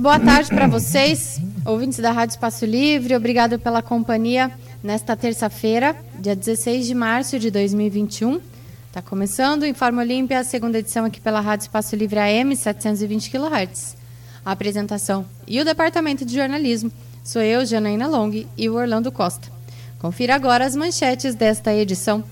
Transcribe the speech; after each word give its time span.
boa 0.00 0.18
tarde 0.18 0.48
para 0.48 0.66
vocês, 0.66 1.38
ouvintes 1.62 1.98
da 1.98 2.10
Rádio 2.10 2.32
Espaço 2.32 2.64
Livre. 2.64 3.14
Obrigado 3.14 3.58
pela 3.58 3.82
companhia 3.82 4.50
nesta 4.82 5.14
terça-feira, 5.14 5.94
dia 6.18 6.34
16 6.34 6.86
de 6.86 6.94
março 6.94 7.38
de 7.38 7.50
2021. 7.50 8.40
Está 8.86 9.02
começando 9.02 9.60
o 9.60 9.66
Informe 9.66 10.00
Olímpia, 10.00 10.42
segunda 10.42 10.78
edição 10.78 11.04
aqui 11.04 11.20
pela 11.20 11.38
Rádio 11.40 11.64
Espaço 11.64 11.94
Livre 11.94 12.18
AM, 12.18 12.56
720 12.56 13.30
kHz. 13.30 13.94
A 14.42 14.52
apresentação 14.52 15.26
e 15.46 15.60
o 15.60 15.64
departamento 15.66 16.24
de 16.24 16.34
jornalismo 16.34 16.90
sou 17.22 17.42
eu, 17.42 17.66
Janaína 17.66 18.08
Long 18.08 18.46
e 18.56 18.70
o 18.70 18.76
Orlando 18.76 19.12
Costa. 19.12 19.48
Confira 19.98 20.34
agora 20.34 20.64
as 20.64 20.74
manchetes 20.74 21.34
desta 21.34 21.74
edição. 21.74 22.24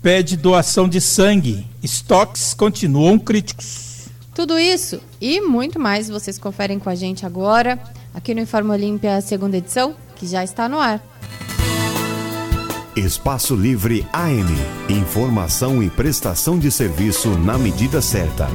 pede 0.03 0.37
doação 0.37 0.89
de 0.89 1.01
sangue. 1.01 1.67
Estoques 1.83 2.53
continuam 2.53 3.19
críticos. 3.19 4.09
Tudo 4.34 4.59
isso 4.59 5.01
e 5.21 5.41
muito 5.41 5.81
mais 5.81 6.09
vocês 6.09 6.39
conferem 6.39 6.79
com 6.79 6.89
a 6.89 6.95
gente 6.95 7.27
agora, 7.27 7.79
aqui 8.15 8.34
no 8.34 8.41
Informe 8.41 8.71
Olímpia, 8.71 9.21
segunda 9.21 9.56
edição, 9.56 9.97
que 10.15 10.27
já 10.27 10.45
está 10.45 10.69
no 10.69 10.79
ar. 10.79 11.03
Espaço 12.95 13.55
Livre 13.55 14.06
AM. 14.12 14.49
Informação 14.89 15.83
e 15.83 15.89
prestação 15.89 16.59
de 16.59 16.71
serviço 16.71 17.31
na 17.39 17.56
medida 17.56 18.03
certa. 18.03 18.49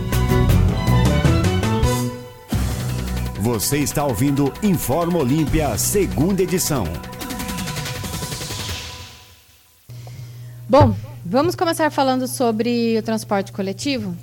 Você 3.43 3.79
está 3.79 4.05
ouvindo 4.05 4.53
Informa 4.63 5.19
Olímpia, 5.19 5.77
segunda 5.77 6.41
edição. 6.41 6.85
Bom, 10.69 10.95
vamos 11.25 11.53
começar 11.53 11.91
falando 11.91 12.25
sobre 12.25 12.97
o 12.97 13.03
transporte 13.03 13.51
coletivo. 13.51 14.15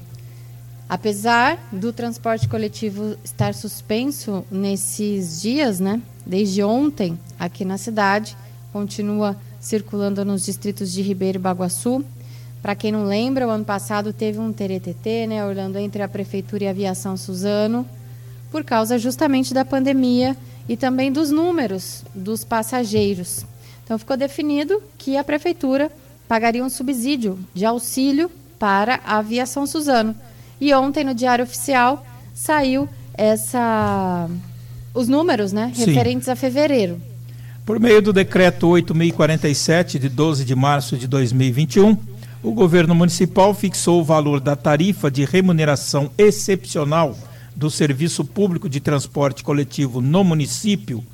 Apesar 0.88 1.58
do 1.70 1.92
transporte 1.92 2.48
coletivo 2.48 3.14
estar 3.22 3.52
suspenso 3.52 4.42
nesses 4.50 5.42
dias, 5.42 5.80
né? 5.80 6.00
Desde 6.24 6.62
ontem, 6.62 7.20
aqui 7.38 7.62
na 7.62 7.76
cidade, 7.76 8.34
continua 8.72 9.36
circulando 9.60 10.24
nos 10.24 10.46
distritos 10.46 10.90
de 10.90 11.02
Ribeiro 11.02 11.36
e 11.36 11.42
Baguaçu. 11.42 12.02
Para 12.62 12.74
quem 12.74 12.90
não 12.90 13.04
lembra, 13.04 13.46
o 13.46 13.50
ano 13.50 13.66
passado 13.66 14.14
teve 14.14 14.38
um 14.38 14.50
TRTT, 14.50 15.26
né, 15.26 15.44
Orlando, 15.44 15.76
entre 15.76 16.02
a 16.02 16.08
Prefeitura 16.08 16.64
e 16.64 16.68
a 16.68 16.70
Aviação 16.70 17.18
Suzano, 17.18 17.86
por 18.50 18.64
causa 18.64 18.98
justamente 18.98 19.54
da 19.54 19.64
pandemia 19.64 20.36
e 20.68 20.76
também 20.76 21.10
dos 21.10 21.30
números 21.30 22.04
dos 22.14 22.44
passageiros. 22.44 23.44
Então 23.84 23.98
ficou 23.98 24.16
definido 24.16 24.82
que 24.98 25.16
a 25.16 25.24
Prefeitura 25.24 25.90
pagaria 26.28 26.64
um 26.64 26.70
subsídio 26.70 27.38
de 27.52 27.64
auxílio 27.64 28.30
para 28.58 29.00
a 29.04 29.18
Aviação 29.18 29.66
Suzano. 29.66 30.14
E 30.60 30.72
ontem, 30.74 31.02
no 31.02 31.14
Diário 31.14 31.44
Oficial, 31.44 32.06
saiu 32.34 32.88
essa 33.14 34.28
os 34.92 35.08
números 35.08 35.52
né, 35.52 35.72
referentes 35.74 36.28
a 36.28 36.36
fevereiro. 36.36 37.00
Por 37.64 37.78
meio 37.78 38.02
do 38.02 38.12
decreto 38.12 38.68
8047 38.68 39.98
de 39.98 40.08
12 40.08 40.44
de 40.44 40.54
março 40.56 40.96
de 40.96 41.06
2021, 41.06 41.96
o 42.42 42.52
governo 42.52 42.94
municipal 42.94 43.54
fixou 43.54 44.00
o 44.00 44.04
valor 44.04 44.40
da 44.40 44.56
tarifa 44.56 45.10
de 45.10 45.24
remuneração 45.24 46.10
excepcional 46.18 47.16
do 47.54 47.70
serviço 47.70 48.24
público 48.24 48.68
de 48.68 48.80
transporte 48.80 49.42
coletivo 49.42 50.00
no 50.00 50.24
município 50.24 51.04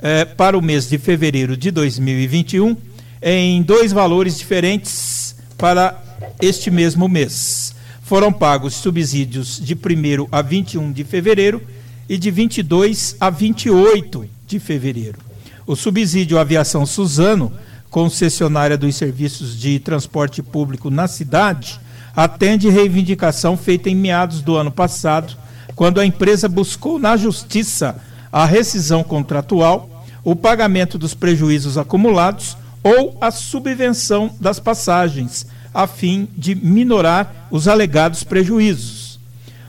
eh, 0.00 0.24
para 0.24 0.56
o 0.56 0.62
mês 0.62 0.88
de 0.88 0.98
fevereiro 0.98 1.56
de 1.56 1.70
2021 1.70 2.76
em 3.22 3.62
dois 3.62 3.92
valores 3.92 4.38
diferentes 4.38 5.36
para 5.58 6.02
este 6.40 6.70
mesmo 6.70 7.08
mês. 7.08 7.74
Foram 8.02 8.32
pagos 8.32 8.74
subsídios 8.74 9.60
de 9.62 9.74
1 9.74 10.28
a 10.32 10.42
21 10.42 10.90
de 10.90 11.04
fevereiro 11.04 11.62
e 12.08 12.18
de 12.18 12.30
22 12.30 13.16
a 13.20 13.30
28 13.30 14.28
de 14.46 14.58
fevereiro. 14.58 15.18
O 15.66 15.76
subsídio 15.76 16.38
aviação 16.38 16.84
Suzano, 16.84 17.52
concessionária 17.88 18.76
dos 18.76 18.96
serviços 18.96 19.56
de 19.56 19.78
transporte 19.78 20.42
público 20.42 20.90
na 20.90 21.06
cidade, 21.06 21.78
atende 22.16 22.68
reivindicação 22.68 23.56
feita 23.56 23.88
em 23.88 23.94
meados 23.94 24.42
do 24.42 24.56
ano 24.56 24.72
passado, 24.72 25.36
quando 25.74 26.00
a 26.00 26.06
empresa 26.06 26.48
buscou 26.48 26.98
na 26.98 27.16
justiça 27.16 27.96
a 28.32 28.44
rescisão 28.44 29.02
contratual, 29.02 30.04
o 30.22 30.36
pagamento 30.36 30.98
dos 30.98 31.14
prejuízos 31.14 31.78
acumulados 31.78 32.56
ou 32.82 33.16
a 33.20 33.30
subvenção 33.30 34.34
das 34.40 34.58
passagens, 34.58 35.46
a 35.72 35.86
fim 35.86 36.28
de 36.36 36.54
minorar 36.54 37.48
os 37.50 37.68
alegados 37.68 38.24
prejuízos. 38.24 39.18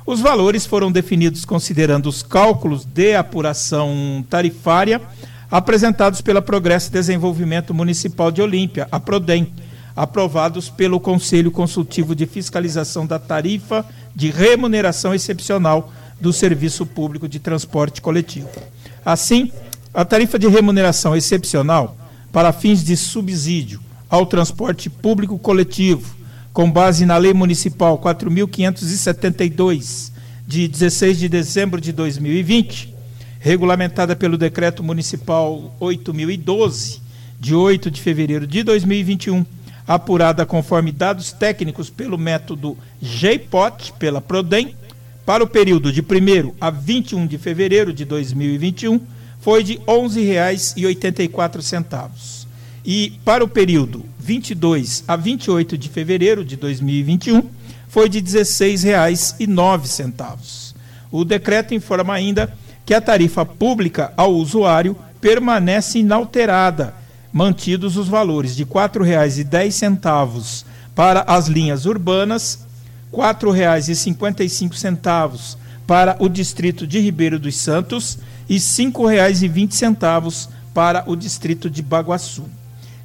Os 0.05 0.19
valores 0.19 0.65
foram 0.65 0.91
definidos 0.91 1.45
considerando 1.45 2.07
os 2.07 2.23
cálculos 2.23 2.85
de 2.85 3.15
apuração 3.15 4.25
tarifária 4.29 5.01
apresentados 5.49 6.21
pela 6.21 6.41
Progresso 6.41 6.91
Desenvolvimento 6.91 7.73
Municipal 7.73 8.31
de 8.31 8.41
Olímpia, 8.41 8.87
a 8.91 8.99
PRODEM, 8.99 9.51
aprovados 9.95 10.69
pelo 10.69 10.99
Conselho 10.99 11.51
Consultivo 11.51 12.15
de 12.15 12.25
Fiscalização 12.25 13.05
da 13.05 13.19
Tarifa 13.19 13.85
de 14.15 14.29
Remuneração 14.29 15.13
Excepcional 15.13 15.91
do 16.19 16.31
Serviço 16.31 16.85
Público 16.85 17.27
de 17.27 17.39
Transporte 17.39 18.01
Coletivo. 18.01 18.49
Assim, 19.03 19.51
a 19.93 20.05
tarifa 20.05 20.39
de 20.39 20.47
remuneração 20.47 21.13
excepcional 21.15 21.97
para 22.31 22.53
fins 22.53 22.83
de 22.83 22.95
subsídio 22.95 23.79
ao 24.09 24.25
transporte 24.25 24.89
público 24.89 25.37
coletivo, 25.39 26.15
com 26.53 26.71
base 26.71 27.05
na 27.05 27.17
Lei 27.17 27.33
Municipal 27.33 27.97
4.572, 27.97 30.11
de 30.47 30.67
16 30.67 31.17
de 31.17 31.29
dezembro 31.29 31.79
de 31.79 31.93
2020, 31.93 32.93
regulamentada 33.39 34.15
pelo 34.15 34.37
Decreto 34.37 34.83
Municipal 34.83 35.73
8012, 35.79 37.01
de 37.39 37.55
8 37.55 37.89
de 37.89 38.01
fevereiro 38.01 38.45
de 38.45 38.63
2021, 38.63 39.45
apurada 39.93 40.45
conforme 40.45 40.91
dados 40.91 41.31
técnicos 41.31 41.89
pelo 41.89 42.17
método 42.17 42.77
GPOT, 43.01 43.93
pela 43.99 44.19
Prodem, 44.21 44.75
para 45.25 45.43
o 45.43 45.47
período 45.47 45.91
de 45.91 46.01
1 46.01 46.05
a 46.59 46.69
21 46.69 47.25
de 47.27 47.37
fevereiro 47.37 47.91
de 47.93 48.05
2021, 48.05 48.99
foi 49.39 49.63
de 49.63 49.73
R$ 49.73 49.81
11,84. 49.87 52.47
E 52.83 53.13
para 53.23 53.43
o 53.43 53.47
período 53.47 54.03
22 54.19 55.03
a 55.07 55.15
28 55.15 55.77
de 55.77 55.87
fevereiro 55.89 56.43
de 56.43 56.55
2021, 56.55 57.43
foi 57.87 58.09
de 58.09 58.17
R$ 58.19 58.25
16,09. 58.25 60.73
O 61.11 61.23
decreto 61.23 61.73
informa 61.73 62.13
ainda 62.13 62.53
que 62.85 62.93
a 62.93 63.01
tarifa 63.01 63.43
pública 63.45 64.13
ao 64.17 64.33
usuário 64.33 64.95
permanece 65.19 65.99
inalterada, 65.99 66.95
mantidos 67.31 67.95
os 67.97 68.07
valores 68.07 68.55
de 68.55 68.63
R$ 68.63 68.69
4,10 68.69 70.65
para 70.93 71.21
as 71.21 71.47
linhas 71.47 71.85
urbanas, 71.85 72.67
R$ 73.11 73.19
4,55 73.19 75.55
para 75.87 76.15
o 76.19 76.29
distrito 76.29 76.87
de 76.87 76.99
Ribeiro 76.99 77.39
dos 77.39 77.55
Santos 77.57 78.19
e 78.49 78.55
R$ 78.55 78.59
5,20 78.59 80.49
para 80.73 81.03
o 81.07 81.15
distrito 81.15 81.69
de 81.69 81.81
Baguaçu. 81.81 82.43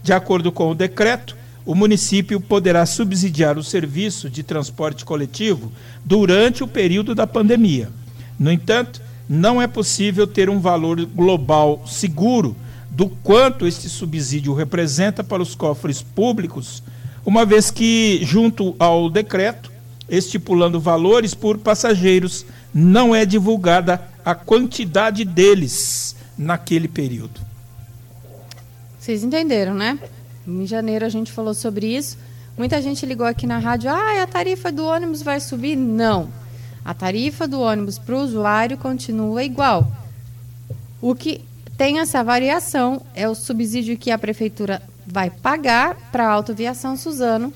De 0.02 0.12
acordo 0.12 0.50
com 0.52 0.70
o 0.70 0.74
decreto, 0.74 1.36
o 1.64 1.74
município 1.74 2.40
poderá 2.40 2.86
subsidiar 2.86 3.58
o 3.58 3.64
serviço 3.64 4.30
de 4.30 4.44
transporte 4.44 5.04
coletivo 5.04 5.72
durante 6.04 6.62
o 6.62 6.68
período 6.68 7.12
da 7.12 7.26
pandemia. 7.26 7.88
No 8.38 8.52
entanto, 8.52 9.02
não 9.28 9.60
é 9.60 9.66
possível 9.66 10.28
ter 10.28 10.48
um 10.48 10.60
valor 10.60 11.04
global 11.04 11.82
seguro 11.86 12.54
do 12.96 13.10
quanto 13.10 13.66
este 13.66 13.90
subsídio 13.90 14.54
representa 14.54 15.22
para 15.22 15.42
os 15.42 15.54
cofres 15.54 16.00
públicos, 16.00 16.82
uma 17.26 17.44
vez 17.44 17.70
que, 17.70 18.20
junto 18.22 18.74
ao 18.78 19.10
decreto, 19.10 19.70
estipulando 20.08 20.80
valores 20.80 21.34
por 21.34 21.58
passageiros, 21.58 22.46
não 22.72 23.14
é 23.14 23.26
divulgada 23.26 24.02
a 24.24 24.34
quantidade 24.34 25.26
deles 25.26 26.16
naquele 26.38 26.88
período. 26.88 27.38
Vocês 28.98 29.22
entenderam, 29.22 29.74
né? 29.74 29.98
Em 30.48 30.66
janeiro 30.66 31.04
a 31.04 31.10
gente 31.10 31.30
falou 31.30 31.52
sobre 31.52 31.94
isso. 31.94 32.16
Muita 32.56 32.80
gente 32.80 33.04
ligou 33.04 33.26
aqui 33.26 33.46
na 33.46 33.58
rádio, 33.58 33.90
ah, 33.90 34.22
a 34.22 34.26
tarifa 34.26 34.72
do 34.72 34.86
ônibus 34.86 35.20
vai 35.20 35.38
subir? 35.38 35.76
Não. 35.76 36.30
A 36.82 36.94
tarifa 36.94 37.46
do 37.46 37.60
ônibus 37.60 37.98
para 37.98 38.16
o 38.16 38.22
usuário 38.22 38.78
continua 38.78 39.44
igual. 39.44 39.92
O 40.98 41.14
que 41.14 41.42
tem 41.76 41.98
essa 41.98 42.22
variação 42.24 43.02
é 43.14 43.28
o 43.28 43.34
subsídio 43.34 43.96
que 43.96 44.10
a 44.10 44.18
prefeitura 44.18 44.82
vai 45.06 45.30
pagar 45.30 45.94
para 46.10 46.26
a 46.26 46.30
autoviação 46.30 46.96
Suzano 46.96 47.52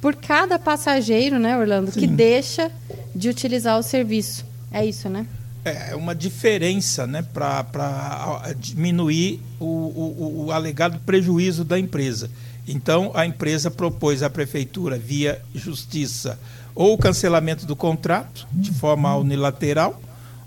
por 0.00 0.16
cada 0.16 0.58
passageiro, 0.58 1.38
né, 1.38 1.56
Orlando, 1.56 1.92
Sim. 1.92 2.00
que 2.00 2.06
deixa 2.06 2.70
de 3.14 3.28
utilizar 3.28 3.78
o 3.78 3.82
serviço. 3.82 4.44
É 4.72 4.84
isso, 4.84 5.08
né? 5.08 5.26
É, 5.64 5.90
é 5.90 5.96
uma 5.96 6.14
diferença 6.14 7.06
né, 7.06 7.22
para 7.22 8.52
diminuir 8.56 9.40
o, 9.60 9.64
o, 9.64 10.44
o 10.46 10.52
alegado 10.52 10.98
prejuízo 11.06 11.64
da 11.64 11.78
empresa. 11.78 12.28
Então, 12.66 13.12
a 13.14 13.26
empresa 13.26 13.70
propôs 13.70 14.22
à 14.22 14.30
prefeitura, 14.30 14.98
via 14.98 15.40
justiça, 15.54 16.38
ou 16.74 16.94
o 16.94 16.98
cancelamento 16.98 17.64
do 17.66 17.76
contrato, 17.76 18.46
de 18.52 18.72
forma 18.72 19.14
unilateral, 19.16 20.00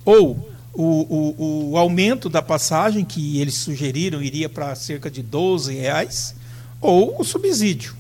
ou 0.04 0.55
o, 0.76 1.36
o, 1.38 1.72
o 1.72 1.78
aumento 1.78 2.30
da 2.30 2.42
passagem, 2.42 3.06
que 3.06 3.40
eles 3.40 3.56
sugeriram 3.56 4.22
iria 4.22 4.50
para 4.50 4.76
cerca 4.76 5.10
de 5.10 5.24
12 5.24 5.74
reais, 5.74 6.36
ou 6.82 7.20
o 7.20 7.24
subsídio. 7.24 7.96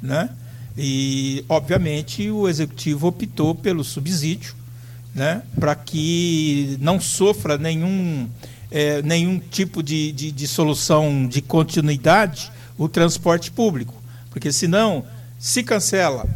Né? 0.00 0.28
E, 0.76 1.44
obviamente, 1.48 2.30
o 2.30 2.48
executivo 2.48 3.08
optou 3.08 3.54
pelo 3.54 3.82
subsídio, 3.82 4.54
né? 5.14 5.42
para 5.58 5.74
que 5.74 6.76
não 6.80 7.00
sofra 7.00 7.56
nenhum, 7.56 8.28
é, 8.70 9.02
nenhum 9.02 9.38
tipo 9.38 9.82
de, 9.82 10.12
de, 10.12 10.30
de 10.30 10.46
solução 10.46 11.26
de 11.26 11.40
continuidade 11.40 12.52
o 12.76 12.88
transporte 12.88 13.50
público. 13.50 13.94
Porque, 14.30 14.52
senão, 14.52 15.04
se 15.38 15.62
cancela, 15.62 16.28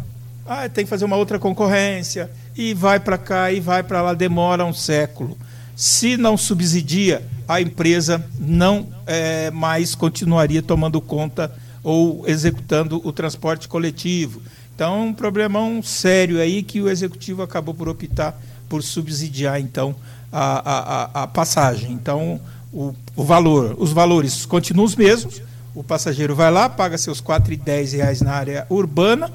ah, 0.46 0.69
tem 0.69 0.84
que 0.84 0.90
fazer 0.90 1.05
uma 1.05 1.17
outra 1.17 1.38
concorrência, 1.38 2.31
e 2.56 2.72
vai 2.72 2.99
para 2.99 3.19
cá 3.19 3.52
e 3.52 3.61
vai 3.61 3.82
para 3.82 4.00
lá, 4.00 4.14
demora 4.14 4.64
um 4.64 4.72
século. 4.72 5.37
Se 5.76 6.17
não 6.17 6.38
subsidia, 6.38 7.23
a 7.46 7.61
empresa 7.61 8.25
não 8.40 8.88
é, 9.06 9.50
mais 9.50 9.94
continuaria 9.94 10.62
tomando 10.62 11.02
conta 11.02 11.55
ou 11.82 12.26
executando 12.26 13.00
o 13.05 13.12
transporte 13.12 13.69
coletivo. 13.69 14.40
Então, 14.75 15.08
um 15.08 15.12
problemão 15.12 15.82
sério 15.82 16.40
aí 16.40 16.62
que 16.62 16.81
o 16.81 16.88
executivo 16.88 17.43
acabou 17.43 17.75
por 17.75 17.90
optar 17.90 18.40
por 18.69 18.82
subsidiar 18.82 19.61
então 19.61 19.94
a, 20.32 21.20
a, 21.20 21.23
a 21.23 21.26
passagem. 21.26 21.93
Então, 21.93 22.40
o, 22.72 22.94
o, 23.14 23.22
valor, 23.22 23.76
os 23.79 23.93
valores 23.93 24.46
continuam 24.46 24.87
os 24.87 24.96
mesmos. 24.96 25.43
O 25.75 25.84
passageiro 25.84 26.34
vai 26.34 26.50
lá, 26.50 26.70
paga 26.70 26.96
seus 26.96 27.20
R$ 27.20 27.26
4,10 27.26 28.22
na 28.22 28.32
área 28.32 28.67
urbana 28.70 29.31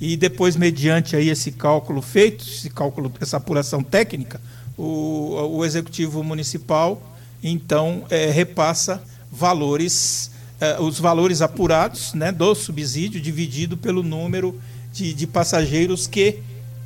e 0.00 0.16
depois, 0.16 0.56
mediante 0.56 1.14
aí 1.16 1.28
esse 1.28 1.52
cálculo 1.52 2.02
feito, 2.02 2.44
esse 2.44 2.68
cálculo, 2.68 3.12
essa 3.20 3.36
apuração 3.36 3.82
técnica, 3.82 4.40
o, 4.76 5.58
o 5.58 5.64
executivo 5.64 6.22
municipal 6.22 7.00
então 7.44 8.04
é, 8.08 8.30
repassa 8.30 9.02
valores, 9.30 10.30
é, 10.58 10.80
os 10.80 10.98
valores 10.98 11.42
apurados 11.42 12.14
né, 12.14 12.32
do 12.32 12.54
subsídio 12.54 13.20
dividido 13.20 13.76
pelo 13.76 14.02
número 14.02 14.58
de, 14.90 15.12
de 15.12 15.26
passageiros 15.26 16.06
que 16.06 16.40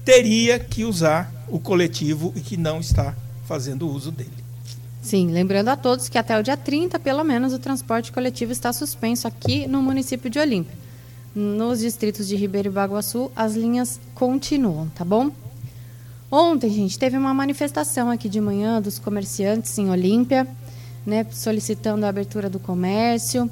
teria 0.05 0.59
que 0.59 0.85
usar 0.85 1.33
o 1.49 1.61
coletivo 1.61 2.33
e 2.35 2.41
que 2.41 2.57
não 2.57 2.81
está 2.81 3.15
fazendo 3.47 3.89
uso 3.89 4.11
dele. 4.11 4.31
Sim, 5.01 5.31
lembrando 5.31 5.69
a 5.69 5.77
todos 5.77 6.09
que 6.09 6.19
até 6.19 6.39
o 6.39 6.43
dia 6.43 6.57
30, 6.57 6.99
pelo 6.99 7.23
menos, 7.23 7.53
o 7.53 7.59
transporte 7.59 8.11
coletivo 8.11 8.51
está 8.51 8.73
suspenso 8.73 9.29
aqui 9.29 9.67
no 9.67 9.81
município 9.81 10.29
de 10.29 10.39
Olímpia. 10.39 10.77
Nos 11.35 11.79
distritos 11.79 12.27
de 12.27 12.35
Ribeiro 12.35 12.69
e 12.69 12.73
Baguaçu, 12.73 13.31
as 13.37 13.55
linhas 13.55 14.01
continuam, 14.15 14.89
tá 14.89 15.05
bom? 15.05 15.31
Ontem, 16.31 16.71
gente, 16.71 16.99
teve 16.99 17.17
uma 17.17 17.33
manifestação 17.33 18.11
aqui 18.11 18.29
de 18.29 18.39
manhã 18.39 18.83
dos 18.83 18.99
comerciantes 18.99 19.79
em 19.79 19.89
Olímpia, 19.89 20.47
né, 21.07 21.27
solicitando 21.31 22.05
a 22.05 22.11
abertura 22.11 22.51
do 22.51 22.59
comércio. 22.59 23.51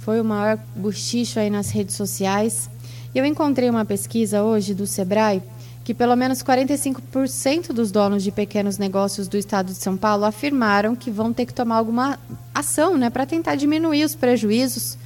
Foi 0.00 0.20
o 0.20 0.24
maior 0.24 0.58
buchicho 0.74 1.38
aí 1.38 1.48
nas 1.48 1.70
redes 1.70 1.94
sociais. 1.94 2.68
E 3.14 3.18
eu 3.18 3.24
encontrei 3.24 3.70
uma 3.70 3.84
pesquisa 3.84 4.42
hoje 4.42 4.74
do 4.74 4.86
Sebrae 4.86 5.40
que 5.84 5.94
pelo 5.94 6.16
menos 6.16 6.42
45% 6.42 7.68
dos 7.68 7.92
donos 7.92 8.24
de 8.24 8.32
pequenos 8.32 8.76
negócios 8.76 9.28
do 9.28 9.36
estado 9.36 9.68
de 9.68 9.78
São 9.78 9.96
Paulo 9.96 10.24
afirmaram 10.24 10.96
que 10.96 11.12
vão 11.12 11.32
ter 11.32 11.46
que 11.46 11.54
tomar 11.54 11.76
alguma 11.76 12.18
ação 12.52 12.96
né, 12.96 13.08
para 13.08 13.24
tentar 13.24 13.54
diminuir 13.54 14.02
os 14.02 14.16
prejuízos 14.16 14.98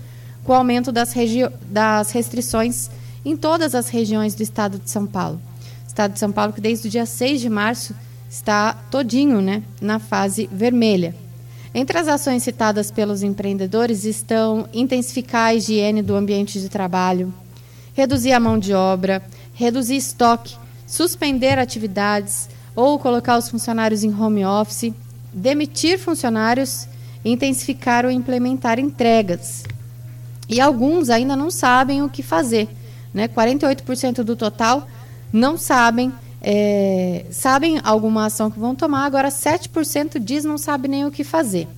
com 0.43 0.53
o 0.53 0.57
aumento 0.57 0.91
das, 0.91 1.13
das 1.69 2.13
restrições 2.13 2.89
em 3.23 3.37
todas 3.37 3.75
as 3.75 3.91
regiões 3.91 4.35
do 4.35 4.43
estado 4.43 4.79
de 4.79 4.89
São 4.89 5.07
Paulo. 5.07 5.39
Estado 5.91 6.13
de 6.13 6.21
São 6.21 6.31
Paulo 6.31 6.53
que 6.53 6.61
desde 6.61 6.87
o 6.87 6.91
dia 6.91 7.05
6 7.05 7.41
de 7.41 7.51
março 7.51 7.97
está 8.29 8.75
todinho 8.93 9.43
né, 9.43 9.61
na 9.81 9.99
fase 9.99 10.49
vermelha. 10.53 11.17
Entre 11.75 11.99
as 11.99 12.07
ações 12.07 12.45
citadas 12.45 12.93
pelos 12.93 13.25
empreendedores 13.25 14.05
estão 14.05 14.69
intensificar 14.73 15.49
a 15.49 15.55
higiene 15.55 16.01
do 16.01 16.15
ambiente 16.15 16.61
de 16.61 16.69
trabalho, 16.69 17.35
reduzir 17.93 18.33
a 18.33 18.39
mão 18.39 18.57
de 18.57 18.73
obra, 18.73 19.21
reduzir 19.53 19.97
estoque, 19.97 20.57
suspender 20.87 21.59
atividades 21.59 22.49
ou 22.77 22.97
colocar 22.97 23.37
os 23.37 23.49
funcionários 23.49 24.05
em 24.05 24.15
home 24.15 24.45
office, 24.45 24.95
demitir 25.33 25.99
funcionários, 25.99 26.87
intensificar 27.25 28.05
ou 28.05 28.13
implementar 28.13 28.79
entregas. 28.79 29.65
E 30.49 30.61
alguns 30.61 31.11
ainda 31.11 31.35
não 31.35 31.51
sabem 31.51 32.01
o 32.01 32.09
que 32.09 32.23
fazer. 32.23 32.69
Né? 33.13 33.27
48% 33.27 34.23
do 34.23 34.37
total 34.37 34.87
não 35.33 35.57
sabem, 35.57 36.13
é, 36.43 37.25
sabem 37.31 37.81
alguma 37.83 38.27
ação 38.27 38.51
que 38.51 38.59
vão 38.59 38.75
tomar, 38.75 39.05
agora 39.05 39.29
7% 39.29 40.19
diz 40.19 40.45
não 40.45 40.59
sabe 40.59 40.89
nem 40.89 41.07
o 41.07 41.11
que 41.11 41.25
fazer. 41.25 41.69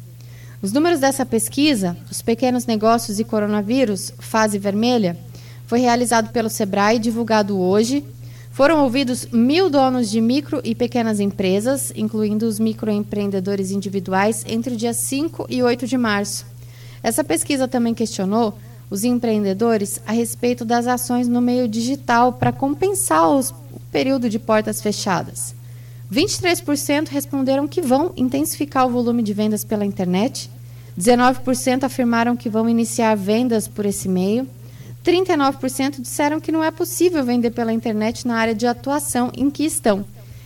Os 0.62 0.72
números 0.72 1.00
dessa 1.00 1.26
pesquisa, 1.26 1.96
os 2.10 2.22
pequenos 2.22 2.66
negócios 2.66 3.18
e 3.18 3.24
coronavírus, 3.24 4.12
fase 4.20 4.58
vermelha, 4.58 5.18
foi 5.66 5.80
realizado 5.80 6.30
pelo 6.30 6.48
Sebrae, 6.48 6.98
divulgado 6.98 7.58
hoje. 7.58 8.04
Foram 8.52 8.84
ouvidos 8.84 9.26
mil 9.32 9.70
donos 9.70 10.10
de 10.10 10.20
micro 10.20 10.60
e 10.62 10.74
pequenas 10.74 11.18
empresas, 11.18 11.92
incluindo 11.96 12.46
os 12.46 12.60
microempreendedores 12.60 13.70
individuais, 13.70 14.44
entre 14.46 14.74
o 14.74 14.76
dia 14.76 14.92
5 14.92 15.46
e 15.48 15.62
8 15.62 15.86
de 15.86 15.96
março. 15.96 16.44
Essa 17.02 17.24
pesquisa 17.24 17.66
também 17.66 17.94
questionou 17.94 18.56
os 18.92 19.04
empreendedores 19.04 20.02
a 20.06 20.12
respeito 20.12 20.66
das 20.66 20.86
ações 20.86 21.26
no 21.26 21.40
meio 21.40 21.66
digital 21.66 22.30
para 22.30 22.52
compensar 22.52 23.26
os, 23.30 23.48
o 23.48 23.80
período 23.90 24.28
de 24.28 24.38
portas 24.38 24.82
fechadas. 24.82 25.54
23% 26.12 27.08
responderam 27.08 27.66
que 27.66 27.80
vão 27.80 28.12
intensificar 28.18 28.86
o 28.86 28.90
volume 28.90 29.22
de 29.22 29.32
vendas 29.32 29.64
pela 29.64 29.86
internet, 29.86 30.50
19% 31.00 31.84
afirmaram 31.84 32.36
que 32.36 32.50
vão 32.50 32.68
iniciar 32.68 33.16
vendas 33.16 33.66
por 33.66 33.86
esse 33.86 34.10
meio, 34.10 34.46
39% 35.02 35.98
disseram 35.98 36.38
que 36.38 36.52
não 36.52 36.62
é 36.62 36.70
possível 36.70 37.24
vender 37.24 37.52
pela 37.52 37.72
internet 37.72 38.28
na 38.28 38.36
área 38.36 38.54
de 38.54 38.66
atuação 38.66 39.32
em 39.34 39.50
que 39.50 39.64
estão, 39.64 40.04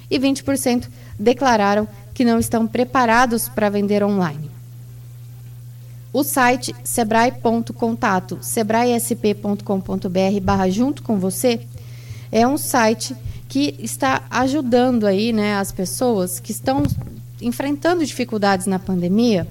e 0.09 0.21
20% 0.21 0.87
declararam 1.19 1.89
que 2.15 2.25
não 2.25 2.39
estão 2.39 2.65
preparados 2.65 3.49
para 3.49 3.69
vender 3.69 4.05
online. 4.05 4.46
O 6.17 6.25
site 6.25 6.75
sebrae.contato, 6.83 8.39
sebraesp.com.br 8.41 10.41
barra 10.43 10.71
junto 10.71 11.03
com 11.03 11.19
você, 11.19 11.61
é 12.33 12.49
um 12.49 12.57
site 12.57 13.15
que 13.47 13.75
está 13.79 14.23
ajudando 14.31 15.07
aí, 15.07 15.31
né, 15.31 15.57
as 15.57 15.71
pessoas 15.71 16.41
que 16.41 16.53
estão 16.53 16.85
enfrentando 17.39 18.03
dificuldades 18.03 18.67
na 18.67 18.79
pandemia. 18.79 19.47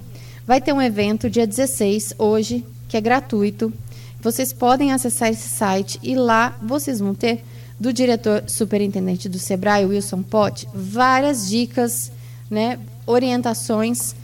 Vai 0.48 0.60
ter 0.60 0.74
um 0.74 0.82
evento 0.82 1.30
dia 1.30 1.46
16, 1.46 2.16
hoje, 2.18 2.66
que 2.90 2.98
é 2.98 3.02
gratuito. 3.02 3.72
Vocês 4.20 4.52
podem 4.52 4.92
acessar 4.92 5.30
esse 5.30 5.48
site 5.48 6.00
e 6.02 6.16
lá 6.16 6.58
vocês 6.64 7.00
vão 7.00 7.14
ter 7.14 7.44
do 7.80 7.94
diretor 7.94 8.44
superintendente 8.48 9.30
do 9.30 9.38
Sebrae, 9.38 9.86
Wilson 9.86 10.24
Pott, 10.24 10.68
várias 10.74 11.48
dicas, 11.48 12.12
né, 12.50 12.80
orientações 13.06 14.16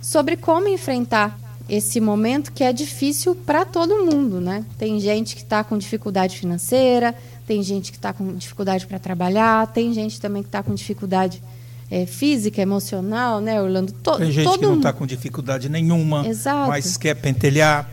sobre 0.00 0.38
como 0.38 0.68
enfrentar 0.68 1.41
esse 1.68 2.00
momento 2.00 2.52
que 2.52 2.64
é 2.64 2.72
difícil 2.72 3.34
para 3.34 3.64
todo 3.64 4.04
mundo, 4.04 4.40
né? 4.40 4.64
Tem 4.78 4.98
gente 5.00 5.34
que 5.34 5.42
está 5.42 5.62
com 5.62 5.78
dificuldade 5.78 6.38
financeira, 6.38 7.14
tem 7.46 7.62
gente 7.62 7.90
que 7.90 7.98
está 7.98 8.12
com 8.12 8.34
dificuldade 8.34 8.86
para 8.86 8.98
trabalhar, 8.98 9.66
tem 9.68 9.92
gente 9.92 10.20
também 10.20 10.42
que 10.42 10.48
está 10.48 10.62
com 10.62 10.74
dificuldade 10.74 11.42
é, 11.90 12.06
física, 12.06 12.62
emocional, 12.62 13.40
né, 13.40 13.60
Orlando? 13.60 13.92
To 13.92 14.16
tem 14.16 14.32
gente 14.32 14.58
que 14.58 14.64
não 14.64 14.76
está 14.76 14.92
com 14.92 15.06
dificuldade 15.06 15.68
nenhuma, 15.68 16.26
Exato. 16.26 16.68
mas 16.68 16.96
quer 16.96 17.14
pentelhar, 17.14 17.86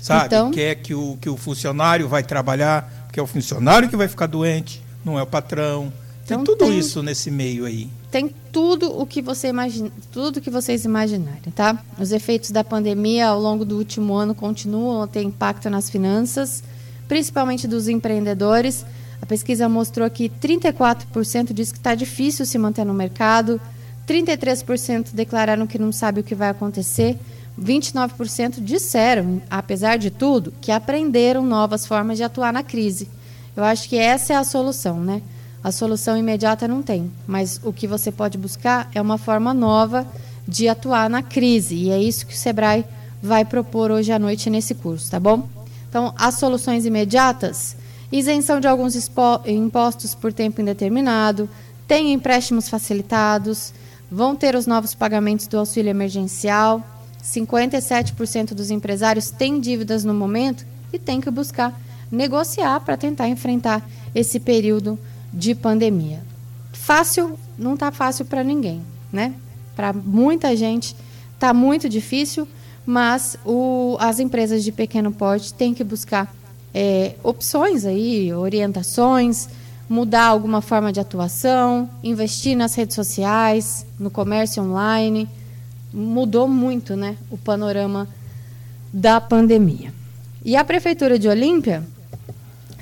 sabe? 0.00 0.26
Então, 0.26 0.50
quer 0.50 0.74
que 0.76 0.94
o, 0.94 1.16
que 1.20 1.28
o 1.28 1.36
funcionário 1.36 2.08
vai 2.08 2.22
trabalhar, 2.22 3.08
que 3.12 3.20
é 3.20 3.22
o 3.22 3.26
funcionário 3.26 3.88
que 3.88 3.96
vai 3.96 4.08
ficar 4.08 4.26
doente, 4.26 4.82
não 5.04 5.18
é 5.18 5.22
o 5.22 5.26
patrão. 5.26 5.92
Tem 6.26 6.34
então 6.34 6.44
tudo 6.44 6.66
tem... 6.66 6.78
isso 6.78 7.02
nesse 7.02 7.30
meio 7.30 7.64
aí. 7.64 7.88
Tem 8.14 8.32
tudo 8.52 8.96
o 8.96 9.04
que 9.04 9.20
você 9.20 9.48
imagina, 9.48 9.90
tudo 10.12 10.40
que 10.40 10.48
vocês 10.48 10.84
imaginarem, 10.84 11.50
tá? 11.52 11.82
Os 11.98 12.12
efeitos 12.12 12.52
da 12.52 12.62
pandemia 12.62 13.26
ao 13.26 13.40
longo 13.40 13.64
do 13.64 13.76
último 13.76 14.14
ano 14.14 14.36
continuam 14.36 15.02
a 15.02 15.08
ter 15.08 15.22
impacto 15.24 15.68
nas 15.68 15.90
finanças, 15.90 16.62
principalmente 17.08 17.66
dos 17.66 17.88
empreendedores. 17.88 18.86
A 19.20 19.26
pesquisa 19.26 19.68
mostrou 19.68 20.08
que 20.08 20.28
34% 20.28 21.52
diz 21.52 21.72
que 21.72 21.78
está 21.78 21.96
difícil 21.96 22.46
se 22.46 22.56
manter 22.56 22.84
no 22.84 22.94
mercado, 22.94 23.60
33% 24.06 25.08
declararam 25.12 25.66
que 25.66 25.76
não 25.76 25.90
sabe 25.90 26.20
o 26.20 26.24
que 26.24 26.36
vai 26.36 26.50
acontecer, 26.50 27.18
29% 27.60 28.60
disseram, 28.60 29.42
apesar 29.50 29.96
de 29.96 30.12
tudo, 30.12 30.54
que 30.60 30.70
aprenderam 30.70 31.44
novas 31.44 31.84
formas 31.84 32.16
de 32.16 32.22
atuar 32.22 32.52
na 32.52 32.62
crise. 32.62 33.08
Eu 33.56 33.64
acho 33.64 33.88
que 33.88 33.96
essa 33.96 34.34
é 34.34 34.36
a 34.36 34.44
solução, 34.44 35.00
né? 35.02 35.20
A 35.64 35.72
solução 35.72 36.14
imediata 36.14 36.68
não 36.68 36.82
tem, 36.82 37.10
mas 37.26 37.58
o 37.64 37.72
que 37.72 37.86
você 37.86 38.12
pode 38.12 38.36
buscar 38.36 38.86
é 38.94 39.00
uma 39.00 39.16
forma 39.16 39.54
nova 39.54 40.06
de 40.46 40.68
atuar 40.68 41.08
na 41.08 41.22
crise, 41.22 41.74
e 41.74 41.90
é 41.90 41.98
isso 41.98 42.26
que 42.26 42.34
o 42.34 42.36
Sebrae 42.36 42.84
vai 43.22 43.46
propor 43.46 43.90
hoje 43.90 44.12
à 44.12 44.18
noite 44.18 44.50
nesse 44.50 44.74
curso, 44.74 45.10
tá 45.10 45.18
bom? 45.18 45.48
Então, 45.88 46.12
as 46.18 46.34
soluções 46.34 46.84
imediatas, 46.84 47.78
isenção 48.12 48.60
de 48.60 48.68
alguns 48.68 48.94
impostos 49.46 50.14
por 50.14 50.34
tempo 50.34 50.60
indeterminado, 50.60 51.48
tem 51.88 52.12
empréstimos 52.12 52.68
facilitados, 52.68 53.72
vão 54.10 54.36
ter 54.36 54.54
os 54.54 54.66
novos 54.66 54.94
pagamentos 54.94 55.46
do 55.46 55.58
auxílio 55.58 55.88
emergencial, 55.88 56.82
57% 57.22 58.52
dos 58.52 58.70
empresários 58.70 59.30
têm 59.30 59.58
dívidas 59.58 60.04
no 60.04 60.12
momento 60.12 60.66
e 60.92 60.98
tem 60.98 61.22
que 61.22 61.30
buscar 61.30 61.80
negociar 62.12 62.80
para 62.80 62.98
tentar 62.98 63.28
enfrentar 63.28 63.82
esse 64.14 64.38
período 64.38 64.98
de 65.34 65.54
pandemia. 65.54 66.22
Fácil 66.72 67.38
não 67.58 67.74
está 67.74 67.90
fácil 67.90 68.24
para 68.24 68.44
ninguém, 68.44 68.82
né? 69.12 69.34
Para 69.74 69.92
muita 69.92 70.56
gente 70.56 70.94
está 71.34 71.52
muito 71.52 71.88
difícil, 71.88 72.46
mas 72.86 73.36
o, 73.44 73.96
as 74.00 74.18
empresas 74.20 74.62
de 74.62 74.70
pequeno 74.70 75.12
porte 75.12 75.52
têm 75.52 75.74
que 75.74 75.82
buscar 75.82 76.32
é, 76.72 77.14
opções 77.22 77.84
aí, 77.84 78.32
orientações, 78.32 79.48
mudar 79.88 80.26
alguma 80.26 80.60
forma 80.60 80.92
de 80.92 81.00
atuação, 81.00 81.90
investir 82.02 82.56
nas 82.56 82.74
redes 82.74 82.94
sociais, 82.94 83.84
no 83.98 84.10
comércio 84.10 84.62
online. 84.62 85.28
Mudou 85.92 86.48
muito, 86.48 86.96
né? 86.96 87.16
O 87.30 87.36
panorama 87.36 88.08
da 88.92 89.20
pandemia. 89.20 89.92
E 90.44 90.56
a 90.56 90.64
prefeitura 90.64 91.18
de 91.18 91.28
Olímpia 91.28 91.84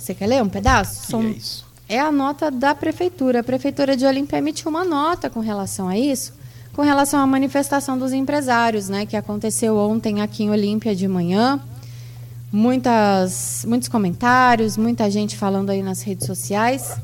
você 0.02 0.14
quer 0.14 0.26
ler 0.26 0.42
um 0.42 0.48
pedaço? 0.48 1.06
São, 1.06 1.22
é 1.22 1.26
isso. 1.26 1.64
É 1.92 2.00
a 2.00 2.10
nota 2.10 2.50
da 2.50 2.74
prefeitura. 2.74 3.40
A 3.40 3.44
prefeitura 3.44 3.94
de 3.94 4.06
Olímpia 4.06 4.38
emitiu 4.38 4.70
uma 4.70 4.82
nota 4.82 5.28
com 5.28 5.40
relação 5.40 5.88
a 5.88 5.98
isso, 5.98 6.32
com 6.72 6.80
relação 6.80 7.20
à 7.20 7.26
manifestação 7.26 7.98
dos 7.98 8.14
empresários, 8.14 8.88
né, 8.88 9.04
que 9.04 9.14
aconteceu 9.14 9.76
ontem 9.76 10.22
aqui 10.22 10.44
em 10.44 10.50
Olímpia 10.50 10.96
de 10.96 11.06
manhã. 11.06 11.60
Muitas, 12.50 13.66
muitos 13.68 13.88
comentários, 13.88 14.78
muita 14.78 15.10
gente 15.10 15.36
falando 15.36 15.68
aí 15.68 15.82
nas 15.82 16.00
redes 16.00 16.26
sociais. 16.26 16.96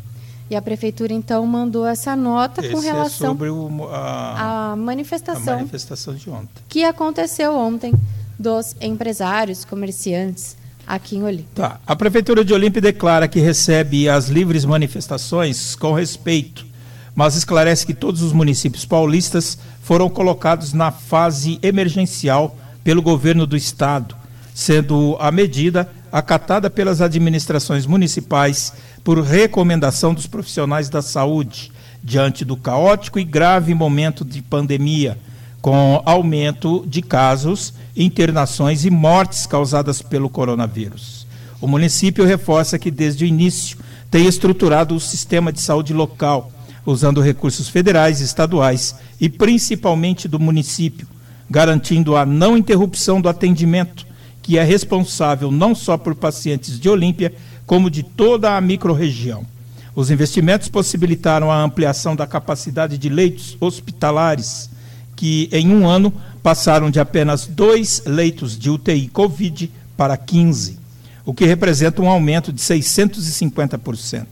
E 0.48 0.56
a 0.56 0.62
prefeitura 0.62 1.12
então 1.12 1.44
mandou 1.44 1.86
essa 1.86 2.16
nota 2.16 2.64
Esse 2.64 2.72
com 2.72 2.80
é 2.80 2.84
relação 2.86 3.26
é 3.26 3.30
sobre 3.32 3.50
o, 3.50 3.88
a, 3.90 4.70
a, 4.72 4.76
manifestação, 4.76 5.52
a 5.52 5.56
manifestação 5.58 6.14
de 6.14 6.30
ontem. 6.30 6.62
Que 6.66 6.84
aconteceu 6.84 7.54
ontem 7.54 7.92
dos 8.38 8.74
empresários, 8.80 9.66
comerciantes 9.66 10.56
aqui 10.88 11.16
em 11.16 11.22
Olímpia. 11.22 11.46
Tá. 11.54 11.80
A 11.86 11.94
Prefeitura 11.94 12.42
de 12.42 12.54
Olímpia 12.54 12.80
declara 12.80 13.28
que 13.28 13.38
recebe 13.38 14.08
as 14.08 14.28
livres 14.28 14.64
manifestações 14.64 15.76
com 15.76 15.92
respeito, 15.92 16.66
mas 17.14 17.36
esclarece 17.36 17.84
que 17.84 17.92
todos 17.92 18.22
os 18.22 18.32
municípios 18.32 18.86
paulistas 18.86 19.58
foram 19.82 20.08
colocados 20.08 20.72
na 20.72 20.90
fase 20.90 21.58
emergencial 21.62 22.56
pelo 22.82 23.02
governo 23.02 23.46
do 23.46 23.56
estado, 23.56 24.16
sendo 24.54 25.16
a 25.20 25.30
medida 25.30 25.90
acatada 26.10 26.70
pelas 26.70 27.02
administrações 27.02 27.84
municipais 27.84 28.72
por 29.04 29.20
recomendação 29.20 30.14
dos 30.14 30.26
profissionais 30.26 30.88
da 30.88 31.02
saúde, 31.02 31.70
diante 32.02 32.44
do 32.44 32.56
caótico 32.56 33.18
e 33.18 33.24
grave 33.24 33.74
momento 33.74 34.24
de 34.24 34.40
pandemia 34.40 35.18
com 35.60 36.02
aumento 36.04 36.84
de 36.86 37.02
casos, 37.02 37.74
internações 37.96 38.84
e 38.84 38.90
mortes 38.90 39.46
causadas 39.46 40.00
pelo 40.00 40.30
coronavírus. 40.30 41.26
O 41.60 41.66
município 41.66 42.24
reforça 42.24 42.78
que 42.78 42.90
desde 42.90 43.24
o 43.24 43.26
início 43.26 43.78
tem 44.10 44.26
estruturado 44.26 44.94
o 44.94 45.00
sistema 45.00 45.52
de 45.52 45.60
saúde 45.60 45.92
local, 45.92 46.52
usando 46.86 47.20
recursos 47.20 47.68
federais, 47.68 48.20
estaduais 48.20 48.94
e 49.20 49.28
principalmente 49.28 50.28
do 50.28 50.38
município, 50.38 51.06
garantindo 51.50 52.16
a 52.16 52.24
não 52.24 52.56
interrupção 52.56 53.20
do 53.20 53.28
atendimento, 53.28 54.06
que 54.40 54.56
é 54.56 54.62
responsável 54.62 55.50
não 55.50 55.74
só 55.74 55.98
por 55.98 56.14
pacientes 56.14 56.78
de 56.78 56.88
Olímpia, 56.88 57.34
como 57.66 57.90
de 57.90 58.02
toda 58.02 58.56
a 58.56 58.60
microrregião. 58.60 59.44
Os 59.94 60.10
investimentos 60.10 60.68
possibilitaram 60.68 61.50
a 61.50 61.60
ampliação 61.60 62.14
da 62.14 62.26
capacidade 62.26 62.96
de 62.96 63.08
leitos 63.08 63.56
hospitalares 63.60 64.70
que 65.18 65.48
em 65.50 65.74
um 65.74 65.84
ano 65.84 66.14
passaram 66.44 66.92
de 66.92 67.00
apenas 67.00 67.44
dois 67.44 68.04
leitos 68.06 68.56
de 68.56 68.70
UTI 68.70 69.08
Covid 69.08 69.68
para 69.96 70.16
15, 70.16 70.78
o 71.26 71.34
que 71.34 71.44
representa 71.44 72.00
um 72.00 72.08
aumento 72.08 72.52
de 72.52 72.62
650%. 72.62 74.26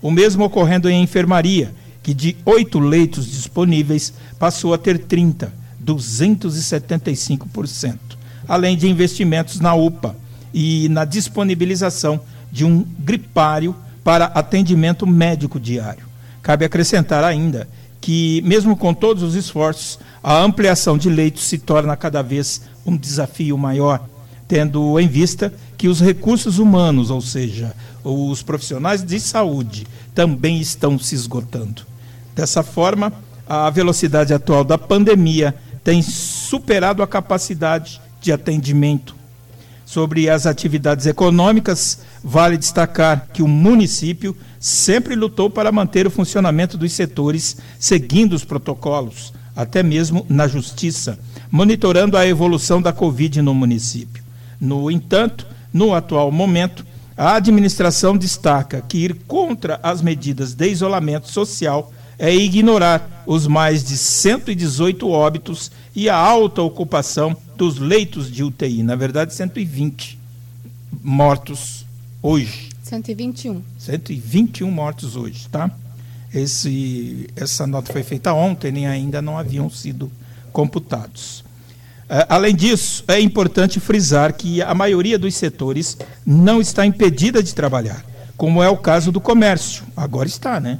O 0.00 0.12
mesmo 0.12 0.44
ocorrendo 0.44 0.88
em 0.88 1.02
enfermaria, 1.02 1.74
que 2.04 2.14
de 2.14 2.36
oito 2.46 2.78
leitos 2.78 3.26
disponíveis 3.26 4.12
passou 4.38 4.72
a 4.72 4.78
ter 4.78 5.00
30, 5.00 5.52
275%, 5.84 7.98
além 8.46 8.76
de 8.76 8.88
investimentos 8.88 9.58
na 9.58 9.74
UPA 9.74 10.14
e 10.54 10.88
na 10.88 11.04
disponibilização 11.04 12.20
de 12.52 12.64
um 12.64 12.86
gripário 13.00 13.74
para 14.04 14.26
atendimento 14.26 15.04
médico 15.04 15.58
diário. 15.58 16.06
Cabe 16.42 16.64
acrescentar 16.64 17.24
ainda 17.24 17.66
que, 18.08 18.40
mesmo 18.40 18.74
com 18.74 18.94
todos 18.94 19.22
os 19.22 19.34
esforços, 19.34 19.98
a 20.22 20.40
ampliação 20.40 20.96
de 20.96 21.10
leitos 21.10 21.42
se 21.42 21.58
torna 21.58 21.94
cada 21.94 22.22
vez 22.22 22.62
um 22.86 22.96
desafio 22.96 23.58
maior, 23.58 24.02
tendo 24.48 24.98
em 24.98 25.06
vista 25.06 25.52
que 25.76 25.88
os 25.88 26.00
recursos 26.00 26.58
humanos, 26.58 27.10
ou 27.10 27.20
seja, 27.20 27.76
os 28.02 28.42
profissionais 28.42 29.04
de 29.04 29.20
saúde, 29.20 29.86
também 30.14 30.58
estão 30.58 30.98
se 30.98 31.14
esgotando. 31.14 31.82
Dessa 32.34 32.62
forma, 32.62 33.12
a 33.46 33.68
velocidade 33.68 34.32
atual 34.32 34.64
da 34.64 34.78
pandemia 34.78 35.54
tem 35.84 36.00
superado 36.00 37.02
a 37.02 37.06
capacidade 37.06 38.00
de 38.22 38.32
atendimento. 38.32 39.14
Sobre 39.84 40.30
as 40.30 40.46
atividades 40.46 41.04
econômicas, 41.04 42.00
vale 42.24 42.56
destacar 42.56 43.28
que 43.34 43.42
o 43.42 43.48
município 43.48 44.34
sempre 44.60 45.14
lutou 45.14 45.48
para 45.48 45.72
manter 45.72 46.06
o 46.06 46.10
funcionamento 46.10 46.76
dos 46.76 46.92
setores 46.92 47.56
seguindo 47.78 48.32
os 48.32 48.44
protocolos, 48.44 49.32
até 49.54 49.82
mesmo 49.82 50.24
na 50.28 50.46
justiça, 50.46 51.18
monitorando 51.50 52.16
a 52.16 52.26
evolução 52.26 52.80
da 52.80 52.92
Covid 52.92 53.40
no 53.42 53.54
município. 53.54 54.22
No 54.60 54.90
entanto, 54.90 55.46
no 55.72 55.94
atual 55.94 56.30
momento, 56.30 56.84
a 57.16 57.34
administração 57.34 58.16
destaca 58.16 58.80
que 58.80 58.98
ir 58.98 59.14
contra 59.26 59.80
as 59.82 60.00
medidas 60.00 60.54
de 60.54 60.68
isolamento 60.68 61.28
social 61.28 61.92
é 62.18 62.34
ignorar 62.34 63.24
os 63.26 63.46
mais 63.46 63.84
de 63.84 63.96
118 63.96 65.08
óbitos 65.08 65.70
e 65.94 66.08
a 66.08 66.16
alta 66.16 66.62
ocupação 66.62 67.36
dos 67.56 67.78
leitos 67.78 68.30
de 68.30 68.42
UTI, 68.42 68.82
na 68.82 68.96
verdade 68.96 69.34
120 69.34 70.18
mortos 71.02 71.84
hoje. 72.22 72.67
121. 72.88 73.62
121 73.78 74.70
mortos 74.70 75.14
hoje, 75.14 75.46
tá? 75.48 75.70
Esse, 76.32 77.28
essa 77.36 77.66
nota 77.66 77.92
foi 77.92 78.02
feita 78.02 78.32
ontem 78.32 78.84
e 78.84 78.86
ainda 78.86 79.20
não 79.20 79.38
haviam 79.38 79.68
sido 79.68 80.10
computados. 80.52 81.40
Uh, 82.08 82.24
além 82.28 82.54
disso, 82.54 83.04
é 83.06 83.20
importante 83.20 83.78
frisar 83.78 84.32
que 84.32 84.62
a 84.62 84.74
maioria 84.74 85.18
dos 85.18 85.34
setores 85.34 85.98
não 86.24 86.60
está 86.60 86.86
impedida 86.86 87.42
de 87.42 87.54
trabalhar, 87.54 88.02
como 88.36 88.62
é 88.62 88.68
o 88.68 88.76
caso 88.76 89.12
do 89.12 89.20
comércio. 89.20 89.84
Agora 89.94 90.26
está, 90.26 90.58
né? 90.58 90.78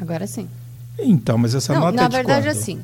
Agora 0.00 0.26
sim. 0.26 0.48
Então, 0.98 1.36
mas 1.36 1.54
essa 1.54 1.74
não, 1.74 1.80
nota 1.80 1.96
na 1.96 2.04
é 2.04 2.08
de 2.08 2.16
verdade 2.16 2.46
quando? 2.46 2.56
assim. 2.56 2.80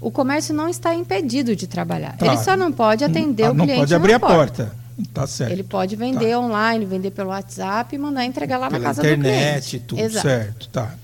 O 0.00 0.10
comércio 0.10 0.54
não 0.54 0.68
está 0.68 0.94
impedido 0.94 1.54
de 1.56 1.66
trabalhar. 1.66 2.16
Tá. 2.16 2.26
Ele 2.26 2.38
só 2.38 2.56
não 2.56 2.72
pode 2.72 3.04
atender 3.04 3.44
Ah, 3.44 3.50
o 3.50 3.54
não 3.54 3.64
cliente 3.64 3.80
pode 3.80 3.90
na 3.92 3.96
abrir 3.96 4.12
a 4.14 4.20
porta. 4.20 4.72
Tá 5.12 5.26
certo. 5.26 5.52
Ele 5.52 5.62
pode 5.62 5.96
vender 5.96 6.36
online, 6.36 6.84
vender 6.84 7.10
pelo 7.10 7.30
WhatsApp 7.30 7.94
e 7.94 7.98
mandar 7.98 8.24
entregar 8.24 8.58
lá 8.58 8.68
Pela 8.68 8.78
na 8.80 8.88
casa 8.88 9.00
internet 9.02 9.24
do 9.24 9.60
cliente. 9.62 9.80
tudo, 9.86 10.00
Exato. 10.00 10.26
certo, 10.26 10.68
tá. 10.68 10.94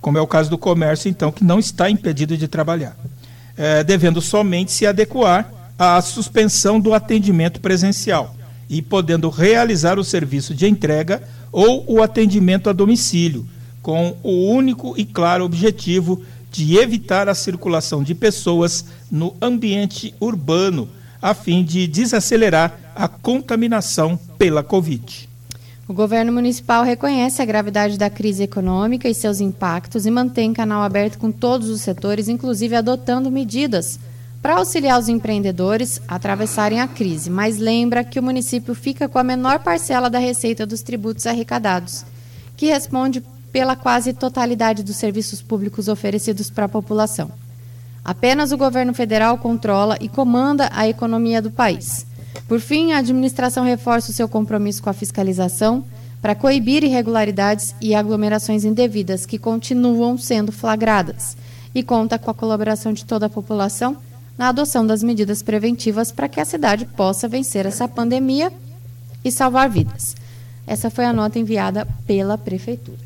Como 0.00 0.18
é 0.18 0.20
o 0.20 0.26
caso 0.26 0.48
do 0.50 0.58
comércio, 0.58 1.08
então, 1.08 1.32
que 1.32 1.42
não 1.44 1.58
está 1.58 1.90
impedido 1.90 2.36
de 2.36 2.46
trabalhar, 2.48 2.96
É, 3.58 3.82
devendo 3.82 4.20
somente 4.20 4.70
se 4.70 4.86
adequar 4.86 5.50
à 5.78 5.98
suspensão 6.02 6.78
do 6.78 6.92
atendimento 6.92 7.58
presencial 7.58 8.34
e 8.68 8.82
podendo 8.82 9.30
realizar 9.30 9.98
o 9.98 10.04
serviço 10.04 10.54
de 10.54 10.66
entrega 10.66 11.22
ou 11.50 11.82
o 11.90 12.02
atendimento 12.02 12.68
a 12.68 12.72
domicílio, 12.74 13.46
com 13.80 14.14
o 14.22 14.50
único 14.50 14.94
e 14.98 15.06
claro 15.06 15.42
objetivo 15.44 16.22
de 16.52 16.76
evitar 16.76 17.28
a 17.30 17.34
circulação 17.34 18.02
de 18.02 18.14
pessoas 18.14 18.84
no 19.10 19.34
ambiente 19.40 20.14
urbano, 20.20 20.88
a 21.22 21.32
fim 21.32 21.64
de 21.64 21.86
desacelerar 21.86 22.78
a 22.96 23.06
contaminação 23.06 24.18
pela 24.38 24.62
Covid. 24.62 25.28
O 25.86 25.94
governo 25.94 26.32
municipal 26.32 26.82
reconhece 26.82 27.40
a 27.40 27.44
gravidade 27.44 27.96
da 27.96 28.10
crise 28.10 28.42
econômica 28.42 29.08
e 29.08 29.14
seus 29.14 29.40
impactos 29.40 30.04
e 30.04 30.10
mantém 30.10 30.52
canal 30.52 30.82
aberto 30.82 31.18
com 31.18 31.30
todos 31.30 31.68
os 31.68 31.82
setores, 31.82 32.26
inclusive 32.26 32.74
adotando 32.74 33.30
medidas 33.30 34.00
para 34.42 34.56
auxiliar 34.56 34.98
os 34.98 35.08
empreendedores 35.08 36.00
a 36.08 36.16
atravessarem 36.16 36.80
a 36.80 36.88
crise, 36.88 37.30
mas 37.30 37.58
lembra 37.58 38.04
que 38.04 38.18
o 38.18 38.22
município 38.22 38.74
fica 38.74 39.08
com 39.08 39.18
a 39.18 39.24
menor 39.24 39.60
parcela 39.60 40.08
da 40.08 40.18
receita 40.18 40.64
dos 40.64 40.82
tributos 40.82 41.26
arrecadados, 41.26 42.04
que 42.56 42.66
responde 42.66 43.22
pela 43.52 43.76
quase 43.76 44.12
totalidade 44.12 44.82
dos 44.82 44.96
serviços 44.96 45.42
públicos 45.42 45.88
oferecidos 45.88 46.50
para 46.50 46.66
a 46.66 46.68
população. 46.68 47.30
Apenas 48.04 48.52
o 48.52 48.56
governo 48.56 48.94
federal 48.94 49.38
controla 49.38 49.96
e 50.00 50.08
comanda 50.08 50.70
a 50.72 50.86
economia 50.88 51.42
do 51.42 51.50
país. 51.50 52.05
Por 52.46 52.60
fim, 52.60 52.92
a 52.92 52.98
administração 52.98 53.64
reforça 53.64 54.10
o 54.10 54.14
seu 54.14 54.28
compromisso 54.28 54.82
com 54.82 54.90
a 54.90 54.94
fiscalização 54.94 55.84
para 56.20 56.34
coibir 56.34 56.82
irregularidades 56.82 57.74
e 57.80 57.94
aglomerações 57.94 58.64
indevidas 58.64 59.26
que 59.26 59.38
continuam 59.38 60.16
sendo 60.18 60.50
flagradas 60.50 61.36
e 61.74 61.82
conta 61.82 62.18
com 62.18 62.30
a 62.30 62.34
colaboração 62.34 62.92
de 62.92 63.04
toda 63.04 63.26
a 63.26 63.30
população 63.30 63.96
na 64.36 64.48
adoção 64.48 64.86
das 64.86 65.02
medidas 65.02 65.42
preventivas 65.42 66.12
para 66.12 66.28
que 66.28 66.40
a 66.40 66.44
cidade 66.44 66.84
possa 66.84 67.28
vencer 67.28 67.66
essa 67.66 67.88
pandemia 67.88 68.52
e 69.24 69.30
salvar 69.30 69.68
vidas. 69.68 70.14
Essa 70.66 70.90
foi 70.90 71.04
a 71.04 71.12
nota 71.12 71.38
enviada 71.38 71.86
pela 72.06 72.36
prefeitura. 72.36 72.98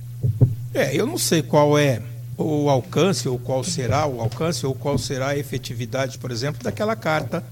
É, 0.73 0.95
eu 0.95 1.07
não 1.07 1.19
sei 1.19 1.43
qual 1.43 1.79
é 1.79 2.01
o 2.37 2.71
alcance 2.71 3.29
ou 3.29 3.39
qual 3.39 3.63
será 3.63 4.07
o 4.07 4.21
alcance 4.21 4.65
ou 4.65 4.75
qual 4.75 4.97
será 4.97 5.29
a 5.29 5.39
efetividade, 5.39 6.19
por 6.19 6.31
exemplo, 6.31 6.63
daquela 6.63 6.97
carta 6.97 7.45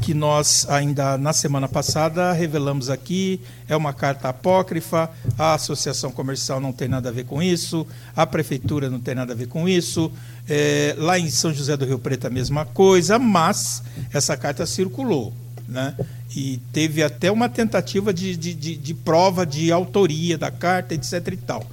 que 0.00 0.14
nós 0.14 0.66
ainda 0.68 1.16
na 1.18 1.32
semana 1.32 1.68
passada 1.68 2.32
revelamos 2.32 2.90
aqui, 2.90 3.40
é 3.68 3.76
uma 3.76 3.92
carta 3.92 4.28
apócrifa, 4.28 5.10
a 5.38 5.54
associação 5.54 6.10
comercial 6.10 6.60
não 6.60 6.72
tem 6.72 6.88
nada 6.88 7.08
a 7.08 7.12
ver 7.12 7.24
com 7.24 7.42
isso, 7.42 7.86
a 8.14 8.26
prefeitura 8.26 8.90
não 8.90 9.00
tem 9.00 9.14
nada 9.14 9.32
a 9.32 9.36
ver 9.36 9.48
com 9.48 9.68
isso, 9.68 10.10
é, 10.48 10.94
lá 10.98 11.18
em 11.18 11.30
São 11.30 11.52
José 11.52 11.76
do 11.76 11.84
Rio 11.84 11.98
Preto 11.98 12.26
a 12.26 12.30
mesma 12.30 12.64
coisa, 12.64 13.18
mas 13.18 13.82
essa 14.12 14.36
carta 14.36 14.66
circulou. 14.66 15.32
Né? 15.66 15.94
E 16.36 16.60
teve 16.72 17.02
até 17.02 17.30
uma 17.30 17.48
tentativa 17.48 18.12
de, 18.12 18.36
de, 18.36 18.54
de, 18.54 18.76
de 18.76 18.94
prova 18.94 19.46
de 19.46 19.72
autoria 19.72 20.36
da 20.36 20.50
carta, 20.50 20.94
etc. 20.94 21.26
e 21.32 21.36
tal. 21.36 21.64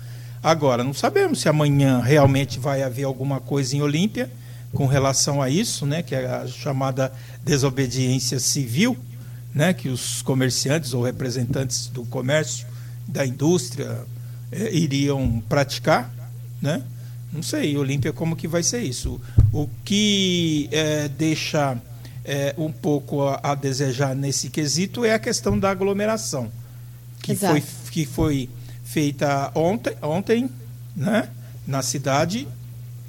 Agora, 0.41 0.83
não 0.83 0.93
sabemos 0.93 1.41
se 1.41 1.49
amanhã 1.49 1.99
realmente 1.99 2.57
vai 2.57 2.81
haver 2.81 3.03
alguma 3.03 3.39
coisa 3.39 3.75
em 3.75 3.81
Olímpia 3.81 4.29
com 4.73 4.85
relação 4.85 5.41
a 5.41 5.49
isso, 5.49 5.85
né, 5.85 6.01
que 6.01 6.15
é 6.15 6.25
a 6.25 6.47
chamada 6.47 7.11
desobediência 7.43 8.39
civil, 8.39 8.97
né, 9.53 9.73
que 9.73 9.89
os 9.89 10.21
comerciantes 10.21 10.93
ou 10.93 11.03
representantes 11.03 11.87
do 11.87 12.05
comércio, 12.05 12.65
da 13.07 13.25
indústria, 13.25 14.05
eh, 14.51 14.69
iriam 14.73 15.41
praticar, 15.49 16.13
né? 16.61 16.83
Não 17.33 17.41
sei, 17.41 17.77
Olímpia, 17.77 18.11
como 18.11 18.35
que 18.35 18.47
vai 18.47 18.61
ser 18.61 18.81
isso? 18.81 19.19
O 19.53 19.69
que 19.85 20.67
eh, 20.71 21.09
deixa 21.17 21.77
eh, 22.25 22.53
um 22.57 22.71
pouco 22.71 23.23
a, 23.23 23.39
a, 23.41 23.55
desejar 23.55 24.15
nesse 24.15 24.49
quesito 24.49 25.05
é 25.05 25.13
a 25.13 25.19
questão 25.19 25.57
da 25.57 25.69
aglomeração, 25.69 26.51
que, 27.21 27.35
foi, 27.35 27.63
que 27.91 28.05
foi 28.05 28.49
feita 28.83 29.51
ontem, 29.55 29.95
ontem 30.01 30.49
né, 30.95 31.29
na 31.65 31.81
cidade 31.81 32.47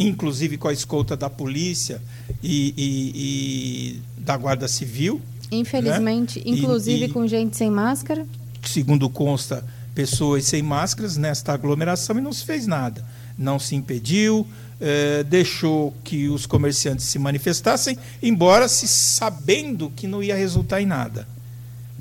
inclusive 0.09 0.57
com 0.57 0.69
a 0.69 0.73
escolta 0.73 1.17
da 1.17 1.31
polícia 1.31 2.01
e, 2.43 2.75
e, 2.77 3.13
e 3.15 4.03
da 4.19 4.37
Guarda 4.37 4.69
Civil. 4.69 5.21
Infelizmente, 5.51 6.39
né? 6.39 6.45
inclusive 6.47 7.07
e, 7.07 7.09
com 7.09 7.27
gente 7.27 7.57
sem 7.57 7.71
máscara. 7.71 8.27
Segundo 8.65 9.09
consta, 9.09 9.65
pessoas 9.95 10.45
sem 10.45 10.63
máscaras 10.63 11.17
nesta 11.17 11.53
aglomeração 11.53 12.19
e 12.19 12.23
não 12.23 12.33
se 12.33 12.45
fez 12.45 12.67
nada. 12.67 13.05
Não 13.37 13.59
se 13.59 13.75
impediu, 13.75 14.47
eh, 14.81 15.25
deixou 15.25 15.95
que 16.05 16.29
os 16.29 16.47
comerciantes 16.47 17.07
se 17.07 17.19
manifestassem, 17.19 17.99
embora 18.23 18.69
se 18.69 18.89
sabendo 18.89 19.91
que 19.95 20.07
não 20.07 20.23
ia 20.23 20.37
resultar 20.37 20.81
em 20.81 20.87
nada. 20.87 21.27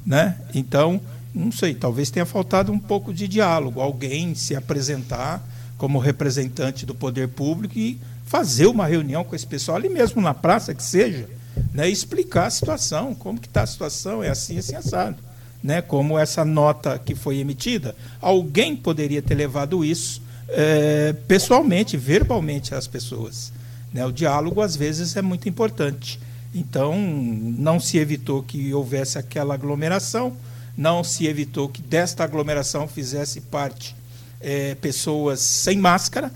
Né? 0.05 0.37
Então, 0.53 0.99
não 1.33 1.51
sei, 1.51 1.73
talvez 1.73 2.09
tenha 2.09 2.25
faltado 2.25 2.71
um 2.71 2.79
pouco 2.79 3.13
de 3.13 3.27
diálogo, 3.27 3.79
alguém 3.79 4.35
se 4.35 4.55
apresentar 4.55 5.47
como 5.81 5.97
representante 5.97 6.85
do 6.85 6.93
poder 6.93 7.27
público 7.29 7.73
e 7.75 7.99
fazer 8.23 8.67
uma 8.67 8.85
reunião 8.85 9.23
com 9.23 9.35
esse 9.35 9.47
pessoal 9.47 9.77
ali 9.77 9.89
mesmo 9.89 10.21
na 10.21 10.31
praça 10.31 10.75
que 10.75 10.83
seja, 10.83 11.27
né, 11.73 11.89
explicar 11.89 12.45
a 12.45 12.49
situação, 12.51 13.15
como 13.15 13.39
que 13.39 13.47
está 13.47 13.63
a 13.63 13.65
situação, 13.65 14.23
é 14.23 14.29
assim, 14.29 14.59
assim 14.59 14.75
assado, 14.75 15.17
né, 15.63 15.81
como 15.81 16.19
essa 16.19 16.45
nota 16.45 16.99
que 16.99 17.15
foi 17.15 17.39
emitida, 17.39 17.95
alguém 18.21 18.75
poderia 18.75 19.23
ter 19.23 19.33
levado 19.33 19.83
isso 19.83 20.21
é, 20.49 21.15
pessoalmente, 21.27 21.97
verbalmente 21.97 22.75
às 22.75 22.85
pessoas, 22.85 23.51
né, 23.91 24.05
o 24.05 24.11
diálogo 24.11 24.61
às 24.61 24.75
vezes 24.75 25.15
é 25.15 25.21
muito 25.23 25.49
importante, 25.49 26.19
então 26.53 26.95
não 26.95 27.79
se 27.79 27.97
evitou 27.97 28.43
que 28.43 28.71
houvesse 28.71 29.17
aquela 29.17 29.55
aglomeração, 29.55 30.37
não 30.77 31.03
se 31.03 31.25
evitou 31.25 31.67
que 31.67 31.81
desta 31.81 32.23
aglomeração 32.23 32.87
fizesse 32.87 33.41
parte 33.41 33.95
é, 34.41 34.75
pessoas 34.75 35.39
sem 35.39 35.77
máscara, 35.77 36.31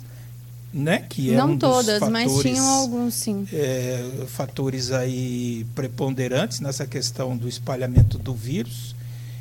né? 0.74 1.06
Que 1.10 1.34
é 1.34 1.38
Não 1.38 1.52
um 1.52 1.58
todas, 1.58 2.00
fatores, 2.00 2.32
mas 2.32 2.42
tinham 2.42 2.68
alguns 2.68 3.14
sim. 3.14 3.48
É, 3.54 4.26
fatores 4.28 4.92
aí 4.92 5.66
preponderantes 5.74 6.60
nessa 6.60 6.86
questão 6.86 7.36
do 7.38 7.48
espalhamento 7.48 8.18
do 8.18 8.34
vírus. 8.34 8.96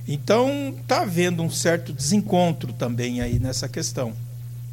Então 0.07 0.75
está 0.81 1.03
havendo 1.03 1.43
um 1.43 1.51
certo 1.51 1.93
desencontro 1.93 2.73
também 2.73 3.21
aí 3.21 3.39
nessa 3.39 3.69
questão, 3.69 4.13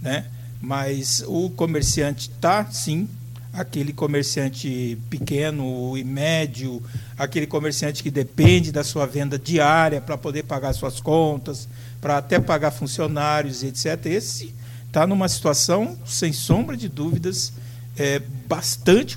né? 0.01 0.25
Mas 0.61 1.23
o 1.25 1.49
comerciante 1.49 2.29
está 2.29 2.69
sim 2.69 3.07
aquele 3.53 3.91
comerciante 3.91 4.97
pequeno 5.09 5.97
e 5.97 6.03
médio, 6.03 6.81
aquele 7.17 7.45
comerciante 7.45 8.01
que 8.01 8.09
depende 8.09 8.71
da 8.71 8.83
sua 8.83 9.05
venda 9.05 9.37
diária 9.37 9.99
para 9.99 10.17
poder 10.17 10.43
pagar 10.43 10.73
suas 10.73 11.01
contas, 11.01 11.67
para 12.01 12.17
até 12.17 12.39
pagar 12.39 12.71
funcionários, 12.71 13.63
etc. 13.63 14.05
Esse 14.07 14.53
está 14.87 15.05
numa 15.05 15.29
situação, 15.29 15.97
sem 16.05 16.33
sombra 16.33 16.75
de 16.75 16.89
dúvidas, 16.89 17.53
é, 17.95 18.19
bastante 18.47 19.15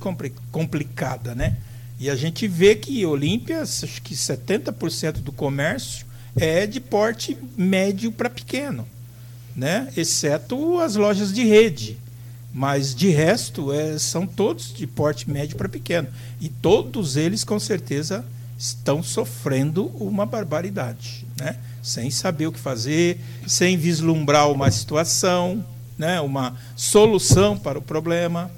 complicada. 0.53 1.35
Né? 1.35 1.57
E 1.99 2.11
a 2.11 2.15
gente 2.15 2.47
vê 2.47 2.77
que 2.77 3.05
Olímpia, 3.07 3.63
acho 3.63 4.03
que 4.03 4.15
70% 4.15 5.15
do 5.15 5.33
comércio 5.33 6.07
é 6.37 6.67
de 6.67 6.81
porte 6.81 7.37
médio 7.57 8.13
para 8.13 8.29
pequeno, 8.29 8.87
né? 9.57 9.91
exceto 9.97 10.79
as 10.79 10.95
lojas 10.95 11.33
de 11.33 11.45
rede. 11.45 11.99
Mas 12.53 12.95
de 12.95 13.09
resto, 13.09 13.73
é, 13.73 13.99
são 13.99 14.29
todos 14.29 14.73
de 14.73 14.87
porte 14.87 15.29
médio 15.29 15.57
para 15.57 15.69
pequeno. 15.69 16.07
E 16.41 16.49
todos 16.49 17.17
eles, 17.17 17.43
com 17.43 17.59
certeza, 17.59 18.25
estão 18.57 19.03
sofrendo 19.03 19.87
uma 19.97 20.25
barbaridade. 20.25 21.27
Né? 21.37 21.57
Sem 21.85 22.11
saber 22.11 22.47
o 22.47 22.53
que 22.53 22.59
fazer, 22.59 23.21
sem 23.47 23.77
vislumbrar 23.77 24.51
uma 24.51 24.71
situação, 24.71 25.63
né, 25.99 26.19
uma 26.19 26.57
solução 26.75 27.59
para 27.59 27.79
o 27.79 27.83
problema. 27.83 28.51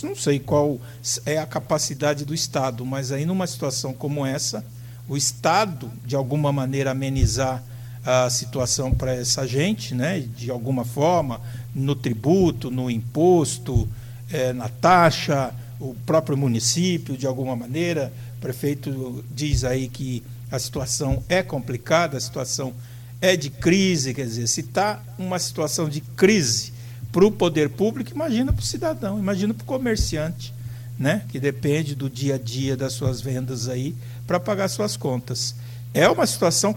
Não 0.00 0.14
sei 0.14 0.38
qual 0.38 0.80
é 1.26 1.38
a 1.38 1.46
capacidade 1.46 2.24
do 2.24 2.32
Estado, 2.32 2.86
mas 2.86 3.10
aí 3.10 3.26
numa 3.26 3.48
situação 3.48 3.92
como 3.92 4.24
essa, 4.24 4.64
o 5.08 5.16
Estado, 5.16 5.90
de 6.06 6.14
alguma 6.14 6.52
maneira, 6.52 6.92
amenizar 6.92 7.60
a 8.04 8.30
situação 8.30 8.94
para 8.94 9.12
essa 9.12 9.44
gente, 9.44 9.92
né, 9.92 10.20
de 10.20 10.52
alguma 10.52 10.84
forma, 10.84 11.40
no 11.74 11.96
tributo, 11.96 12.70
no 12.70 12.88
imposto, 12.88 13.88
é, 14.30 14.52
na 14.52 14.68
taxa, 14.68 15.52
o 15.80 15.96
próprio 16.06 16.36
município, 16.36 17.16
de 17.16 17.26
alguma 17.26 17.56
maneira, 17.56 18.12
o 18.36 18.40
prefeito 18.40 19.24
diz 19.34 19.64
aí 19.64 19.88
que 19.88 20.22
a 20.50 20.58
situação 20.58 21.22
é 21.28 21.42
complicada, 21.42 22.16
a 22.16 22.20
situação 22.20 22.74
é 23.20 23.36
de 23.36 23.50
crise, 23.50 24.12
quer 24.12 24.26
dizer, 24.26 24.46
se 24.46 24.60
está 24.60 25.02
uma 25.18 25.38
situação 25.38 25.88
de 25.88 26.00
crise 26.00 26.72
para 27.10 27.24
o 27.24 27.30
poder 27.30 27.70
público, 27.70 28.10
imagina 28.12 28.52
para 28.52 28.60
o 28.60 28.64
cidadão, 28.64 29.18
imagina 29.18 29.54
para 29.54 29.62
o 29.62 29.66
comerciante, 29.66 30.52
né, 30.98 31.22
que 31.28 31.40
depende 31.40 31.94
do 31.94 32.10
dia 32.10 32.34
a 32.34 32.38
dia 32.38 32.76
das 32.76 32.92
suas 32.92 33.20
vendas 33.20 33.68
aí 33.68 33.94
para 34.26 34.38
pagar 34.38 34.68
suas 34.68 34.96
contas. 34.96 35.54
É 35.92 36.08
uma 36.08 36.26
situação 36.26 36.76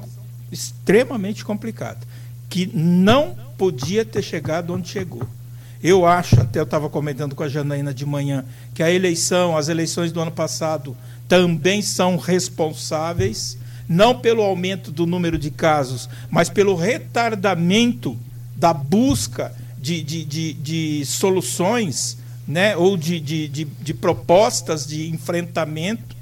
extremamente 0.51 1.43
complicada, 1.43 1.99
que 2.49 2.67
não 2.73 3.35
podia 3.57 4.05
ter 4.05 4.21
chegado 4.21 4.73
onde 4.73 4.87
chegou. 4.87 5.27
Eu 5.83 6.05
acho, 6.05 6.39
até 6.39 6.59
eu 6.59 6.63
estava 6.63 6.89
comentando 6.89 7.35
com 7.35 7.43
a 7.43 7.49
Janaína 7.49 7.93
de 7.93 8.05
manhã, 8.05 8.43
que 8.73 8.81
a 8.81 8.91
eleição, 8.91 9.55
as 9.55 9.69
eleições 9.69 10.11
do 10.11 10.19
ano 10.19 10.31
passado 10.31 10.95
também 11.27 11.81
são 11.81 12.17
responsáveis 12.17 13.57
não 13.87 14.19
pelo 14.19 14.41
aumento 14.41 14.91
do 14.91 15.05
número 15.05 15.37
de 15.37 15.49
casos, 15.49 16.09
mas 16.29 16.49
pelo 16.49 16.75
retardamento 16.75 18.17
da 18.55 18.73
busca 18.73 19.53
de, 19.79 20.01
de, 20.01 20.25
de, 20.25 20.53
de 20.53 21.05
soluções 21.05 22.17
né, 22.47 22.75
ou 22.75 22.97
de, 22.97 23.19
de, 23.19 23.47
de, 23.47 23.65
de 23.65 23.93
propostas 23.93 24.85
de 24.85 25.09
enfrentamento, 25.09 26.15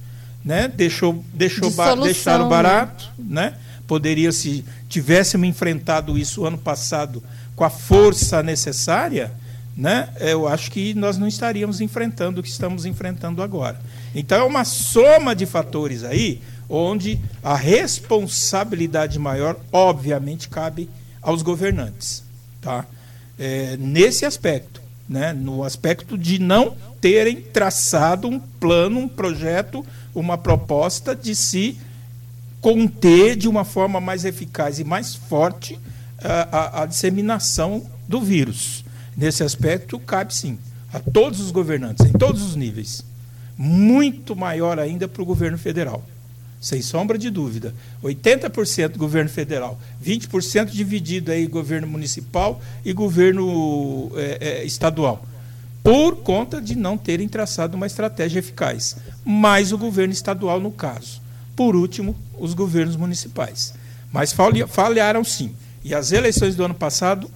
né, 0.44 0.68
deixou, 0.68 1.24
deixou 1.34 1.70
De 1.70 1.76
deixaram 2.04 2.48
barato, 2.48 3.10
né? 3.18 3.56
Poderia 3.88 4.32
se 4.32 4.66
tivéssemos 4.90 5.48
enfrentado 5.48 6.18
isso 6.18 6.46
ano 6.46 6.58
passado 6.58 7.24
com 7.56 7.64
a 7.64 7.70
força 7.70 8.42
necessária, 8.42 9.32
né? 9.78 10.10
Eu 10.20 10.48
acho 10.48 10.72
que 10.72 10.94
nós 10.96 11.18
não 11.18 11.28
estaríamos 11.28 11.82
enfrentando 11.82 12.40
o 12.40 12.44
que 12.44 12.50
estamos 12.50 12.86
enfrentando 12.86 13.42
agora. 13.42 13.80
Então 14.16 14.40
é 14.40 14.44
uma 14.44 14.64
soma 14.64 15.36
de 15.36 15.46
fatores 15.46 16.06
aí, 16.06 16.42
onde 16.70 17.20
a 17.44 17.54
responsabilidade 17.54 19.20
maior, 19.20 19.58
obviamente, 19.74 20.48
cabe 20.48 20.90
aos 21.22 21.42
governantes, 21.42 22.24
tá? 22.62 22.86
É, 23.38 23.76
nesse 23.78 24.26
aspecto, 24.26 24.82
né? 25.08 25.34
No 25.34 25.64
aspecto 25.64 26.18
de 26.18 26.40
não 26.40 26.78
terem 27.02 27.42
traçado 27.42 28.30
um 28.30 28.40
plano, 28.40 29.02
um 29.02 29.08
projeto, 29.08 29.86
uma 30.16 30.38
proposta 30.38 31.14
de 31.14 31.36
se 31.36 31.78
conter 32.62 33.36
de 33.36 33.50
uma 33.50 33.66
forma 33.66 34.00
mais 34.00 34.24
eficaz 34.24 34.80
e 34.80 34.86
mais 34.86 35.14
forte 35.14 35.78
a, 36.24 36.80
a, 36.80 36.84
a 36.84 36.86
disseminação 36.86 37.86
do 38.08 38.22
vírus. 38.22 38.86
Nesse 39.16 39.44
aspecto, 39.44 40.00
cabe 40.00 40.34
sim 40.34 40.58
a 40.92 41.00
todos 41.00 41.42
os 41.42 41.52
governantes, 41.52 42.06
em 42.06 42.14
todos 42.14 42.42
os 42.42 42.56
níveis. 42.56 43.04
Muito 43.58 44.36
maior 44.36 44.80
ainda 44.80 45.08
para 45.08 45.22
o 45.22 45.26
governo 45.26 45.58
federal. 45.58 46.04
Sem 46.60 46.82
sombra 46.82 47.18
de 47.18 47.30
dúvida. 47.30 47.74
80% 48.04 48.98
governo 48.98 49.30
federal, 49.30 49.80
20% 50.04 50.72
dividido 50.72 51.32
aí 51.32 51.46
governo 51.46 51.88
municipal 51.88 52.62
e 52.84 52.92
governo 52.92 54.12
é, 54.16 54.38
é, 54.42 54.66
estadual. 54.66 55.26
Por 55.84 56.18
conta 56.18 56.60
de 56.60 56.76
não 56.76 56.98
terem 56.98 57.28
traçado 57.28 57.78
uma 57.78 57.86
estratégia 57.86 58.40
eficaz. 58.40 58.98
Mais 59.24 59.72
o 59.72 59.78
governo 59.78 60.14
estadual, 60.14 60.60
no 60.60 60.72
caso. 60.72 61.22
Por 61.56 61.76
último, 61.76 62.16
os 62.40 62.54
governos 62.54 62.96
municipais. 62.96 63.74
Mas 64.12 64.36
falharam 64.68 65.24
sim. 65.24 65.54
E 65.84 65.94
as 65.94 66.12
eleições 66.12 66.56
do 66.56 66.66
ano 66.66 66.74
passado 66.74 67.30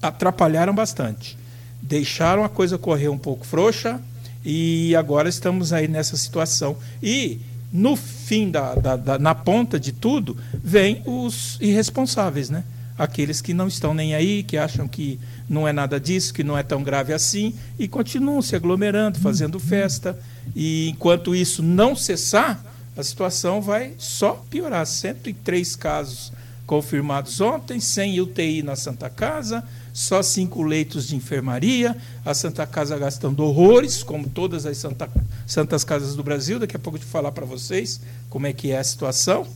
atrapalharam 0.00 0.74
bastante. 0.74 1.36
Deixaram 1.82 2.44
a 2.44 2.48
coisa 2.48 2.78
correr 2.78 3.08
um 3.08 3.18
pouco 3.18 3.44
frouxa 3.44 4.00
e 4.44 4.94
agora 4.96 5.28
estamos 5.28 5.72
aí 5.72 5.88
nessa 5.88 6.16
situação. 6.16 6.76
E 7.02 7.40
no 7.72 7.96
fim, 7.96 8.50
da, 8.50 8.74
da, 8.74 8.96
da, 8.96 9.18
na 9.18 9.34
ponta 9.34 9.80
de 9.80 9.92
tudo, 9.92 10.36
vem 10.52 11.02
os 11.06 11.58
irresponsáveis, 11.60 12.50
né? 12.50 12.64
Aqueles 12.98 13.40
que 13.40 13.54
não 13.54 13.66
estão 13.66 13.94
nem 13.94 14.14
aí, 14.14 14.42
que 14.42 14.58
acham 14.58 14.86
que 14.86 15.18
não 15.48 15.66
é 15.66 15.72
nada 15.72 15.98
disso, 15.98 16.34
que 16.34 16.44
não 16.44 16.56
é 16.56 16.62
tão 16.62 16.82
grave 16.82 17.12
assim, 17.12 17.54
e 17.78 17.88
continuam 17.88 18.42
se 18.42 18.54
aglomerando, 18.54 19.18
fazendo 19.18 19.58
festa. 19.58 20.18
E 20.54 20.90
enquanto 20.90 21.34
isso 21.34 21.62
não 21.62 21.96
cessar, 21.96 22.62
a 22.96 23.02
situação 23.02 23.62
vai 23.62 23.94
só 23.96 24.44
piorar. 24.50 24.86
103 24.86 25.74
casos 25.76 26.32
confirmados 26.66 27.40
ontem, 27.40 27.80
100 27.80 28.20
UTI 28.20 28.62
na 28.62 28.76
Santa 28.76 29.08
Casa, 29.08 29.64
só 29.92 30.22
cinco 30.22 30.62
leitos 30.62 31.06
de 31.06 31.16
enfermaria, 31.16 31.96
a 32.24 32.32
Santa 32.32 32.66
Casa 32.66 32.96
gastando 32.98 33.44
horrores, 33.44 34.02
como 34.02 34.28
todas 34.28 34.64
as 34.64 34.78
Santa, 34.78 35.08
Santas 35.46 35.84
Casas 35.84 36.16
do 36.16 36.22
Brasil. 36.22 36.58
Daqui 36.58 36.76
a 36.76 36.78
pouco 36.78 36.98
eu 36.98 37.02
vou 37.02 37.10
falar 37.10 37.32
para 37.32 37.44
vocês 37.44 38.00
como 38.30 38.46
é 38.46 38.52
que 38.52 38.70
é 38.70 38.78
a 38.78 38.84
situação, 38.84 39.46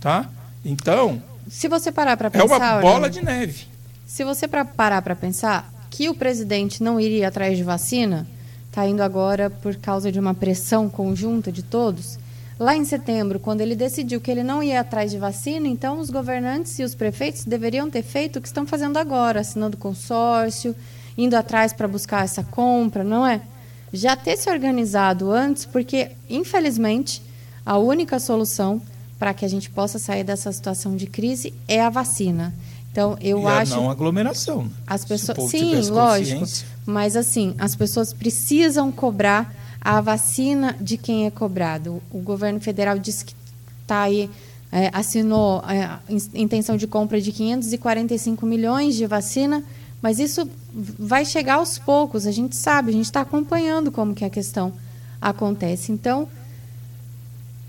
tá? 0.00 0.30
Então, 0.64 1.22
se 1.48 1.68
você 1.68 1.92
parar 1.92 2.16
para 2.16 2.30
pensar, 2.30 2.44
é 2.44 2.46
uma 2.46 2.80
bola 2.80 3.10
de 3.10 3.22
neve. 3.22 3.66
Se 4.06 4.24
você 4.24 4.46
parar 4.48 5.02
para 5.02 5.14
pensar 5.14 5.72
que 5.90 6.08
o 6.08 6.14
presidente 6.14 6.82
não 6.82 6.98
iria 6.98 7.28
atrás 7.28 7.56
de 7.56 7.62
vacina, 7.62 8.26
está 8.68 8.86
indo 8.86 9.02
agora 9.02 9.50
por 9.50 9.76
causa 9.76 10.10
de 10.10 10.18
uma 10.18 10.34
pressão 10.34 10.88
conjunta 10.88 11.52
de 11.52 11.62
todos. 11.62 12.18
Lá 12.58 12.76
em 12.76 12.84
setembro, 12.84 13.40
quando 13.40 13.60
ele 13.60 13.74
decidiu 13.74 14.20
que 14.20 14.30
ele 14.30 14.42
não 14.42 14.62
ia 14.62 14.80
atrás 14.80 15.10
de 15.10 15.18
vacina, 15.18 15.66
então 15.66 15.98
os 15.98 16.10
governantes 16.10 16.78
e 16.78 16.84
os 16.84 16.94
prefeitos 16.94 17.44
deveriam 17.44 17.90
ter 17.90 18.02
feito 18.02 18.38
o 18.38 18.42
que 18.42 18.46
estão 18.46 18.66
fazendo 18.66 18.98
agora, 18.98 19.40
assinando 19.40 19.76
consórcio, 19.76 20.76
indo 21.16 21.34
atrás 21.34 21.72
para 21.72 21.88
buscar 21.88 22.24
essa 22.24 22.42
compra, 22.44 23.02
não 23.02 23.26
é? 23.26 23.40
Já 23.92 24.16
ter 24.16 24.36
se 24.36 24.50
organizado 24.50 25.30
antes, 25.30 25.64
porque, 25.64 26.12
infelizmente, 26.28 27.22
a 27.64 27.78
única 27.78 28.18
solução 28.18 28.80
para 29.18 29.34
que 29.34 29.44
a 29.44 29.48
gente 29.48 29.70
possa 29.70 29.98
sair 29.98 30.24
dessa 30.24 30.50
situação 30.50 30.96
de 30.96 31.06
crise 31.06 31.54
é 31.68 31.80
a 31.80 31.90
vacina. 31.90 32.54
Então, 32.90 33.16
eu 33.20 33.42
e 33.42 33.46
acho. 33.46 33.74
A 33.74 33.76
não 33.76 33.90
aglomeração. 33.90 34.70
As 34.86 35.04
pessoas, 35.04 35.50
sim, 35.50 35.74
lógico. 35.90 36.44
Mas 36.84 37.16
assim, 37.16 37.54
as 37.58 37.74
pessoas 37.74 38.12
precisam 38.12 38.92
cobrar 38.92 39.54
a 39.84 40.00
vacina 40.00 40.76
de 40.80 40.96
quem 40.96 41.26
é 41.26 41.30
cobrado. 41.30 42.02
O 42.10 42.18
governo 42.18 42.60
federal 42.60 42.98
disse 42.98 43.24
que 43.24 43.34
está 43.82 44.02
aí, 44.02 44.30
é, 44.70 44.90
assinou 44.92 45.62
a 45.64 46.00
intenção 46.34 46.76
de 46.76 46.86
compra 46.86 47.20
de 47.20 47.32
545 47.32 48.46
milhões 48.46 48.94
de 48.94 49.06
vacina, 49.06 49.62
mas 50.00 50.18
isso 50.18 50.48
vai 50.72 51.24
chegar 51.24 51.54
aos 51.54 51.78
poucos. 51.78 52.26
A 52.26 52.30
gente 52.30 52.56
sabe, 52.56 52.90
a 52.90 52.92
gente 52.92 53.06
está 53.06 53.20
acompanhando 53.20 53.90
como 53.90 54.14
que 54.14 54.24
a 54.24 54.30
questão 54.30 54.72
acontece. 55.20 55.90
Então, 55.90 56.28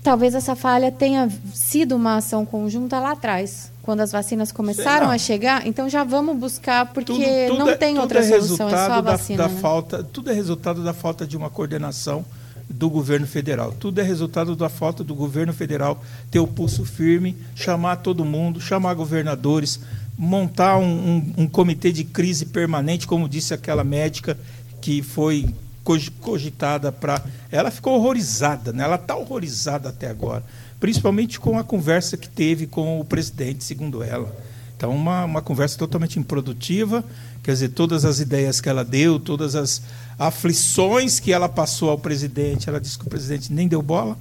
talvez 0.02 0.34
essa 0.34 0.54
falha 0.54 0.92
tenha 0.92 1.28
sido 1.52 1.96
uma 1.96 2.16
ação 2.16 2.46
conjunta 2.46 3.00
lá 3.00 3.12
atrás, 3.12 3.72
quando 3.84 4.00
as 4.00 4.10
vacinas 4.10 4.50
começaram 4.50 5.10
a 5.10 5.18
chegar. 5.18 5.66
Então 5.66 5.88
já 5.88 6.02
vamos 6.02 6.36
buscar, 6.38 6.86
porque 6.92 7.12
Tudo- 7.12 7.46
tudo 7.48 7.58
não 7.58 7.68
é- 7.70 7.76
tem 7.76 7.98
outra 7.98 8.18
é 8.20 8.22
solução, 8.22 8.68
é 8.68 8.70
só 8.70 8.76
a 8.76 8.80
resultado 8.80 9.04
da- 9.04 9.10
vacina. 9.12 9.42
da 9.44 9.48
né? 9.48 9.60
falta, 9.60 10.02
tudo 10.02 10.30
é 10.30 10.34
resultado 10.34 10.82
da 10.82 10.92
falta 10.94 11.26
de 11.26 11.36
uma 11.36 11.50
coordenação 11.50 12.24
do 12.68 12.88
governo 12.88 13.26
federal. 13.26 13.72
Tudo 13.72 14.00
é 14.00 14.02
resultado 14.02 14.56
da 14.56 14.68
falta 14.70 15.04
do 15.04 15.14
governo 15.14 15.52
federal 15.52 16.02
ter 16.30 16.38
o 16.40 16.46
pulso 16.46 16.84
firme, 16.84 17.36
chamar 17.54 17.96
todo 17.96 18.24
mundo, 18.24 18.58
chamar 18.60 18.94
governadores, 18.94 19.78
montar 20.16 20.78
um, 20.78 20.84
um- 20.84 21.34
um 21.44 21.46
comitê 21.46 21.92
de 21.92 22.04
crise 22.04 22.46
permanente, 22.46 23.06
como 23.06 23.28
disse 23.28 23.52
aquela 23.52 23.84
médica 23.84 24.38
que 24.80 25.02
foi 25.02 25.54
cog- 25.82 26.10
cogitada 26.20 26.90
para. 26.90 27.22
Ela 27.52 27.70
ficou 27.70 27.94
horrorizada, 27.94 28.72
né? 28.72 28.84
ela 28.84 28.94
está 28.96 29.14
horrorizada 29.14 29.90
até 29.90 30.08
agora, 30.08 30.42
principalmente 30.84 31.40
com 31.40 31.58
a 31.58 31.64
conversa 31.64 32.14
que 32.14 32.28
teve 32.28 32.66
com 32.66 33.00
o 33.00 33.04
presidente, 33.06 33.64
segundo 33.64 34.02
ela. 34.02 34.30
Então, 34.76 34.94
uma, 34.94 35.24
uma 35.24 35.40
conversa 35.40 35.78
totalmente 35.78 36.18
improdutiva, 36.18 37.02
quer 37.42 37.52
dizer, 37.52 37.70
todas 37.70 38.04
as 38.04 38.20
ideias 38.20 38.60
que 38.60 38.68
ela 38.68 38.84
deu, 38.84 39.18
todas 39.18 39.54
as 39.54 39.80
aflições 40.18 41.18
que 41.18 41.32
ela 41.32 41.48
passou 41.48 41.88
ao 41.88 41.98
presidente, 41.98 42.68
ela 42.68 42.78
disse 42.78 42.98
que 42.98 43.06
o 43.06 43.08
presidente 43.08 43.50
nem 43.50 43.66
deu 43.66 43.80
bola. 43.80 44.14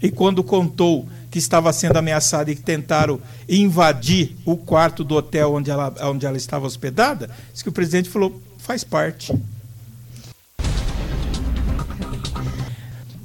E 0.00 0.08
quando 0.08 0.44
contou 0.44 1.08
que 1.28 1.40
estava 1.40 1.72
sendo 1.72 1.96
ameaçada 1.96 2.52
e 2.52 2.54
que 2.54 2.62
tentaram 2.62 3.20
invadir 3.48 4.36
o 4.44 4.56
quarto 4.56 5.02
do 5.02 5.16
hotel 5.16 5.54
onde 5.54 5.72
ela, 5.72 5.92
onde 6.02 6.24
ela 6.24 6.36
estava 6.36 6.68
hospedada, 6.68 7.28
disse 7.50 7.64
que 7.64 7.70
o 7.70 7.72
presidente 7.72 8.08
falou: 8.08 8.40
faz 8.58 8.84
parte. 8.84 9.34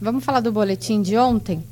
Vamos 0.02 0.26
falar 0.26 0.40
do 0.40 0.52
boletim 0.52 1.00
de 1.04 1.16
ontem? 1.16 1.64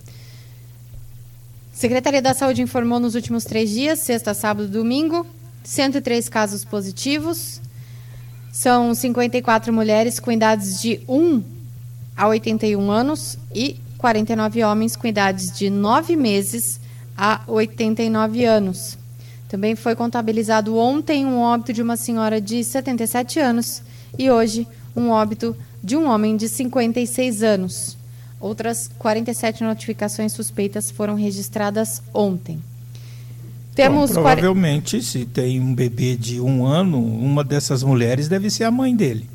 Secretaria 1.80 2.22
da 2.22 2.34
Saúde 2.34 2.62
informou 2.62 3.00
nos 3.00 3.16
últimos 3.16 3.46
três 3.46 3.70
dias, 3.70 4.00
sexta, 4.00 4.34
sábado 4.34 4.66
e 4.66 4.70
domingo, 4.70 5.26
103 5.64 6.28
casos 6.28 6.66
positivos. 6.66 7.62
São 8.52 8.94
54 8.94 9.72
mulheres 9.72 10.20
com 10.20 10.30
idades 10.30 10.82
de 10.82 11.00
1 11.08 11.42
a 12.18 12.28
81 12.28 12.92
anos 12.92 13.38
e 13.56 13.80
49 13.98 14.62
homens 14.62 14.98
com 14.98 15.08
idades 15.08 15.58
de 15.58 15.70
9 15.70 16.18
meses 16.18 16.82
a 17.18 17.44
89 17.48 18.44
anos. 18.44 18.98
Também 19.48 19.74
foi 19.74 19.96
contabilizado 19.96 20.76
ontem 20.76 21.26
um 21.26 21.40
óbito 21.40 21.72
de 21.72 21.82
uma 21.82 21.96
senhora 21.96 22.42
de 22.42 22.62
77 22.62 23.40
anos 23.40 23.82
e 24.18 24.30
hoje 24.30 24.68
um 24.94 25.12
óbito 25.12 25.56
de 25.82 25.96
um 25.96 26.10
homem 26.10 26.36
de 26.36 26.50
56 26.50 27.42
anos. 27.42 27.99
Outras 28.40 28.90
47 28.98 29.64
notificações 29.64 30.32
suspeitas 30.32 30.90
foram 30.90 31.16
registradas 31.16 32.02
ontem. 32.14 32.60
Temos 33.76 34.12
Bom, 34.12 34.22
40 34.22 34.42
provavelmente, 34.42 35.02
se 35.02 35.26
tem 35.26 35.60
um 35.60 35.74
bebê 35.74 36.16
de 36.16 36.40
um 36.40 36.66
ano, 36.66 37.00
uma 37.00 37.44
dessas 37.44 37.84
mulheres 37.84 38.28
deve 38.28 38.50
ser 38.50 38.64
a 38.64 38.72
mãe 38.72 38.96
dele. 38.96 39.30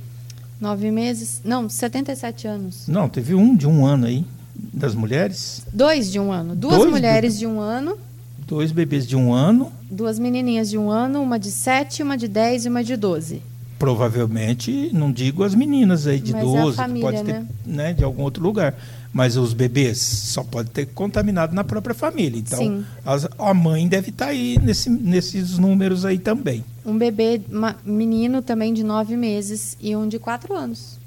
nove 0.60 0.90
meses, 0.90 1.40
não, 1.44 1.68
77 1.68 2.46
anos. 2.46 2.88
Não, 2.88 3.08
teve 3.08 3.34
um 3.34 3.56
de 3.56 3.66
um 3.66 3.86
ano 3.86 4.06
aí, 4.06 4.24
das 4.54 4.94
mulheres. 4.94 5.62
Dois 5.72 6.10
de 6.10 6.18
um 6.18 6.30
ano, 6.32 6.54
duas 6.54 6.76
Dois 6.76 6.90
mulheres 6.90 7.38
de 7.38 7.46
um 7.46 7.60
ano, 7.60 7.98
Dois 8.46 8.72
bebês 8.72 9.06
de 9.06 9.16
um 9.16 9.32
ano, 9.32 9.72
duas 9.90 10.18
menininhas 10.18 10.68
de 10.68 10.76
um 10.76 10.90
ano, 10.90 11.22
uma 11.22 11.38
de 11.38 11.50
7, 11.50 12.02
uma 12.02 12.16
de 12.16 12.28
10 12.28 12.66
e 12.66 12.68
uma 12.68 12.84
de 12.84 12.94
12. 12.94 13.42
Provavelmente, 13.78 14.90
não 14.92 15.10
digo 15.12 15.42
as 15.44 15.54
meninas 15.54 16.06
aí 16.06 16.18
de 16.20 16.32
Mas 16.32 16.42
é 16.42 16.46
a 16.46 16.50
12, 16.62 16.70
que 16.70 16.76
família, 16.76 17.10
pode 17.10 17.24
ter 17.24 17.32
né? 17.32 17.46
né, 17.66 17.92
de 17.92 18.04
algum 18.04 18.22
outro 18.22 18.42
lugar. 18.42 18.74
Mas 19.12 19.36
os 19.36 19.52
bebês 19.52 19.98
só 20.00 20.42
pode 20.42 20.70
ter 20.70 20.86
contaminado 20.86 21.54
na 21.54 21.62
própria 21.62 21.94
família. 21.94 22.38
Então, 22.38 22.84
as- 23.06 23.28
a 23.38 23.54
mãe 23.54 23.86
deve 23.86 24.10
estar 24.10 24.26
aí 24.26 24.58
nesse- 24.60 24.90
nesses 24.90 25.56
números 25.56 26.04
aí 26.04 26.18
também. 26.18 26.64
Um 26.84 26.98
bebê 26.98 27.40
ma- 27.48 27.76
menino 27.84 28.42
também 28.42 28.74
de 28.74 28.82
9 28.82 29.16
meses 29.16 29.76
e 29.80 29.94
um 29.94 30.08
de 30.08 30.18
4 30.18 30.54
anos. 30.54 30.98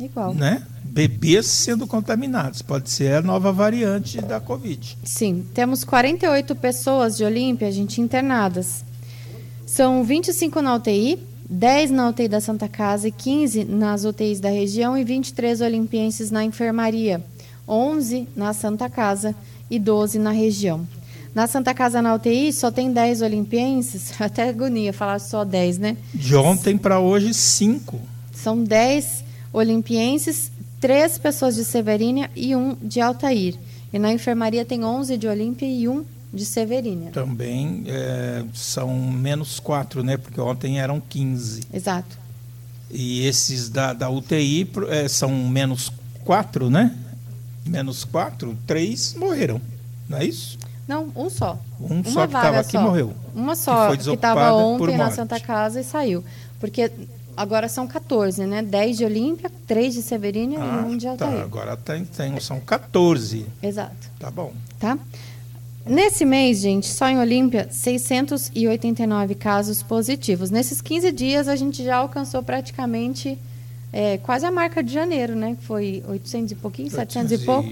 Igual. 0.00 0.34
Né? 0.34 0.62
Bebês 0.82 1.46
sendo 1.46 1.86
contaminados. 1.86 2.62
Pode 2.62 2.90
ser 2.90 3.14
a 3.14 3.22
nova 3.22 3.52
variante 3.52 4.20
da 4.20 4.40
Covid. 4.40 4.98
Sim. 5.04 5.44
Temos 5.54 5.84
48 5.84 6.54
pessoas 6.56 7.16
de 7.16 7.24
Olímpia, 7.24 7.70
gente, 7.70 8.00
internadas. 8.00 8.84
São 9.66 10.02
25 10.04 10.60
na 10.60 10.74
UTI, 10.74 11.18
10 11.48 11.90
na 11.90 12.08
UTI 12.08 12.28
da 12.28 12.40
Santa 12.40 12.68
Casa 12.68 13.08
e 13.08 13.12
15 13.12 13.64
nas 13.64 14.04
UTIs 14.04 14.40
da 14.40 14.48
região 14.48 14.96
e 14.96 15.04
23 15.04 15.60
olimpienses 15.60 16.30
na 16.30 16.42
enfermaria, 16.42 17.22
11 17.68 18.28
na 18.34 18.52
Santa 18.52 18.88
Casa 18.88 19.34
e 19.70 19.78
12 19.78 20.18
na 20.18 20.30
região. 20.30 20.86
Na 21.34 21.46
Santa 21.46 21.74
Casa 21.74 22.00
na 22.00 22.14
UTI 22.14 22.52
só 22.52 22.70
tem 22.70 22.92
10 22.92 23.22
olimpienses, 23.22 24.12
até 24.20 24.48
agonia 24.48 24.92
falar 24.92 25.18
só 25.18 25.44
10, 25.44 25.78
né? 25.78 25.96
De 26.14 26.34
ontem 26.36 26.78
para 26.78 27.00
hoje, 27.00 27.34
5. 27.34 28.00
São 28.32 28.62
10 28.62 29.24
olimpienses, 29.52 30.50
3 30.80 31.18
pessoas 31.18 31.56
de 31.56 31.64
Severínia 31.64 32.30
e 32.34 32.54
1 32.54 32.76
de 32.80 33.00
Altair. 33.00 33.56
E 33.92 33.98
na 33.98 34.12
enfermaria 34.12 34.64
tem 34.64 34.84
11 34.84 35.16
de 35.16 35.28
Olímpia 35.28 35.66
e 35.66 35.88
1 35.88 36.04
de 36.34 36.44
Severínia. 36.44 37.10
Também 37.10 37.84
é, 37.86 38.44
são 38.52 38.94
menos 38.98 39.60
4, 39.60 40.02
né? 40.02 40.16
Porque 40.16 40.40
ontem 40.40 40.80
eram 40.80 41.00
15. 41.00 41.62
Exato. 41.72 42.18
E 42.90 43.26
esses 43.26 43.68
da, 43.68 43.92
da 43.92 44.10
UTI 44.10 44.70
é, 44.88 45.08
são 45.08 45.30
menos 45.30 45.92
4, 46.24 46.68
né? 46.70 46.96
Menos 47.66 48.04
4, 48.04 48.56
3 48.66 49.14
morreram. 49.14 49.60
Não 50.08 50.18
é 50.18 50.24
isso? 50.24 50.58
Não, 50.86 51.10
um 51.16 51.30
só. 51.30 51.58
Um 51.80 52.00
Uma 52.00 52.04
só 52.04 52.26
que 52.26 52.36
estava 52.36 52.60
aqui 52.60 52.78
morreu. 52.78 53.14
Uma 53.34 53.56
só 53.56 53.96
que 53.96 54.10
estava 54.10 54.52
ontem 54.52 54.96
na. 54.96 55.10
Santa 55.10 55.40
Casa 55.40 55.80
e 55.80 55.84
saiu. 55.84 56.22
Porque 56.60 56.90
agora 57.36 57.68
são 57.68 57.86
14, 57.86 58.44
né? 58.46 58.62
10 58.62 58.98
de 58.98 59.04
Olímpia, 59.04 59.50
3 59.66 59.94
de 59.94 60.02
Severínia 60.02 60.58
Ah, 60.60 60.84
e 60.86 60.92
1 60.92 60.96
de 60.96 61.04
tá. 61.06 61.10
Altair. 61.12 61.42
Agora 61.42 61.76
tem, 61.76 62.04
tem, 62.04 62.38
são 62.40 62.60
14. 62.60 63.46
Exato. 63.62 64.10
Tá 64.18 64.30
bom. 64.30 64.52
Tá? 64.78 64.98
Nesse 65.86 66.24
mês, 66.24 66.60
gente, 66.60 66.86
só 66.86 67.06
em 67.08 67.18
Olímpia, 67.18 67.68
689 67.70 69.34
casos 69.34 69.82
positivos. 69.82 70.50
Nesses 70.50 70.80
15 70.80 71.12
dias, 71.12 71.46
a 71.46 71.56
gente 71.56 71.84
já 71.84 71.96
alcançou 71.96 72.42
praticamente 72.42 73.36
é, 73.92 74.16
quase 74.18 74.46
a 74.46 74.50
marca 74.50 74.82
de 74.82 74.90
janeiro, 74.92 75.36
né? 75.36 75.56
Que 75.60 75.66
foi 75.66 76.02
800 76.08 76.52
e 76.52 76.54
pouquinho, 76.54 76.90
700 76.90 77.32
e 77.32 77.38
pouco. 77.44 77.68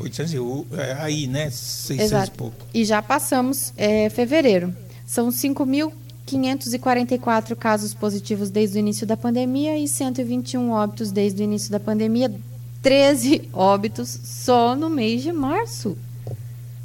800 0.00 0.32
e, 0.32 0.36
é, 0.76 0.92
aí, 1.00 1.26
né? 1.26 1.50
600 1.50 2.04
Exato. 2.04 2.30
e 2.32 2.36
pouco. 2.36 2.56
E 2.72 2.84
já 2.84 3.02
passamos 3.02 3.72
é, 3.76 4.08
fevereiro. 4.08 4.72
São 5.04 5.28
5.544 5.28 7.56
casos 7.56 7.92
positivos 7.92 8.48
desde 8.48 8.78
o 8.78 8.80
início 8.80 9.04
da 9.04 9.16
pandemia 9.16 9.76
e 9.76 9.88
121 9.88 10.70
óbitos 10.70 11.10
desde 11.10 11.42
o 11.42 11.44
início 11.44 11.72
da 11.72 11.80
pandemia. 11.80 12.32
13 12.80 13.48
óbitos 13.52 14.20
só 14.22 14.76
no 14.76 14.88
mês 14.88 15.22
de 15.22 15.32
março. 15.32 15.98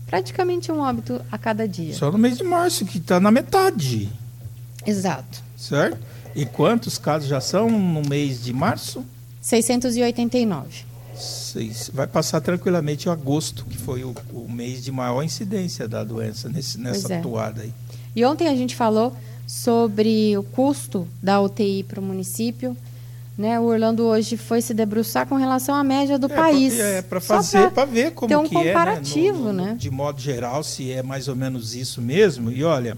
Praticamente 0.07 0.71
um 0.71 0.79
óbito 0.79 1.21
a 1.31 1.37
cada 1.37 1.67
dia. 1.67 1.93
Só 1.93 2.11
no 2.11 2.17
mês 2.17 2.37
de 2.37 2.43
março, 2.43 2.85
que 2.85 2.97
está 2.97 3.19
na 3.19 3.31
metade. 3.31 4.09
Exato. 4.85 5.43
Certo? 5.57 5.97
E 6.35 6.45
quantos 6.45 6.97
casos 6.97 7.27
já 7.27 7.41
são 7.41 7.69
no 7.69 8.07
mês 8.07 8.43
de 8.43 8.53
março? 8.53 9.05
689. 9.41 10.85
Seis. 11.15 11.89
Vai 11.93 12.07
passar 12.07 12.41
tranquilamente 12.41 13.07
o 13.07 13.11
agosto, 13.11 13.65
que 13.65 13.77
foi 13.77 14.03
o, 14.03 14.13
o 14.33 14.51
mês 14.51 14.83
de 14.83 14.91
maior 14.91 15.23
incidência 15.23 15.87
da 15.87 16.03
doença 16.03 16.49
nesse, 16.49 16.77
nessa 16.77 17.13
é. 17.13 17.21
toada 17.21 17.61
aí. 17.61 17.73
E 18.15 18.25
ontem 18.25 18.47
a 18.47 18.55
gente 18.55 18.75
falou 18.75 19.15
sobre 19.47 20.37
o 20.37 20.43
custo 20.43 21.07
da 21.21 21.39
UTI 21.41 21.83
para 21.83 21.99
o 21.99 22.03
município. 22.03 22.75
Né? 23.37 23.59
O 23.59 23.63
Orlando 23.63 24.03
hoje 24.03 24.37
foi 24.37 24.61
se 24.61 24.73
debruçar 24.73 25.27
com 25.27 25.35
relação 25.35 25.75
à 25.75 25.83
média 25.83 26.17
do 26.17 26.27
É, 26.27 26.35
país. 26.35 26.79
É, 26.79 27.01
para 27.01 27.19
fazer, 27.19 27.69
para 27.71 27.83
ver 27.85 28.11
como 28.11 28.29
ter 28.29 28.37
um 28.37 28.47
que 28.47 28.55
é, 28.55 28.63
né, 28.63 28.67
comparativo, 28.71 29.37
no- 29.39 29.53
no- 29.53 29.65
né? 29.65 29.75
De 29.77 29.91
modo 29.91 30.21
geral, 30.21 30.63
se 30.63 30.89
é 30.91 31.03
mais 31.03 31.27
ou 31.27 31.35
menos 31.35 31.75
isso 31.75 32.01
mesmo. 32.01 32.49
E 32.49 32.63
olha, 32.63 32.97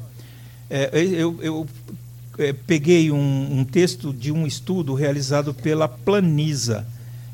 é, 0.69 0.91
eu, 0.93 1.39
eu, 1.41 1.67
é, 2.37 2.53
peguei 2.53 3.11
um, 3.11 3.59
um 3.59 3.65
texto 3.65 4.13
de 4.13 4.31
um 4.31 4.45
estudo 4.45 4.93
realizado 4.93 5.55
pela 5.55 5.87
Planisa, 5.87 6.85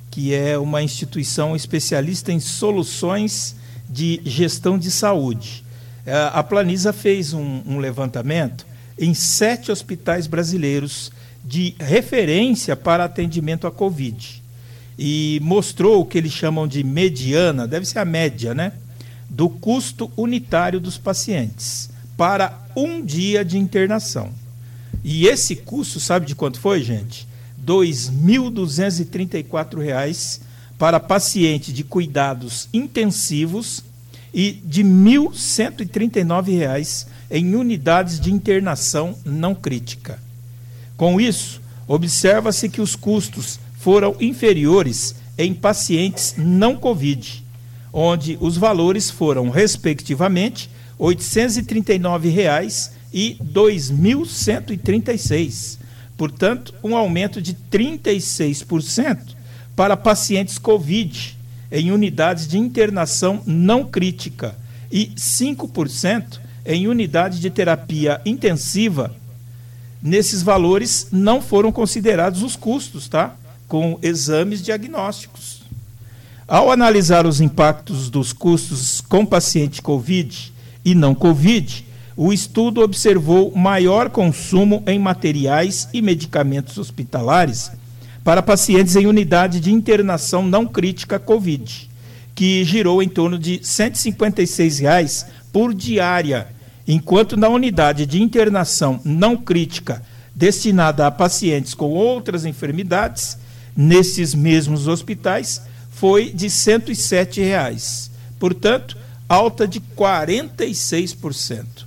que 0.10 0.34
é 0.34 0.58
uma 0.58 0.82
instituição 0.82 1.58
especialista 1.58 2.32
em 2.32 2.40
soluções 2.40 3.56
de 3.90 4.22
gestão 4.24 4.78
de 4.78 4.90
saúde. 4.90 5.64
É, 6.06 6.30
a 6.34 6.42
Planisa 6.42 6.94
fez 6.94 7.34
um, 7.34 7.62
um 7.66 7.80
levantamento 7.80 8.66
em 8.98 9.14
sete 9.14 9.72
hospitais 9.74 10.26
brasileiros 10.26 11.12
de 11.44 11.76
referência 11.80 12.76
para 12.76 13.06
atendimento 13.06 13.68
à 13.68 13.72
Covid 13.72 14.42
e 14.98 15.40
mostrou 15.42 16.02
o 16.02 16.06
que 16.06 16.18
eles 16.18 16.32
chamam 16.32 16.68
de 16.68 16.84
mediana, 16.84 17.68
deve 17.68 17.86
ser 17.86 18.00
a 18.00 18.06
média, 18.06 18.54
né? 18.54 18.72
Do 19.30 19.50
custo 19.50 20.10
unitário 20.16 20.80
dos 20.80 20.98
pacientes 20.98 21.90
para 22.16 22.58
um 22.76 23.04
dia 23.04 23.44
de 23.44 23.58
internação. 23.58 24.32
E 25.04 25.28
esse 25.28 25.58
custo, 25.58 26.00
sabe 26.00 26.28
de 26.28 26.36
quanto 26.36 26.60
foi, 26.60 26.84
gente? 26.84 27.28
2.234 27.66 29.82
reais 29.82 30.42
para 30.78 31.00
paciente 31.00 31.74
de 31.74 31.84
cuidados 31.84 32.70
intensivos 32.74 33.84
e 34.34 34.54
de 34.64 34.84
1.139 34.84 36.58
reais 36.58 37.08
em 37.30 37.54
unidades 37.56 38.20
de 38.20 38.32
internação 38.32 39.16
não 39.26 39.54
crítica. 39.56 40.20
Com 41.04 41.20
isso, 41.20 41.60
observa-se 41.86 42.70
que 42.70 42.80
os 42.80 42.96
custos 42.96 43.60
foram 43.78 44.16
inferiores 44.22 45.14
em 45.38 45.54
pacientes 45.54 46.36
não 46.38 46.78
Covid, 46.78 47.44
onde 47.92 48.38
os 48.40 48.56
valores 48.56 49.12
foram, 49.12 49.50
respectivamente, 49.50 50.70
839 50.98 52.30
reais 52.30 52.94
e 53.14 53.32
R$ 53.32 53.40
2.136. 53.54 55.78
Portanto, 56.16 56.74
um 56.82 56.96
aumento 56.96 57.42
de 57.42 57.54
36% 57.54 59.36
para 59.76 59.98
pacientes 59.98 60.58
Covid 60.58 61.38
em 61.70 61.92
unidades 61.92 62.48
de 62.48 62.58
internação 62.58 63.44
não 63.46 63.84
crítica 63.84 64.56
e 64.90 65.08
5% 65.18 66.40
em 66.66 66.88
unidade 66.88 67.42
de 67.42 67.50
terapia 67.50 68.22
intensiva 68.26 69.14
nesses 70.04 70.44
valores 70.44 71.08
não 71.12 71.42
foram 71.42 71.72
considerados 71.72 72.44
os 72.44 72.58
custos, 72.58 73.08
tá? 73.08 73.36
Com 73.68 73.98
exames 74.02 74.62
diagnósticos. 74.62 75.64
Ao 76.46 76.70
analisar 76.70 77.26
os 77.26 77.40
impactos 77.40 78.10
dos 78.10 78.34
custos 78.34 79.00
com 79.00 79.26
paciente 79.26 79.82
COVID 79.82 80.54
e 80.84 80.94
não 80.94 81.16
COVID, 81.16 81.86
o 82.18 82.34
estudo 82.34 82.82
observou 82.82 83.56
maior 83.56 84.10
consumo 84.10 84.84
em 84.86 85.00
materiais 85.00 85.88
e 85.94 86.02
medicamentos 86.02 86.78
hospitalares 86.78 87.72
para 88.24 88.42
pacientes 88.42 88.96
em 88.96 89.08
unidade 89.08 89.60
de 89.60 89.72
internação 89.72 90.44
não 90.44 90.68
crítica 90.68 91.18
COVID, 91.18 91.90
que 92.36 92.64
girou 92.66 93.02
em 93.02 93.10
torno 93.10 93.40
de 93.40 93.60
156 93.64 94.80
reais 94.80 95.26
por 95.52 95.74
diária 95.74 96.48
enquanto 96.88 97.38
na 97.38 97.50
unidade 97.50 98.06
de 98.06 98.22
internação 98.22 99.00
não 99.04 99.36
crítica 99.38 100.04
destinada 100.36 101.08
a 101.08 101.12
pacientes 101.12 101.74
com 101.74 101.92
outras 101.92 102.46
enfermidades, 102.46 103.38
nesses 103.76 104.34
mesmos 104.34 104.88
hospitais, 104.88 105.62
foi 105.92 106.32
de 106.32 106.50
107 106.50 107.42
reais. 107.42 108.10
Portanto, 108.40 108.98
alta 109.30 109.68
de 109.68 109.80
46%. 109.80 111.86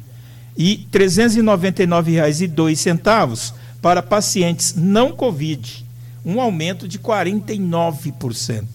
e 0.58 0.88
R$ 0.92 1.00
399,02 1.00 3.54
para 3.82 4.02
pacientes 4.02 4.76
não 4.76 5.12
Covid, 5.12 5.86
um 6.24 6.40
aumento 6.40 6.88
de 6.88 7.00
49%. 7.00 8.66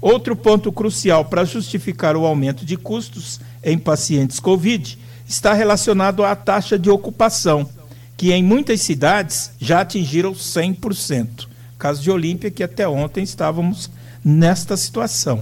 Outro 0.00 0.36
ponto 0.36 0.70
crucial 0.72 1.24
para 1.24 1.44
justificar 1.44 2.16
o 2.16 2.26
aumento 2.26 2.64
de 2.64 2.76
custos 2.76 3.40
em 3.62 3.78
pacientes 3.78 4.40
Covid 4.40 4.98
está 5.26 5.52
relacionado 5.52 6.24
à 6.24 6.36
taxa 6.36 6.78
de 6.78 6.90
ocupação, 6.90 7.68
que 8.16 8.32
em 8.32 8.42
muitas 8.42 8.80
cidades 8.80 9.50
já 9.60 9.80
atingiram 9.80 10.32
100%. 10.32 11.46
Caso 11.78 12.02
de 12.02 12.10
Olímpia, 12.10 12.50
que 12.50 12.62
até 12.62 12.88
ontem 12.88 13.22
estávamos 13.22 13.90
nesta 14.24 14.76
situação. 14.76 15.38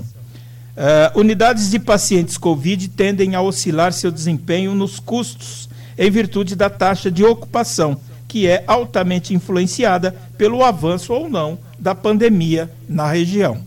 Uh, 0.76 1.20
unidades 1.20 1.70
de 1.70 1.78
pacientes 1.78 2.36
Covid 2.36 2.88
tendem 2.88 3.34
a 3.36 3.40
oscilar 3.40 3.92
seu 3.92 4.10
desempenho 4.10 4.74
nos 4.74 4.98
custos 4.98 5.68
em 5.96 6.10
virtude 6.10 6.56
da 6.56 6.68
taxa 6.68 7.10
de 7.10 7.24
ocupação, 7.24 8.00
que 8.34 8.48
é 8.48 8.64
altamente 8.66 9.32
influenciada 9.32 10.12
pelo 10.36 10.64
avanço 10.64 11.12
ou 11.12 11.30
não 11.30 11.56
da 11.78 11.94
pandemia 11.94 12.68
na 12.88 13.08
região. 13.08 13.64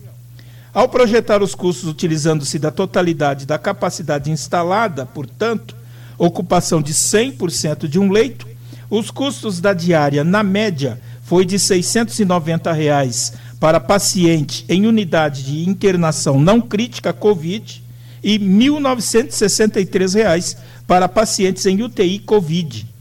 Ao 0.73 0.89
projetar 0.89 1.41
os 1.41 1.55
custos 1.55 1.87
utilizando-se 1.87 2.59
da 2.59 2.69
totalidade 2.69 3.45
da 3.45 3.57
capacidade 3.57 4.29
instalada, 4.29 5.05
portanto, 5.05 5.73
ocupação 6.17 6.81
de 6.81 6.93
100% 6.93 7.87
de 7.87 7.97
um 7.97 8.11
leito, 8.11 8.45
os 8.89 9.09
custos 9.09 9.61
da 9.61 9.71
diária, 9.71 10.25
na 10.25 10.43
média, 10.43 10.99
foi 11.21 11.45
de 11.45 11.57
690 11.57 12.69
reais 12.73 13.31
para 13.61 13.79
paciente 13.79 14.65
em 14.67 14.85
unidade 14.85 15.43
de 15.43 15.69
internação 15.69 16.41
não 16.41 16.59
crítica 16.59 17.13
COVID 17.13 17.81
e 18.21 18.37
1.963 18.37 20.13
reais 20.13 20.57
para 20.85 21.07
pacientes 21.07 21.65
em 21.65 21.81
UTI 21.81 22.19
COVID. 22.19 22.96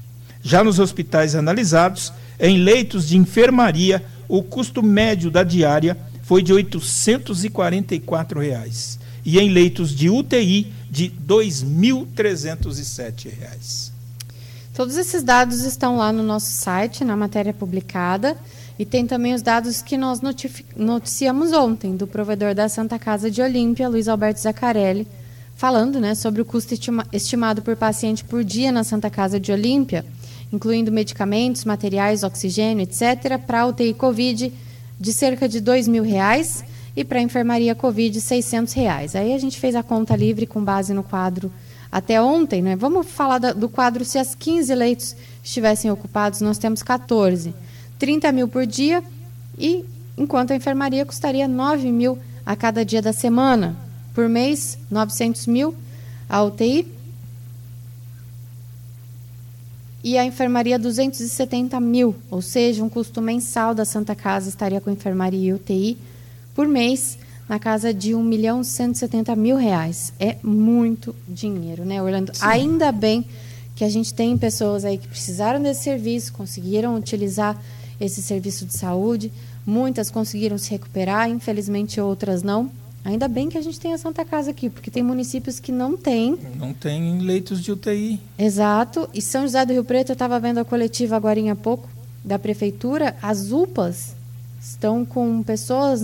Já 0.46 0.62
nos 0.62 0.78
hospitais 0.78 1.34
analisados, 1.34 2.12
em 2.38 2.62
leitos 2.62 3.08
de 3.08 3.16
enfermaria, 3.16 4.04
o 4.28 4.44
custo 4.44 4.80
médio 4.80 5.28
da 5.28 5.42
diária 5.42 5.98
foi 6.22 6.40
de 6.40 6.52
844 6.52 8.38
reais, 8.38 8.96
e 9.24 9.40
em 9.40 9.50
leitos 9.50 9.90
de 9.90 10.08
UTI 10.08 10.72
de 10.88 11.10
2.307 11.10 13.28
reais. 13.28 13.92
Todos 14.72 14.96
esses 14.96 15.24
dados 15.24 15.64
estão 15.64 15.96
lá 15.96 16.12
no 16.12 16.22
nosso 16.22 16.52
site, 16.52 17.04
na 17.04 17.16
matéria 17.16 17.52
publicada. 17.52 18.36
E 18.78 18.84
tem 18.84 19.04
também 19.04 19.34
os 19.34 19.42
dados 19.42 19.82
que 19.82 19.96
nós 19.96 20.20
noticiamos 20.76 21.52
ontem, 21.52 21.96
do 21.96 22.06
provedor 22.06 22.54
da 22.54 22.68
Santa 22.68 23.00
Casa 23.00 23.28
de 23.28 23.42
Olímpia, 23.42 23.88
Luiz 23.88 24.06
Alberto 24.06 24.38
Zaccarelli, 24.38 25.08
falando 25.56 25.98
né, 25.98 26.14
sobre 26.14 26.40
o 26.40 26.44
custo 26.44 26.72
estima 26.74 27.04
estimado 27.12 27.62
por 27.62 27.74
paciente 27.74 28.22
por 28.22 28.44
dia 28.44 28.70
na 28.70 28.84
Santa 28.84 29.10
Casa 29.10 29.40
de 29.40 29.50
Olímpia, 29.50 30.04
incluindo 30.52 30.92
medicamentos, 30.92 31.64
materiais, 31.64 32.22
oxigênio, 32.22 32.82
etc., 32.82 33.38
para 33.44 33.60
a 33.60 33.66
UTI 33.66 33.94
Covid 33.94 34.52
de 34.98 35.12
cerca 35.12 35.48
de 35.48 35.58
R$ 35.58 35.88
mil 35.88 36.02
reais 36.02 36.64
e 36.96 37.04
para 37.04 37.18
a 37.18 37.22
enfermaria 37.22 37.74
Covid 37.74 38.20
600 38.20 38.72
reais. 38.72 39.14
Aí 39.14 39.34
a 39.34 39.38
gente 39.38 39.58
fez 39.58 39.74
a 39.74 39.82
conta 39.82 40.16
livre 40.16 40.46
com 40.46 40.64
base 40.64 40.94
no 40.94 41.02
quadro 41.02 41.52
até 41.92 42.20
ontem, 42.20 42.62
né? 42.62 42.74
Vamos 42.74 43.06
falar 43.06 43.38
do 43.38 43.68
quadro 43.68 44.04
se 44.04 44.18
as 44.18 44.34
15 44.34 44.74
leitos 44.74 45.16
estivessem 45.42 45.90
ocupados, 45.90 46.40
nós 46.40 46.58
temos 46.58 46.82
14. 46.82 47.54
30 47.98 48.32
mil 48.32 48.48
por 48.48 48.66
dia 48.66 49.02
e 49.58 49.84
enquanto 50.16 50.52
a 50.52 50.56
enfermaria 50.56 51.04
custaria 51.04 51.46
9 51.46 51.90
mil 51.92 52.18
a 52.44 52.56
cada 52.56 52.84
dia 52.84 53.02
da 53.02 53.12
semana. 53.12 53.76
Por 54.14 54.28
mês, 54.28 54.78
900 54.90 55.46
mil 55.46 55.74
a 56.28 56.42
UTI. 56.42 56.95
E 60.06 60.16
a 60.16 60.24
enfermaria, 60.24 60.78
270 60.78 61.80
mil, 61.80 62.14
ou 62.30 62.40
seja, 62.40 62.84
um 62.84 62.88
custo 62.88 63.20
mensal 63.20 63.74
da 63.74 63.84
Santa 63.84 64.14
Casa 64.14 64.48
estaria 64.48 64.80
com 64.80 64.88
enfermaria 64.88 65.50
e 65.50 65.52
UTI 65.52 65.98
por 66.54 66.68
mês 66.68 67.18
na 67.48 67.58
casa 67.58 67.92
de 67.92 68.14
1 68.14 68.22
milhão 68.22 68.62
170 68.62 69.34
mil 69.34 69.56
reais. 69.56 70.12
É 70.20 70.36
muito 70.44 71.12
dinheiro, 71.28 71.84
né, 71.84 72.00
Orlando? 72.00 72.32
Sim. 72.32 72.44
Ainda 72.44 72.92
bem 72.92 73.26
que 73.74 73.82
a 73.82 73.88
gente 73.88 74.14
tem 74.14 74.38
pessoas 74.38 74.84
aí 74.84 74.96
que 74.96 75.08
precisaram 75.08 75.60
desse 75.60 75.82
serviço, 75.82 76.32
conseguiram 76.32 76.94
utilizar 76.94 77.60
esse 78.00 78.22
serviço 78.22 78.64
de 78.64 78.74
saúde. 78.74 79.32
Muitas 79.66 80.08
conseguiram 80.08 80.56
se 80.56 80.70
recuperar, 80.70 81.28
infelizmente 81.28 82.00
outras 82.00 82.44
não. 82.44 82.70
Ainda 83.06 83.28
bem 83.28 83.48
que 83.48 83.56
a 83.56 83.62
gente 83.62 83.78
tem 83.78 83.92
a 83.92 83.98
Santa 83.98 84.24
Casa 84.24 84.50
aqui, 84.50 84.68
porque 84.68 84.90
tem 84.90 85.00
municípios 85.00 85.60
que 85.60 85.70
não 85.70 85.96
têm. 85.96 86.36
Não 86.56 86.74
tem 86.74 87.20
leitos 87.20 87.62
de 87.62 87.70
UTI. 87.70 88.20
Exato. 88.36 89.08
E 89.14 89.22
São 89.22 89.42
José 89.42 89.64
do 89.64 89.72
Rio 89.72 89.84
Preto, 89.84 90.10
eu 90.10 90.14
estava 90.14 90.40
vendo 90.40 90.58
a 90.58 90.64
coletiva 90.64 91.14
agora 91.14 91.38
há 91.52 91.54
pouco, 91.54 91.88
da 92.24 92.36
prefeitura, 92.36 93.16
as 93.22 93.52
UPAs 93.52 94.16
estão 94.60 95.06
com 95.06 95.40
pessoas 95.44 96.00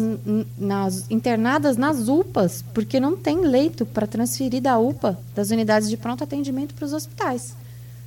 nas, 0.57 1.11
internadas 1.11 1.77
nas 1.77 2.07
UPAs, 2.07 2.65
porque 2.73 3.01
não 3.01 3.17
tem 3.17 3.41
leito 3.41 3.85
para 3.85 4.07
transferir 4.07 4.63
da 4.63 4.79
UPA, 4.79 5.19
das 5.35 5.51
unidades 5.51 5.89
de 5.89 5.97
pronto 5.97 6.23
atendimento, 6.23 6.73
para 6.73 6.85
os 6.85 6.93
hospitais. 6.93 7.57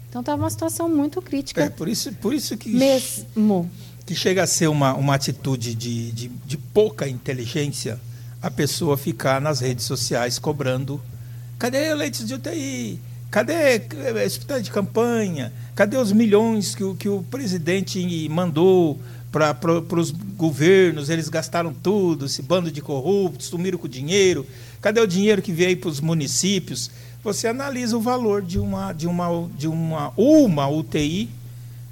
Então 0.07 0.21
está 0.21 0.33
uma 0.35 0.49
situação 0.49 0.87
muito 0.87 1.21
crítica. 1.21 1.65
É, 1.65 1.69
por 1.69 1.89
isso, 1.89 2.13
por 2.13 2.33
isso 2.33 2.55
que, 2.55 2.69
mesmo. 2.69 3.69
que 4.05 4.15
chega 4.15 4.43
a 4.43 4.47
ser 4.47 4.67
uma, 4.67 4.93
uma 4.93 5.15
atitude 5.15 5.75
de, 5.75 6.13
de, 6.13 6.27
de 6.29 6.57
pouca 6.57 7.09
inteligência 7.09 7.99
a 8.41 8.51
pessoa 8.51 8.97
ficar 8.97 9.41
nas 9.41 9.59
redes 9.59 9.85
sociais 9.85 10.37
cobrando 10.37 11.01
cadê 11.57 11.93
leitos 11.93 12.25
de 12.25 12.33
UTI? 12.33 12.99
Cadê 13.31 13.53
eh, 13.53 14.25
hospital 14.25 14.61
de 14.61 14.71
campanha? 14.71 15.51
Cadê 15.73 15.97
os 15.97 16.11
milhões 16.11 16.75
que 16.75 16.83
o, 16.83 16.95
que 16.95 17.09
o 17.09 17.23
presidente 17.23 18.29
mandou 18.29 18.99
para 19.31 19.99
os 19.99 20.11
governos, 20.11 21.09
eles 21.09 21.27
gastaram 21.27 21.73
tudo, 21.73 22.25
esse 22.25 22.41
bando 22.41 22.71
de 22.71 22.81
corruptos, 22.81 23.47
sumiram 23.47 23.77
com 23.77 23.85
o 23.85 23.89
dinheiro. 23.89 24.45
Cadê 24.79 25.01
o 25.01 25.07
dinheiro 25.07 25.41
que 25.41 25.51
veio 25.51 25.75
para 25.77 25.89
os 25.89 25.99
municípios? 25.99 26.89
Você 27.21 27.47
analisa 27.47 27.97
o 27.97 28.01
valor 28.01 28.41
de 28.41 28.57
uma, 28.57 28.93
de 28.93 29.07
uma, 29.07 29.49
de 29.57 29.67
uma, 29.67 30.13
uma 30.15 30.67
UTI, 30.69 31.29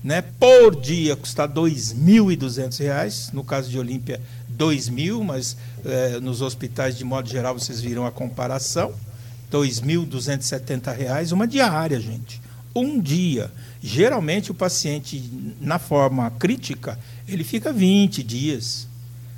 né, 0.01 0.21
por 0.21 0.79
dia 0.79 1.15
custa 1.15 1.45
R$ 1.45 1.53
2.200, 1.53 3.33
no 3.33 3.43
caso 3.43 3.69
de 3.69 3.79
Olímpia, 3.79 4.21
R$ 4.57 4.65
2.000, 4.65 5.23
mas 5.23 5.57
é, 5.83 6.19
nos 6.19 6.41
hospitais, 6.41 6.97
de 6.97 7.03
modo 7.03 7.27
geral, 7.29 7.57
vocês 7.57 7.81
viram 7.81 8.05
a 8.05 8.11
comparação, 8.11 8.89
R$ 8.89 9.57
2.270, 9.57 11.31
uma 11.31 11.47
diária, 11.47 11.99
gente. 11.99 12.41
Um 12.75 12.99
dia. 12.99 13.51
Geralmente, 13.81 14.51
o 14.51 14.53
paciente, 14.55 15.21
na 15.59 15.77
forma 15.77 16.31
crítica, 16.31 16.97
ele 17.27 17.43
fica 17.43 17.71
20 17.71 18.23
dias, 18.23 18.87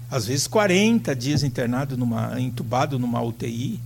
às 0.09 0.25
vezes 0.25 0.47
40 0.47 1.15
dias 1.15 1.43
internado, 1.43 1.97
numa, 1.97 2.39
entubado 2.39 2.97
numa 2.99 3.21
UTI, 3.21 3.79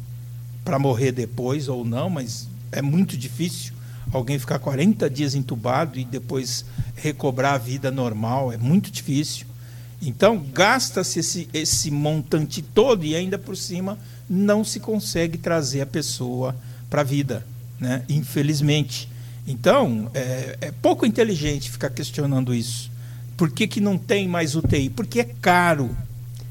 para 0.63 0.78
morrer 0.78 1.12
depois 1.12 1.68
ou 1.68 1.84
não, 1.84 2.10
mas 2.10 2.48
é 2.72 2.82
muito 2.82 3.18
difícil 3.18 3.74
alguém 4.12 4.38
ficar 4.38 4.60
40 4.60 5.10
dias 5.10 5.36
entubado 5.36 6.00
e 6.00 6.06
depois 6.06 6.65
recobrar 6.96 7.54
a 7.54 7.58
vida 7.58 7.92
normal, 7.92 8.52
é 8.52 8.58
muito 8.58 8.92
difícil. 8.92 9.48
Então, 10.01 10.38
gasta-se 10.53 11.19
esse, 11.19 11.49
esse 11.53 11.91
montante 11.91 12.62
todo 12.62 13.03
e 13.03 13.15
ainda 13.15 13.38
por 13.38 13.57
cima 13.57 13.97
não 14.29 14.63
se 14.63 14.79
consegue 14.79 15.38
trazer 15.38 15.81
a 15.81 15.85
pessoa 15.85 16.55
para 16.89 17.01
a 17.01 17.03
vida, 17.03 17.45
né? 17.79 18.03
infelizmente. 18.07 19.09
Então, 19.45 20.09
é, 20.13 20.57
é 20.62 20.71
pouco 20.71 21.05
inteligente 21.05 21.71
ficar 21.71 21.89
questionando 21.89 22.53
isso. 22.53 22.91
Por 23.35 23.51
que, 23.51 23.67
que 23.67 23.81
não 23.81 23.97
tem 23.97 24.27
mais 24.27 24.55
UTI? 24.55 24.89
Porque 24.89 25.21
é 25.21 25.23
caro. 25.23 25.95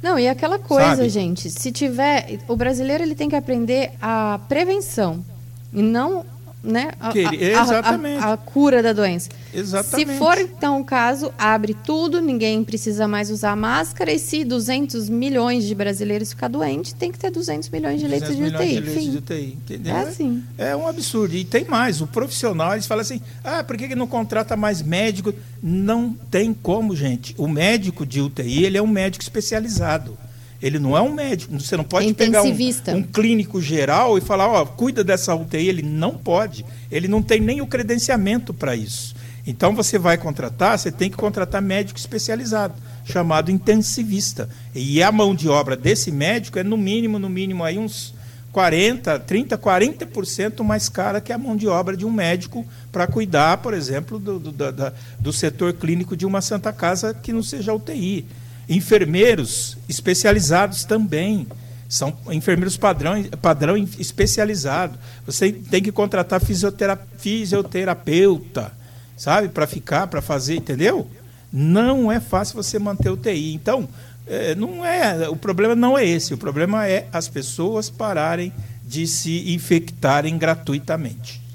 Não, 0.02 0.18
e 0.18 0.28
aquela 0.28 0.58
coisa, 0.58 0.96
Sabe? 0.96 1.08
gente, 1.08 1.50
se 1.50 1.72
tiver. 1.72 2.38
O 2.48 2.56
brasileiro 2.56 3.02
ele 3.02 3.14
tem 3.14 3.28
que 3.28 3.36
aprender 3.36 3.92
a 4.00 4.40
prevenção. 4.48 5.24
E 5.72 5.82
não 5.82 6.24
né, 6.62 6.90
a, 7.00 7.12
Exatamente. 7.16 8.22
A, 8.22 8.28
a, 8.28 8.32
a, 8.32 8.36
cura 8.36 8.82
da 8.82 8.92
doença. 8.92 9.30
Exatamente. 9.54 10.12
Se 10.12 10.18
for 10.18 10.38
então 10.38 10.80
o 10.80 10.84
caso, 10.84 11.32
abre 11.38 11.74
tudo, 11.74 12.20
ninguém 12.20 12.64
precisa 12.64 13.06
mais 13.06 13.30
usar 13.30 13.54
máscara 13.56 14.12
e 14.12 14.18
se 14.18 14.44
200 14.44 15.08
milhões 15.08 15.64
de 15.64 15.74
brasileiros 15.74 16.30
ficar 16.30 16.48
doente, 16.48 16.94
tem 16.94 17.12
que 17.12 17.18
ter 17.18 17.30
200 17.30 17.68
milhões 17.68 18.00
de 18.00 18.08
leitos 18.08 18.36
de 18.36 18.42
UTI. 18.42 18.68
De 18.68 18.80
leitos 18.80 19.04
de 19.04 19.18
UTI 19.18 19.52
entendeu? 19.52 19.96
É 19.96 20.00
assim. 20.00 20.42
É, 20.56 20.70
é 20.70 20.76
um 20.76 20.86
absurdo. 20.86 21.34
E 21.34 21.44
tem 21.44 21.64
mais, 21.64 22.00
o 22.00 22.06
profissional, 22.06 22.72
eles 22.72 22.86
falam 22.86 23.02
assim: 23.02 23.20
"Ah, 23.44 23.62
por 23.62 23.76
que, 23.76 23.88
que 23.88 23.94
não 23.94 24.06
contrata 24.06 24.56
mais 24.56 24.82
médico?" 24.82 25.32
Não 25.62 26.12
tem 26.30 26.52
como, 26.54 26.94
gente. 26.94 27.34
O 27.38 27.48
médico 27.48 28.06
de 28.06 28.20
UTI, 28.20 28.64
ele 28.64 28.78
é 28.78 28.82
um 28.82 28.86
médico 28.86 29.22
especializado. 29.22 30.16
Ele 30.60 30.78
não 30.78 30.96
é 30.96 31.00
um 31.00 31.12
médico. 31.12 31.58
Você 31.58 31.76
não 31.76 31.84
pode 31.84 32.12
pegar 32.14 32.42
um, 32.42 32.52
um, 32.96 33.02
clínico 33.02 33.60
geral 33.60 34.18
e 34.18 34.20
falar, 34.20 34.48
ó, 34.48 34.64
cuida 34.64 35.04
dessa 35.04 35.34
UTI. 35.34 35.68
Ele 35.68 35.82
não 35.82 36.14
pode. 36.14 36.64
Ele 36.90 37.06
não 37.06 37.22
tem 37.22 37.40
nem 37.40 37.60
o 37.60 37.66
credenciamento 37.66 38.52
para 38.52 38.74
isso. 38.74 39.14
Então 39.46 39.74
você 39.74 39.98
vai 39.98 40.18
contratar, 40.18 40.78
você 40.78 40.92
tem 40.92 41.08
que 41.08 41.16
contratar 41.16 41.62
médico 41.62 41.98
especializado, 41.98 42.74
chamado 43.04 43.50
intensivista. 43.50 44.46
E 44.74 45.02
a 45.02 45.10
mão 45.10 45.34
de 45.34 45.48
obra 45.48 45.74
desse 45.74 46.12
médico 46.12 46.58
é 46.58 46.64
no 46.64 46.76
mínimo, 46.76 47.18
no 47.18 47.30
mínimo 47.30 47.64
aí 47.64 47.78
uns 47.78 48.12
40, 48.52 49.20
30, 49.20 49.56
40% 49.56 50.62
mais 50.62 50.90
cara 50.90 51.20
que 51.20 51.32
a 51.32 51.38
mão 51.38 51.56
de 51.56 51.66
obra 51.66 51.96
de 51.96 52.04
um 52.04 52.10
médico 52.10 52.66
para 52.92 53.06
cuidar, 53.06 53.58
por 53.58 53.72
exemplo, 53.72 54.18
do, 54.18 54.38
do, 54.38 54.52
do, 54.52 54.92
do 55.18 55.32
setor 55.32 55.72
clínico 55.72 56.16
de 56.16 56.26
uma 56.26 56.42
Santa 56.42 56.72
Casa 56.72 57.14
que 57.14 57.32
não 57.32 57.42
seja 57.42 57.72
UTI. 57.72 58.26
Enfermeiros 58.68 59.76
especializados 59.88 60.84
também. 60.84 61.46
São 61.88 62.14
enfermeiros 62.30 62.76
padrão, 62.76 63.22
padrão 63.40 63.76
especializado. 63.76 64.98
Você 65.24 65.50
tem 65.52 65.82
que 65.82 65.90
contratar 65.90 66.40
fisiotera, 66.40 67.00
fisioterapeuta, 67.16 68.72
sabe? 69.16 69.48
Para 69.48 69.66
ficar, 69.66 70.06
para 70.06 70.20
fazer, 70.20 70.56
entendeu? 70.56 71.08
Não 71.50 72.12
é 72.12 72.20
fácil 72.20 72.56
você 72.56 72.78
manter 72.78 73.08
o 73.08 73.16
TI. 73.16 73.54
Então, 73.54 73.88
é, 74.26 74.54
não 74.54 74.84
é, 74.84 75.28
o 75.30 75.36
problema 75.36 75.74
não 75.74 75.96
é 75.96 76.04
esse. 76.04 76.34
O 76.34 76.38
problema 76.38 76.86
é 76.86 77.08
as 77.10 77.26
pessoas 77.26 77.88
pararem 77.88 78.52
de 78.84 79.06
se 79.06 79.54
infectarem 79.54 80.36
gratuitamente. 80.36 81.47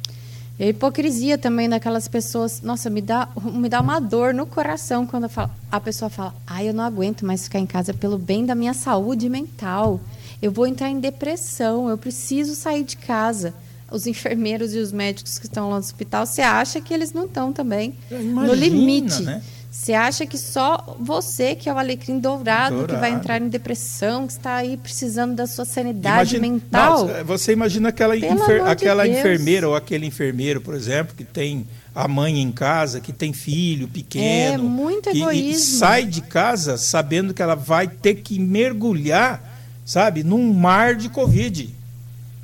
E 0.60 0.66
a 0.66 0.68
hipocrisia 0.70 1.38
também 1.38 1.68
daquelas 1.68 2.08
pessoas. 2.08 2.62
Nossa, 2.62 2.90
me 2.90 3.02
dá, 3.02 3.28
me 3.44 3.68
dá 3.68 3.82
uma 3.82 4.00
dor 4.00 4.34
no 4.34 4.46
coração 4.46 5.06
quando 5.06 5.28
falo, 5.28 5.50
a 5.72 5.80
pessoa 5.80 6.10
fala: 6.10 6.34
ai, 6.46 6.70
eu 6.70 6.74
não 6.74 6.84
aguento 6.84 7.26
mais 7.26 7.46
ficar 7.46 7.60
em 7.60 7.66
casa 7.66 7.94
pelo 7.94 8.18
bem 8.18 8.46
da 8.46 8.54
minha 8.54 8.74
saúde 8.74 9.30
mental. 9.30 10.00
Eu 10.42 10.52
vou 10.52 10.68
entrar 10.68 10.90
em 10.90 11.00
depressão, 11.00 11.90
eu 11.90 11.98
preciso 11.98 12.54
sair 12.54 12.84
de 12.84 12.98
casa. 12.98 13.54
Os 13.92 14.08
enfermeiros 14.08 14.74
e 14.74 14.80
os 14.80 14.92
médicos 14.92 15.38
que 15.38 15.46
estão 15.46 15.70
lá 15.70 15.76
no 15.76 15.80
hospital, 15.80 16.26
você 16.26 16.42
acha 16.42 16.82
que 16.82 16.94
eles 16.94 17.14
não 17.14 17.26
estão 17.26 17.54
também 17.54 17.96
Imagina, 18.10 18.48
no 18.48 18.54
limite. 18.54 19.22
Né? 19.22 19.42
Você 19.74 19.92
acha 19.94 20.24
que 20.24 20.38
só 20.38 20.96
você, 21.00 21.56
que 21.56 21.68
é 21.68 21.74
o 21.74 21.80
alecrim 21.80 22.20
dourado, 22.20 22.76
dourado, 22.76 22.94
que 22.94 23.00
vai 23.00 23.12
entrar 23.12 23.42
em 23.42 23.50
depressão, 23.50 24.28
que 24.28 24.34
está 24.34 24.58
aí 24.58 24.78
precisando 24.78 25.34
da 25.34 25.48
sua 25.48 25.66
sanidade 25.66 26.36
imagina, 26.36 26.54
mental? 26.54 27.08
Não, 27.08 27.26
você 27.26 27.54
imagina 27.54 27.90
aquela, 27.90 28.16
enfer, 28.16 28.64
aquela 28.68 29.04
de 29.04 29.18
enfermeira 29.18 29.68
ou 29.68 29.76
aquele 29.76 30.06
enfermeiro, 30.06 30.62
por 30.62 30.76
exemplo, 30.76 31.16
que 31.18 31.24
tem 31.24 31.66
a 31.94 32.08
mãe 32.08 32.40
em 32.40 32.52
casa, 32.52 33.02
que 33.02 33.12
tem 33.12 33.34
filho 33.34 33.88
pequeno. 33.88 34.64
É 34.64 34.68
muito 34.70 35.10
que, 35.10 35.20
egoísmo. 35.20 35.80
sai 35.80 36.06
de 36.06 36.22
casa 36.22 36.78
sabendo 36.78 37.34
que 37.34 37.42
ela 37.42 37.56
vai 37.56 37.88
ter 37.88 38.18
que 38.18 38.38
mergulhar, 38.38 39.42
sabe, 39.84 40.24
num 40.24 40.54
mar 40.54 40.94
de 40.94 41.10
Covid. 41.10 41.74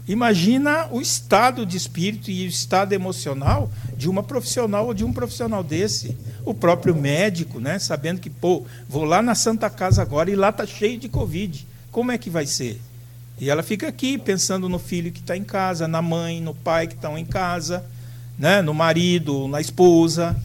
Imagina 0.09 0.87
o 0.89 0.99
estado 0.99 1.63
de 1.63 1.77
espírito 1.77 2.31
e 2.31 2.43
o 2.43 2.49
estado 2.49 2.93
emocional 2.93 3.69
de 3.95 4.09
uma 4.09 4.23
profissional 4.23 4.87
ou 4.87 4.93
de 4.95 5.05
um 5.05 5.13
profissional 5.13 5.63
desse. 5.63 6.17
O 6.43 6.51
próprio 6.51 6.95
médico, 6.95 7.59
né, 7.59 7.77
sabendo 7.77 8.19
que, 8.19 8.27
pô, 8.27 8.65
vou 8.87 9.03
lá 9.03 9.21
na 9.21 9.35
Santa 9.35 9.69
Casa 9.69 10.01
agora 10.01 10.31
e 10.31 10.35
lá 10.35 10.51
tá 10.51 10.65
cheio 10.65 10.97
de 10.97 11.07
Covid. 11.07 11.67
Como 11.91 12.11
é 12.11 12.17
que 12.17 12.27
vai 12.27 12.47
ser? 12.47 12.81
E 13.39 13.51
ela 13.51 13.61
fica 13.61 13.87
aqui 13.87 14.17
pensando 14.17 14.67
no 14.67 14.79
filho 14.79 15.11
que 15.11 15.19
está 15.19 15.37
em 15.37 15.43
casa, 15.43 15.87
na 15.87 16.01
mãe, 16.01 16.41
no 16.41 16.55
pai 16.55 16.87
que 16.87 16.95
estão 16.95 17.15
em 17.15 17.25
casa, 17.25 17.85
né, 18.35 18.63
no 18.63 18.73
marido, 18.73 19.47
na 19.47 19.61
esposa, 19.61 20.35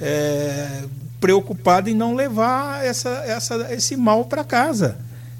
é, 0.00 0.82
preocupada 1.20 1.88
em 1.88 1.94
não 1.94 2.16
levar 2.16 2.84
essa, 2.84 3.22
essa, 3.24 3.72
esse 3.72 3.96
mal 3.96 4.24
para 4.24 4.42
casa. 4.42 4.98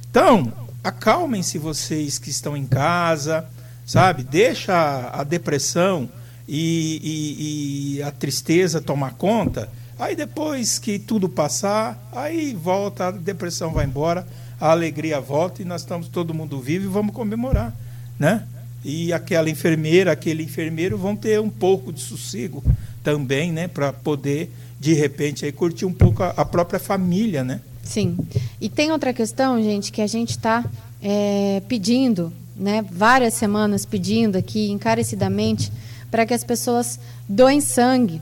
Então, 0.08 0.52
acalmem-se 0.84 1.58
vocês 1.58 2.16
que 2.16 2.30
estão 2.30 2.56
em 2.56 2.64
casa 2.64 3.44
sabe? 3.84 4.22
Deixa 4.22 5.10
a, 5.12 5.24
depressão 5.24 6.08
e, 6.48 7.00
e, 7.02 7.96
e, 7.96 8.02
a 8.02 8.10
tristeza 8.10 8.80
tomar 8.80 9.14
conta. 9.14 9.68
Aí 9.98 10.16
depois 10.16 10.78
que 10.78 10.98
tudo 10.98 11.28
passar, 11.28 12.10
aí 12.12 12.54
volta, 12.54 13.08
a 13.08 13.10
depressão 13.10 13.72
vai 13.72 13.84
embora, 13.84 14.26
a 14.60 14.70
alegria 14.70 15.20
volta 15.20 15.62
e 15.62 15.64
nós 15.64 15.82
estamos 15.82 16.08
todo 16.08 16.34
mundo 16.34 16.60
vivo 16.60 16.86
e 16.86 16.88
vamos 16.88 17.14
comemorar, 17.14 17.74
né? 18.18 18.46
E 18.84 19.12
aquela 19.12 19.48
enfermeira, 19.48 20.10
aquele 20.10 20.42
enfermeiro 20.42 20.98
vão 20.98 21.14
ter 21.14 21.40
um 21.40 21.50
pouco 21.50 21.92
de 21.92 22.00
sossego 22.00 22.64
também, 23.02 23.52
né? 23.52 23.68
Para 23.68 23.92
poder, 23.92 24.50
de 24.80 24.92
repente, 24.92 25.44
aí 25.44 25.52
curtir 25.52 25.84
um 25.84 25.92
pouco 25.92 26.22
a, 26.22 26.30
a 26.30 26.44
própria 26.44 26.80
família, 26.80 27.44
né? 27.44 27.60
Sim. 27.84 28.16
E 28.60 28.68
tem 28.68 28.90
outra 28.90 29.12
questão, 29.12 29.62
gente, 29.62 29.92
que 29.92 30.00
a 30.00 30.06
gente 30.06 30.30
está 30.30 30.64
é, 31.02 31.62
pedindo 31.68 32.32
né, 32.56 32.84
várias 32.90 33.34
semanas 33.34 33.84
pedindo 33.84 34.36
aqui 34.36 34.70
encarecidamente 34.70 35.72
para 36.10 36.26
que 36.26 36.34
as 36.34 36.44
pessoas 36.44 36.98
doem 37.28 37.60
sangue. 37.60 38.20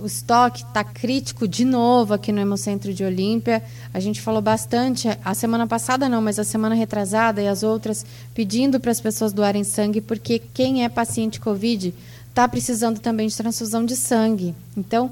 O 0.00 0.06
estoque 0.06 0.62
está 0.62 0.84
crítico 0.84 1.48
de 1.48 1.64
novo 1.64 2.14
aqui 2.14 2.30
no 2.30 2.40
Hemocentro 2.40 2.94
de 2.94 3.02
Olímpia. 3.02 3.62
A 3.92 3.98
gente 3.98 4.20
falou 4.20 4.40
bastante, 4.40 5.08
a 5.24 5.34
semana 5.34 5.66
passada 5.66 6.08
não, 6.08 6.22
mas 6.22 6.38
a 6.38 6.44
semana 6.44 6.74
retrasada 6.74 7.42
e 7.42 7.48
as 7.48 7.62
outras, 7.62 8.06
pedindo 8.32 8.78
para 8.78 8.92
as 8.92 9.00
pessoas 9.00 9.32
doarem 9.32 9.64
sangue, 9.64 10.00
porque 10.00 10.40
quem 10.54 10.84
é 10.84 10.88
paciente 10.88 11.40
Covid 11.40 11.92
está 12.28 12.46
precisando 12.46 13.00
também 13.00 13.26
de 13.26 13.36
transfusão 13.36 13.84
de 13.84 13.96
sangue. 13.96 14.54
Então, 14.76 15.10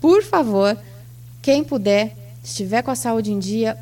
por 0.00 0.22
favor, 0.22 0.76
quem 1.40 1.62
puder, 1.62 2.16
estiver 2.42 2.82
com 2.82 2.90
a 2.90 2.96
saúde 2.96 3.32
em 3.32 3.38
dia, 3.38 3.78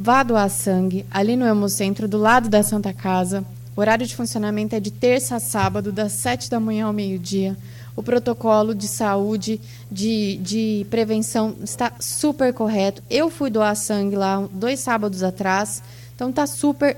Vá 0.00 0.22
doar 0.22 0.48
sangue 0.48 1.04
ali 1.10 1.34
no 1.34 1.44
Hemocentro, 1.44 2.06
do 2.06 2.18
lado 2.18 2.48
da 2.48 2.62
Santa 2.62 2.92
Casa. 2.92 3.44
O 3.74 3.80
horário 3.80 4.06
de 4.06 4.14
funcionamento 4.14 4.76
é 4.76 4.78
de 4.78 4.92
terça 4.92 5.34
a 5.34 5.40
sábado, 5.40 5.90
das 5.90 6.12
7 6.12 6.48
da 6.48 6.60
manhã 6.60 6.86
ao 6.86 6.92
meio-dia. 6.92 7.56
O 7.96 8.02
protocolo 8.02 8.76
de 8.76 8.86
saúde, 8.86 9.60
de, 9.90 10.36
de 10.36 10.86
prevenção 10.88 11.56
está 11.64 11.92
super 11.98 12.54
correto. 12.54 13.02
Eu 13.10 13.28
fui 13.28 13.50
doar 13.50 13.74
sangue 13.74 14.14
lá 14.14 14.48
dois 14.52 14.78
sábados 14.78 15.24
atrás, 15.24 15.82
então 16.14 16.30
está 16.30 16.46
super 16.46 16.96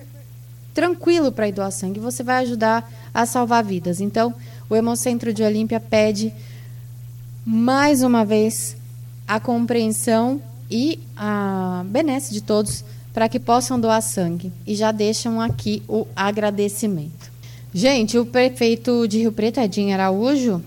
tranquilo 0.75 1.33
para 1.33 1.49
ir 1.49 1.53
doar 1.53 1.73
sangue. 1.73 1.99
Você 2.01 2.23
vai 2.23 2.43
ajudar 2.43 2.87
a 3.15 3.25
salvar 3.25 3.65
vidas. 3.65 4.03
Então, 4.03 4.35
o 4.69 4.77
Hemocentro 4.77 5.33
de 5.33 5.43
Olímpia 5.43 5.81
pede 5.81 6.35
mais 7.47 8.03
uma 8.03 8.27
vez 8.27 8.77
a 9.27 9.41
compreensão 9.41 10.43
e 10.71 11.01
a 11.17 11.83
benesse 11.87 12.33
de 12.33 12.41
todos 12.41 12.85
para 13.13 13.29
que 13.29 13.41
possam 13.41 13.81
doar 13.81 14.01
sangue. 14.01 14.53
E 14.67 14.75
já 14.75 14.93
deixam 14.93 15.41
aqui 15.41 15.83
o 15.89 16.07
agradecimento. 16.15 17.31
Gente, 17.73 18.19
o 18.19 18.27
prefeito 18.27 19.07
de 19.07 19.19
Rio 19.19 19.33
Preto, 19.33 19.61
Edinho 19.61 19.95
Araújo, 19.95 20.63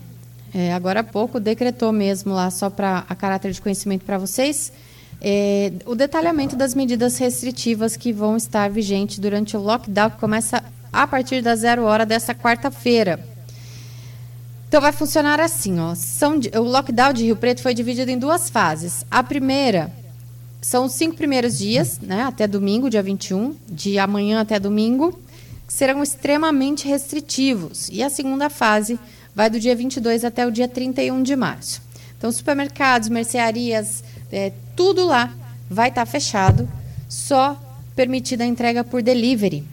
é, 0.54 0.72
agora 0.72 1.00
há 1.00 1.04
pouco 1.04 1.40
decretou 1.40 1.92
mesmo 1.92 2.32
lá, 2.32 2.50
só 2.50 2.70
para 2.70 3.04
a 3.08 3.14
caráter 3.14 3.52
de 3.52 3.60
conhecimento 3.60 4.04
para 4.04 4.18
vocês, 4.18 4.72
é, 5.20 5.72
o 5.84 5.94
detalhamento 5.94 6.54
das 6.54 6.74
medidas 6.74 7.18
restritivas 7.18 7.96
que 7.96 8.12
vão 8.12 8.36
estar 8.36 8.70
vigentes 8.70 9.18
durante 9.18 9.56
o 9.56 9.60
lockdown, 9.60 10.10
que 10.10 10.18
começa 10.18 10.62
a 10.92 11.06
partir 11.06 11.42
da 11.42 11.56
zero 11.56 11.84
hora 11.84 12.06
dessa 12.06 12.34
quarta-feira. 12.34 13.33
Então 14.74 14.82
vai 14.82 14.90
funcionar 14.90 15.38
assim, 15.38 15.78
ó. 15.78 15.94
São, 15.94 16.40
o 16.56 16.62
lockdown 16.62 17.12
de 17.12 17.22
Rio 17.26 17.36
Preto 17.36 17.62
foi 17.62 17.72
dividido 17.72 18.10
em 18.10 18.18
duas 18.18 18.50
fases. 18.50 19.06
A 19.08 19.22
primeira 19.22 19.88
são 20.60 20.86
os 20.86 20.94
cinco 20.94 21.14
primeiros 21.14 21.58
dias, 21.58 22.00
né, 22.00 22.24
até 22.24 22.44
domingo, 22.48 22.90
dia 22.90 23.00
21, 23.00 23.54
de 23.68 24.00
amanhã 24.00 24.40
até 24.40 24.58
domingo, 24.58 25.16
que 25.64 25.72
serão 25.72 26.02
extremamente 26.02 26.88
restritivos. 26.88 27.88
E 27.88 28.02
a 28.02 28.10
segunda 28.10 28.50
fase 28.50 28.98
vai 29.32 29.48
do 29.48 29.60
dia 29.60 29.76
22 29.76 30.24
até 30.24 30.44
o 30.44 30.50
dia 30.50 30.66
31 30.66 31.22
de 31.22 31.36
março. 31.36 31.80
Então, 32.18 32.32
supermercados, 32.32 33.08
mercearias, 33.08 34.02
é, 34.32 34.52
tudo 34.74 35.06
lá 35.06 35.32
vai 35.70 35.90
estar 35.90 36.04
tá 36.04 36.10
fechado, 36.10 36.68
só 37.08 37.56
permitida 37.94 38.42
a 38.42 38.48
entrega 38.48 38.82
por 38.82 39.02
delivery. 39.02 39.64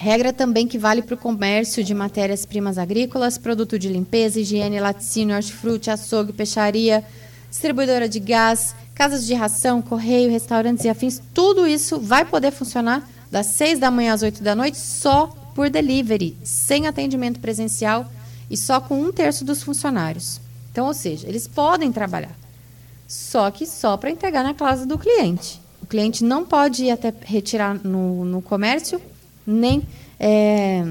Regra 0.00 0.32
também 0.32 0.68
que 0.68 0.78
vale 0.78 1.02
para 1.02 1.16
o 1.16 1.18
comércio 1.18 1.82
de 1.82 1.92
matérias-primas 1.92 2.78
agrícolas, 2.78 3.36
produto 3.36 3.76
de 3.76 3.88
limpeza, 3.88 4.38
higiene, 4.38 4.78
laticínio, 4.78 5.34
hortifruti, 5.34 5.90
açougue, 5.90 6.32
peixaria, 6.32 7.04
distribuidora 7.50 8.08
de 8.08 8.20
gás, 8.20 8.76
casas 8.94 9.26
de 9.26 9.34
ração, 9.34 9.82
correio, 9.82 10.30
restaurantes 10.30 10.84
e 10.84 10.88
afins, 10.88 11.20
tudo 11.34 11.66
isso 11.66 11.98
vai 11.98 12.24
poder 12.24 12.52
funcionar 12.52 13.10
das 13.28 13.46
6 13.46 13.80
da 13.80 13.90
manhã 13.90 14.14
às 14.14 14.22
8 14.22 14.40
da 14.40 14.54
noite 14.54 14.78
só 14.78 15.34
por 15.52 15.68
delivery, 15.68 16.36
sem 16.44 16.86
atendimento 16.86 17.40
presencial 17.40 18.08
e 18.48 18.56
só 18.56 18.80
com 18.80 19.02
um 19.02 19.10
terço 19.10 19.44
dos 19.44 19.64
funcionários. 19.64 20.40
Então, 20.70 20.86
ou 20.86 20.94
seja, 20.94 21.26
eles 21.26 21.48
podem 21.48 21.90
trabalhar, 21.90 22.38
só 23.08 23.50
que 23.50 23.66
só 23.66 23.96
para 23.96 24.12
entregar 24.12 24.44
na 24.44 24.54
casa 24.54 24.86
do 24.86 24.96
cliente. 24.96 25.60
O 25.82 25.86
cliente 25.86 26.22
não 26.22 26.44
pode 26.44 26.84
ir 26.84 26.92
até 26.92 27.12
retirar 27.24 27.74
no, 27.82 28.24
no 28.24 28.40
comércio, 28.40 29.02
nem 29.50 29.82
é, 30.20 30.84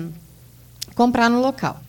comprar 0.96 1.30
no 1.30 1.42
local. 1.42 1.80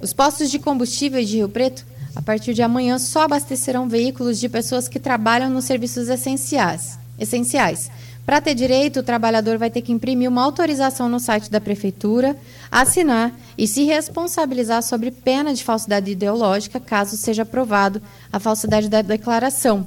Os 0.00 0.12
postos 0.12 0.50
de 0.50 0.58
combustível 0.58 1.24
de 1.24 1.36
Rio 1.36 1.48
Preto 1.48 1.84
a 2.16 2.22
partir 2.22 2.54
de 2.54 2.62
amanhã, 2.62 2.98
só 2.98 3.24
abastecerão 3.24 3.90
veículos 3.90 4.40
de 4.40 4.48
pessoas 4.48 4.88
que 4.88 4.98
trabalham 4.98 5.50
nos 5.50 5.66
serviços 5.66 6.08
essenciais. 6.08 6.98
essenciais. 7.18 7.90
Para 8.24 8.40
ter 8.40 8.54
direito, 8.54 9.00
o 9.00 9.02
trabalhador 9.02 9.58
vai 9.58 9.70
ter 9.70 9.82
que 9.82 9.92
imprimir 9.92 10.28
uma 10.28 10.42
autorização 10.42 11.10
no 11.10 11.20
site 11.20 11.50
da 11.50 11.60
prefeitura, 11.60 12.34
assinar 12.70 13.38
e 13.56 13.68
se 13.68 13.84
responsabilizar 13.84 14.82
sobre 14.82 15.10
pena 15.10 15.52
de 15.52 15.62
falsidade 15.62 16.10
ideológica, 16.10 16.80
caso 16.80 17.18
seja 17.18 17.42
aprovado 17.42 18.00
a 18.32 18.40
falsidade 18.40 18.88
da 18.88 19.02
declaração. 19.02 19.86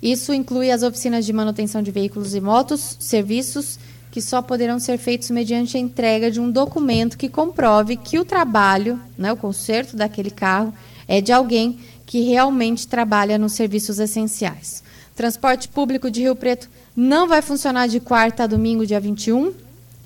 Isso 0.00 0.32
inclui 0.32 0.70
as 0.70 0.82
oficinas 0.84 1.26
de 1.26 1.32
manutenção 1.32 1.82
de 1.82 1.90
veículos 1.90 2.34
e 2.34 2.40
motos, 2.40 2.96
serviços 3.00 3.78
que 4.14 4.22
só 4.22 4.40
poderão 4.40 4.78
ser 4.78 4.96
feitos 4.96 5.28
mediante 5.30 5.76
a 5.76 5.80
entrega 5.80 6.30
de 6.30 6.40
um 6.40 6.48
documento 6.48 7.18
que 7.18 7.28
comprove 7.28 7.96
que 7.96 8.16
o 8.16 8.24
trabalho, 8.24 9.00
né, 9.18 9.32
o 9.32 9.36
conserto 9.36 9.96
daquele 9.96 10.30
carro, 10.30 10.72
é 11.08 11.20
de 11.20 11.32
alguém 11.32 11.80
que 12.06 12.20
realmente 12.20 12.86
trabalha 12.86 13.36
nos 13.36 13.54
serviços 13.54 13.98
essenciais. 13.98 14.84
Transporte 15.16 15.66
público 15.66 16.12
de 16.12 16.20
Rio 16.20 16.36
Preto 16.36 16.70
não 16.94 17.26
vai 17.26 17.42
funcionar 17.42 17.88
de 17.88 17.98
quarta 17.98 18.44
a 18.44 18.46
domingo, 18.46 18.86
dia 18.86 19.00
21, 19.00 19.52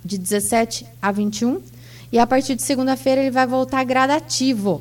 de 0.03 0.17
17 0.17 0.87
a 1.03 1.13
21, 1.13 1.61
e 2.11 2.19
a 2.19 2.27
partir 2.27 2.55
de 2.55 2.63
segunda-feira 2.63 3.21
ele 3.21 3.31
vai 3.31 3.47
voltar 3.47 3.85
gradativo. 3.85 4.81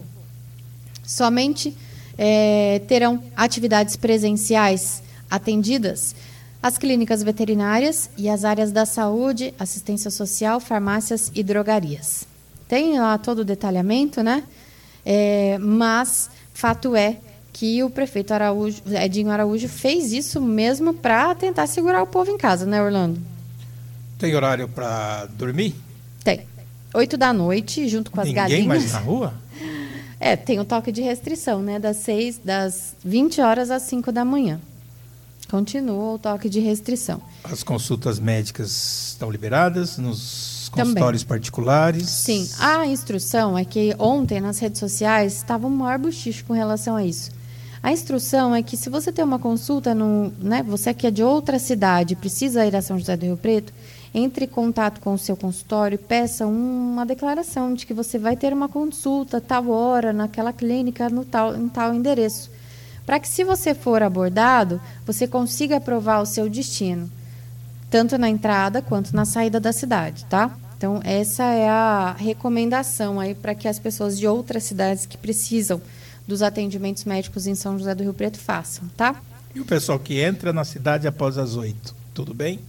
Somente 1.03 1.75
é, 2.17 2.81
terão 2.87 3.21
atividades 3.35 3.97
presenciais 3.97 5.03
atendidas 5.29 6.15
as 6.61 6.77
clínicas 6.77 7.23
veterinárias 7.23 8.09
e 8.17 8.29
as 8.29 8.43
áreas 8.43 8.71
da 8.71 8.85
saúde, 8.85 9.53
assistência 9.59 10.09
social, 10.09 10.59
farmácias 10.59 11.31
e 11.35 11.43
drogarias. 11.43 12.25
Tem 12.67 12.99
lá 12.99 13.17
todo 13.17 13.39
o 13.39 13.45
detalhamento, 13.45 14.21
né? 14.21 14.43
É, 15.05 15.57
mas 15.59 16.29
fato 16.53 16.95
é 16.95 17.17
que 17.53 17.83
o 17.83 17.89
prefeito 17.89 18.33
Araújo, 18.33 18.81
Edinho 18.87 19.31
Araújo 19.31 19.67
fez 19.67 20.11
isso 20.11 20.41
mesmo 20.41 20.93
para 20.93 21.33
tentar 21.33 21.65
segurar 21.67 22.03
o 22.03 22.07
povo 22.07 22.29
em 22.29 22.37
casa, 22.37 22.65
né, 22.65 22.81
Orlando? 22.81 23.19
Tem 24.19 24.35
horário 24.35 24.67
para 24.67 25.25
dormir? 25.37 25.75
Tem. 26.23 26.45
Oito 26.93 27.17
da 27.17 27.31
noite, 27.31 27.87
junto 27.87 28.11
com 28.11 28.19
as 28.19 28.27
Ninguém 28.27 28.43
galinhas. 28.43 28.67
mais 28.67 28.91
na 28.91 28.99
rua? 28.99 29.33
É, 30.19 30.35
tem 30.35 30.59
o 30.59 30.65
toque 30.65 30.91
de 30.91 30.99
restrição, 31.03 31.61
né? 31.61 31.77
Das 31.77 31.97
seis, 31.97 32.41
das 32.43 32.95
20 33.05 33.39
horas 33.39 33.69
às 33.69 33.83
5 33.83 34.11
da 34.11 34.25
manhã. 34.25 34.59
Continua 35.49 36.15
o 36.15 36.19
toque 36.19 36.49
de 36.49 36.59
restrição. 36.59 37.21
As 37.43 37.63
consultas 37.63 38.19
médicas 38.19 39.11
estão 39.11 39.31
liberadas 39.31 39.97
nos 39.97 40.69
Também. 40.69 40.93
consultórios 40.93 41.23
particulares? 41.23 42.09
Sim, 42.09 42.49
a 42.59 42.85
instrução 42.85 43.57
é 43.57 43.63
que 43.63 43.95
ontem 43.97 44.41
nas 44.41 44.59
redes 44.59 44.79
sociais 44.79 45.37
estava 45.37 45.65
um 45.65 45.69
maior 45.69 45.97
buchicho 45.97 46.43
com 46.45 46.53
relação 46.53 46.95
a 46.95 47.05
isso. 47.05 47.31
A 47.81 47.91
instrução 47.91 48.53
é 48.53 48.61
que 48.61 48.75
se 48.75 48.89
você 48.89 49.11
tem 49.11 49.23
uma 49.23 49.39
consulta, 49.39 49.95
no, 49.95 50.33
né, 50.39 50.63
você 50.63 50.93
que 50.93 51.07
é 51.07 51.11
de 51.11 51.23
outra 51.23 51.59
cidade 51.59 52.15
precisa 52.15 52.65
ir 52.65 52.75
a 52.75 52.81
São 52.81 52.99
José 52.99 53.15
do 53.15 53.25
Rio 53.25 53.37
Preto, 53.37 53.71
entre 54.13 54.45
em 54.45 54.47
contato 54.47 54.99
com 54.99 55.13
o 55.13 55.17
seu 55.17 55.37
consultório 55.37 55.95
e 55.95 55.97
peça 55.97 56.45
uma 56.45 57.05
declaração 57.05 57.73
de 57.73 57.85
que 57.85 57.93
você 57.93 58.17
vai 58.17 58.35
ter 58.35 58.51
uma 58.51 58.67
consulta 58.67 59.39
tal 59.39 59.69
hora, 59.69 60.11
naquela 60.11 60.51
clínica, 60.51 61.09
no 61.09 61.23
tal, 61.23 61.55
em 61.55 61.69
tal 61.69 61.93
endereço. 61.93 62.49
Para 63.07 63.21
que, 63.21 63.29
se 63.29 63.45
você 63.45 63.73
for 63.73 64.03
abordado, 64.03 64.81
você 65.05 65.25
consiga 65.25 65.79
provar 65.79 66.19
o 66.19 66.25
seu 66.25 66.49
destino, 66.49 67.09
tanto 67.89 68.17
na 68.17 68.27
entrada 68.29 68.81
quanto 68.81 69.15
na 69.15 69.23
saída 69.23 69.61
da 69.61 69.71
cidade, 69.71 70.25
tá? 70.25 70.51
Então, 70.77 70.99
essa 71.05 71.45
é 71.45 71.69
a 71.69 72.13
recomendação 72.19 73.17
aí 73.17 73.33
para 73.33 73.55
que 73.55 73.65
as 73.65 73.79
pessoas 73.79 74.19
de 74.19 74.27
outras 74.27 74.63
cidades 74.63 75.05
que 75.05 75.17
precisam 75.17 75.81
dos 76.27 76.41
atendimentos 76.41 77.05
médicos 77.05 77.47
em 77.47 77.55
São 77.55 77.79
José 77.79 77.95
do 77.95 78.03
Rio 78.03 78.13
Preto 78.13 78.37
façam, 78.37 78.85
tá? 78.97 79.15
E 79.55 79.61
o 79.61 79.65
pessoal 79.65 79.97
que 79.97 80.19
entra 80.19 80.51
na 80.51 80.65
cidade 80.65 81.07
após 81.07 81.37
as 81.37 81.55
oito, 81.55 81.95
tudo 82.13 82.33
bem? 82.33 82.59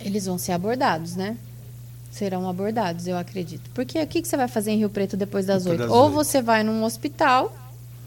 Eles 0.00 0.24
vão 0.24 0.38
ser 0.38 0.52
abordados, 0.52 1.16
né? 1.16 1.36
Serão 2.10 2.48
abordados, 2.48 3.06
eu 3.06 3.18
acredito. 3.18 3.68
Porque 3.74 4.02
o 4.02 4.06
que, 4.06 4.22
que 4.22 4.26
você 4.26 4.38
vai 4.38 4.48
fazer 4.48 4.70
em 4.70 4.78
Rio 4.78 4.88
Preto 4.88 5.18
depois 5.18 5.44
das 5.44 5.66
oito? 5.66 5.92
Ou 5.92 6.10
você 6.10 6.40
vai 6.40 6.62
num 6.62 6.82
hospital, 6.82 7.54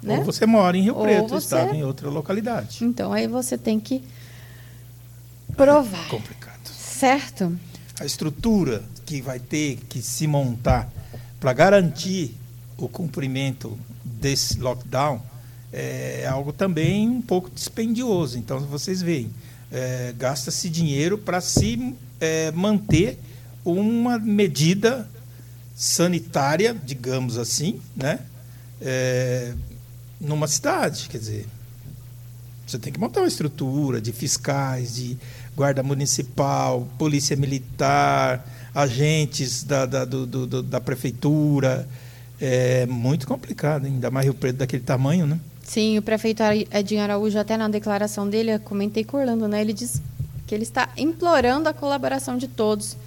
né? 0.06 0.18
Ou 0.20 0.24
você 0.24 0.46
mora 0.46 0.78
em 0.78 0.82
Rio 0.84 0.96
Ou 0.96 1.04
Preto, 1.04 1.28
você- 1.30 1.46
estava 1.56 1.76
em 1.76 1.84
outra 1.84 2.10
localidade. 2.10 2.84
Então 2.84 3.12
aí 3.12 3.28
você 3.28 3.58
tem 3.58 3.80
que 3.80 4.04
provar, 5.56 6.08
Complicado. 6.10 6.68
certo? 6.70 7.58
A 8.00 8.06
estrutura 8.06 8.84
que 9.06 9.22
vai 9.22 9.40
ter 9.40 9.78
que 9.88 10.02
se 10.02 10.28
montar 10.28 10.92
para 11.40 11.54
garantir 11.54 12.36
o 12.78 12.90
cumprimento 12.90 13.78
desse 14.04 14.60
lockdown 14.60 15.22
é 15.72 16.26
algo 16.30 16.52
também 16.54 17.08
um 17.10 17.22
pouco 17.22 17.50
dispendioso. 17.54 18.38
Então, 18.38 18.60
vocês 18.62 19.02
veem, 19.02 19.30
é, 19.72 20.14
gasta-se 20.18 20.70
dinheiro 20.70 21.18
para 21.18 21.40
se 21.42 21.94
é, 22.20 22.52
manter 22.52 23.20
uma 23.64 24.18
medida 24.18 25.10
sanitária, 25.76 26.76
digamos 26.86 27.38
assim, 27.38 27.80
né? 27.96 28.20
É, 28.82 29.54
numa 30.20 30.48
cidade, 30.48 31.08
quer 31.10 31.18
dizer, 31.18 31.48
você 32.66 32.80
tem 32.80 32.92
que 32.92 33.00
montar 33.00 33.22
uma 33.22 33.28
estrutura 33.28 34.02
de 34.02 34.12
fiscais, 34.12 34.96
de 34.96 35.18
guarda 35.56 35.84
municipal, 35.84 36.88
polícia 36.98 37.36
militar, 37.36 38.46
agentes 38.74 39.64
da, 39.64 39.86
da, 39.86 40.04
do- 40.06 40.26
do- 40.26 40.64
da 40.64 40.82
prefeitura. 40.82 41.88
É 42.42 42.86
muito 42.88 43.26
complicado, 43.28 43.86
ainda 43.86 44.12
mais 44.12 44.26
Rio 44.26 44.34
Preto 44.34 44.58
daquele 44.58 44.84
tamanho, 44.84 45.26
né? 45.26 45.40
Sim, 45.64 45.98
o 45.98 46.02
prefeito 46.02 46.44
Edinho 46.72 47.02
Araújo, 47.02 47.40
até 47.40 47.56
na 47.56 47.68
declaração 47.70 48.30
dele, 48.30 48.52
eu 48.52 48.60
comentei 48.60 49.04
com 49.04 49.18
o 49.18 49.20
Orlando, 49.22 49.48
né? 49.48 49.62
Ele 49.62 49.72
diz 49.74 50.02
que 50.46 50.54
ele 50.54 50.64
está 50.64 50.90
implorando 50.98 51.70
a 51.70 51.74
colaboração 51.74 52.38
de 52.38 52.48
todos. 52.48 52.98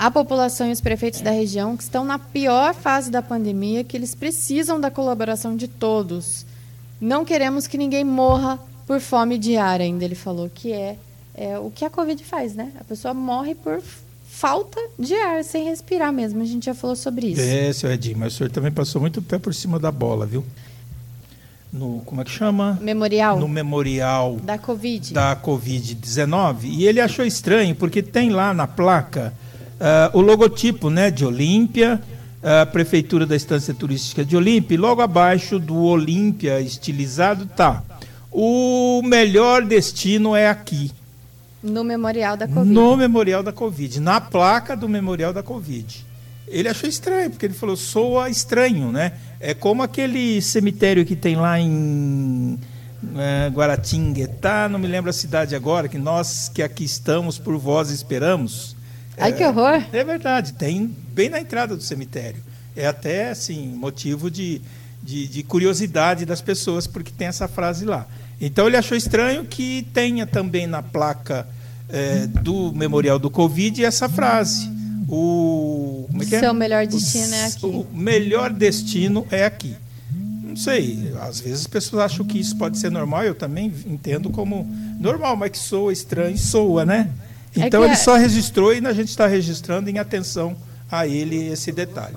A 0.00 0.10
população 0.10 0.66
e 0.66 0.72
os 0.72 0.80
prefeitos 0.80 1.20
da 1.20 1.30
região 1.30 1.76
que 1.76 1.82
estão 1.82 2.06
na 2.06 2.18
pior 2.18 2.74
fase 2.74 3.10
da 3.10 3.20
pandemia, 3.20 3.84
que 3.84 3.94
eles 3.94 4.14
precisam 4.14 4.80
da 4.80 4.90
colaboração 4.90 5.54
de 5.54 5.68
todos. 5.68 6.46
Não 6.98 7.22
queremos 7.22 7.66
que 7.66 7.76
ninguém 7.76 8.02
morra 8.02 8.58
por 8.86 8.98
fome 8.98 9.36
diária, 9.36 9.84
ainda 9.84 10.02
ele 10.02 10.14
falou, 10.14 10.48
que 10.48 10.72
é, 10.72 10.96
é 11.34 11.58
o 11.58 11.70
que 11.70 11.84
a 11.84 11.90
Covid 11.90 12.24
faz, 12.24 12.54
né? 12.54 12.72
A 12.80 12.84
pessoa 12.84 13.12
morre 13.12 13.54
por 13.54 13.82
falta 14.26 14.80
de 14.98 15.14
ar, 15.14 15.44
sem 15.44 15.66
respirar 15.66 16.10
mesmo. 16.10 16.40
A 16.40 16.46
gente 16.46 16.64
já 16.64 16.74
falou 16.74 16.96
sobre 16.96 17.26
isso. 17.32 17.42
É, 17.42 17.70
seu 17.70 17.92
Edinho, 17.92 18.16
mas 18.20 18.32
o 18.32 18.36
senhor 18.38 18.50
também 18.50 18.72
passou 18.72 19.02
muito 19.02 19.20
pé 19.20 19.38
por 19.38 19.52
cima 19.52 19.78
da 19.78 19.92
bola, 19.92 20.24
viu? 20.24 20.42
No, 21.70 22.00
como 22.06 22.22
é 22.22 22.24
que 22.24 22.30
chama? 22.30 22.78
Memorial 22.80 23.38
No 23.38 23.46
memorial 23.46 24.36
da 24.36 24.56
Covid. 24.56 25.12
da 25.12 25.36
Covid-19 25.36 26.64
e 26.64 26.86
ele 26.86 27.02
achou 27.02 27.22
estranho 27.22 27.76
porque 27.76 28.02
tem 28.02 28.30
lá 28.30 28.54
na 28.54 28.66
placa 28.66 29.34
ah, 29.80 30.10
o 30.12 30.20
logotipo 30.20 30.90
né, 30.90 31.10
de 31.10 31.24
Olímpia, 31.24 32.00
a 32.42 32.66
Prefeitura 32.66 33.26
da 33.26 33.34
Estância 33.34 33.74
Turística 33.74 34.24
de 34.24 34.36
Olímpia, 34.36 34.74
e 34.74 34.78
logo 34.78 35.00
abaixo 35.00 35.58
do 35.58 35.76
Olímpia 35.76 36.60
estilizado 36.60 37.46
tá. 37.46 37.82
O 38.30 39.02
melhor 39.02 39.64
destino 39.64 40.36
é 40.36 40.48
aqui, 40.48 40.92
No 41.62 41.84
Memorial 41.84 42.36
da 42.36 42.46
Covid. 42.48 42.72
no 42.72 42.96
Memorial 42.96 43.42
da 43.42 43.52
Covid, 43.52 44.00
na 44.00 44.20
placa 44.20 44.76
do 44.76 44.88
Memorial 44.88 45.32
da 45.32 45.42
Covid. 45.42 46.06
Ele 46.48 46.68
achou 46.68 46.88
estranho, 46.88 47.30
porque 47.30 47.46
ele 47.46 47.54
falou, 47.54 47.76
soa 47.76 48.28
estranho, 48.28 48.90
né? 48.90 49.12
É 49.38 49.54
como 49.54 49.82
aquele 49.82 50.40
cemitério 50.42 51.04
que 51.04 51.14
tem 51.14 51.36
lá 51.36 51.60
em 51.60 52.58
é, 53.16 53.48
Guaratinguetá, 53.48 54.68
não 54.68 54.78
me 54.78 54.88
lembro 54.88 55.10
a 55.10 55.12
cidade 55.12 55.54
agora, 55.54 55.88
que 55.88 55.98
nós 55.98 56.50
que 56.52 56.62
aqui 56.62 56.84
estamos 56.84 57.38
por 57.38 57.56
vós 57.56 57.90
esperamos. 57.90 58.74
Ai, 59.20 59.32
que 59.32 59.44
horror! 59.44 59.82
É 59.92 60.02
verdade, 60.04 60.52
tem 60.54 60.94
bem 61.12 61.28
na 61.28 61.40
entrada 61.40 61.76
do 61.76 61.82
cemitério. 61.82 62.42
É 62.76 62.86
até 62.86 63.30
assim 63.30 63.66
motivo 63.68 64.30
de, 64.30 64.60
de, 65.02 65.26
de 65.26 65.42
curiosidade 65.42 66.24
das 66.24 66.40
pessoas, 66.40 66.86
porque 66.86 67.12
tem 67.16 67.26
essa 67.28 67.46
frase 67.48 67.84
lá. 67.84 68.06
Então 68.40 68.66
ele 68.66 68.76
achou 68.76 68.96
estranho 68.96 69.44
que 69.44 69.86
tenha 69.92 70.26
também 70.26 70.66
na 70.66 70.82
placa 70.82 71.46
eh, 71.88 72.26
do 72.26 72.72
Memorial 72.72 73.18
do 73.18 73.28
Covid 73.30 73.84
essa 73.84 74.08
frase. 74.08 74.70
O, 75.08 76.06
como 76.08 76.22
é 76.22 76.26
que 76.26 76.36
é? 76.36 76.40
Seu 76.40 76.54
melhor 76.54 76.84
O 76.84 76.88
destino 76.88 77.34
é 77.34 77.44
s- 77.44 77.56
aqui. 77.56 77.66
O 77.66 77.86
melhor 77.92 78.50
destino 78.52 79.26
é 79.30 79.44
aqui. 79.44 79.74
Não 80.12 80.56
sei, 80.56 81.12
às 81.20 81.40
vezes 81.40 81.60
as 81.60 81.66
pessoas 81.66 82.02
acham 82.04 82.24
que 82.26 82.38
isso 82.38 82.56
pode 82.56 82.78
ser 82.78 82.90
normal, 82.90 83.22
eu 83.24 83.34
também 83.34 83.72
entendo 83.86 84.30
como 84.30 84.64
normal, 84.98 85.36
mas 85.36 85.50
que 85.52 85.58
soa 85.58 85.92
estranho, 85.92 86.36
soa, 86.38 86.84
né? 86.84 87.08
É 87.56 87.66
Então 87.66 87.80
que 87.80 87.86
ele 87.86 87.94
é- 87.94 87.96
só 87.96 88.16
registrou 88.16 88.72
e 88.74 88.84
a 88.86 88.92
gente 88.92 89.08
está 89.08 89.26
registrando 89.26 89.90
em 89.90 89.98
atenção 89.98 90.56
a 90.90 91.06
ele 91.06 91.48
esse 91.48 91.72
detalhe. 91.72 92.16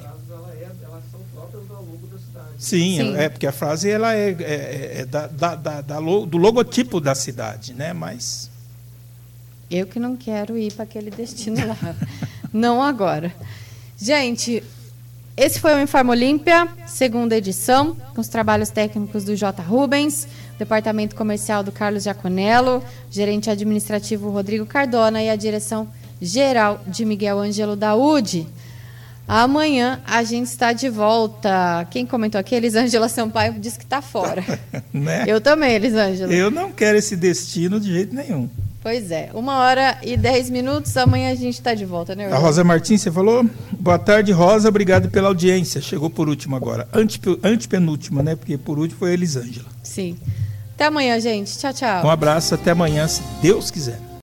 Sim, 2.57 2.97
Sim. 2.97 3.15
é 3.17 3.27
porque 3.27 3.45
a 3.45 3.51
frase 3.51 3.89
ela 3.89 4.13
é, 4.13 4.29
é- 4.39 4.91
é 5.01 5.05
da- 5.05 5.27
da- 5.27 5.55
da- 5.55 5.81
da 5.81 5.97
lo- 5.99 6.25
do 6.25 6.37
logotipo 6.37 7.01
da 7.01 7.13
cidade, 7.13 7.73
né? 7.73 7.91
Mas 7.91 8.49
Eu 9.69 9.85
que 9.87 9.99
não 9.99 10.15
quero 10.15 10.57
ir 10.57 10.71
para 10.71 10.83
aquele 10.83 11.09
destino 11.11 11.57
lá. 11.67 11.95
não 12.53 12.81
agora. 12.81 13.33
Gente, 13.97 14.63
esse 15.35 15.59
foi 15.59 15.73
o 15.73 15.81
Informe 15.81 16.11
Olímpia, 16.11 16.67
segunda 16.85 17.35
edição, 17.35 17.95
com 18.13 18.21
os 18.21 18.27
trabalhos 18.27 18.69
técnicos 18.69 19.23
do 19.23 19.35
J. 19.35 19.63
Rubens, 19.63 20.27
departamento 20.59 21.15
comercial 21.15 21.63
do 21.63 21.71
Carlos 21.71 22.03
Giaconello, 22.03 22.83
gerente 23.09 23.49
administrativo 23.49 24.29
Rodrigo 24.29 24.65
Cardona 24.65 25.23
e 25.23 25.29
a 25.31 25.35
direção 25.35 25.87
geral 26.21 26.81
de 26.85 27.03
Miguel 27.03 27.39
Ângelo 27.39 27.75
Daúde. 27.75 28.47
Amanhã 29.27 30.01
a 30.05 30.23
gente 30.23 30.47
está 30.47 30.71
de 30.71 30.87
volta. 30.87 31.87
Quem 31.89 32.05
comentou 32.05 32.39
aqui? 32.39 32.53
Elisângela 32.53 33.09
Sampaio 33.09 33.53
disse 33.53 33.79
que 33.79 33.85
está 33.85 34.01
fora. 34.01 34.43
né? 34.93 35.23
Eu 35.25 35.41
também, 35.41 35.73
Elisângela. 35.73 36.31
Eu 36.31 36.51
não 36.51 36.71
quero 36.71 36.97
esse 36.97 37.15
destino 37.15 37.79
de 37.79 37.91
jeito 37.91 38.13
nenhum. 38.13 38.47
Pois 38.83 39.09
é, 39.11 39.29
uma 39.33 39.59
hora 39.59 39.97
e 40.03 40.17
dez 40.17 40.49
minutos, 40.49 40.95
amanhã 40.97 41.31
a 41.31 41.35
gente 41.35 41.53
está 41.53 41.73
de 41.73 41.85
volta, 41.85 42.13
né, 42.15 42.27
A? 42.31 42.37
Rosa 42.37 42.65
Martins, 42.65 43.01
você 43.01 43.09
falou? 43.09 43.45
Boa 43.79 43.97
tarde, 43.97 44.33
Rosa. 44.33 44.67
Obrigado 44.67 45.09
pela 45.09 45.29
audiência. 45.29 45.79
Chegou 45.79 46.09
por 46.09 46.27
último 46.27 46.53
agora. 46.57 46.85
Antepe- 46.93 47.39
Antepenúltima, 47.41 48.21
né? 48.21 48.35
Porque 48.35 48.57
por 48.57 48.77
último 48.77 48.99
foi 48.99 49.11
a 49.11 49.13
Elisângela. 49.13 49.67
Sim. 49.81 50.17
Até 50.75 50.85
amanhã, 50.87 51.17
gente. 51.21 51.57
Tchau, 51.57 51.71
tchau. 51.73 52.05
Um 52.05 52.09
abraço, 52.09 52.55
até 52.55 52.71
amanhã, 52.71 53.07
se 53.07 53.21
Deus 53.41 53.71
quiser. 53.71 53.99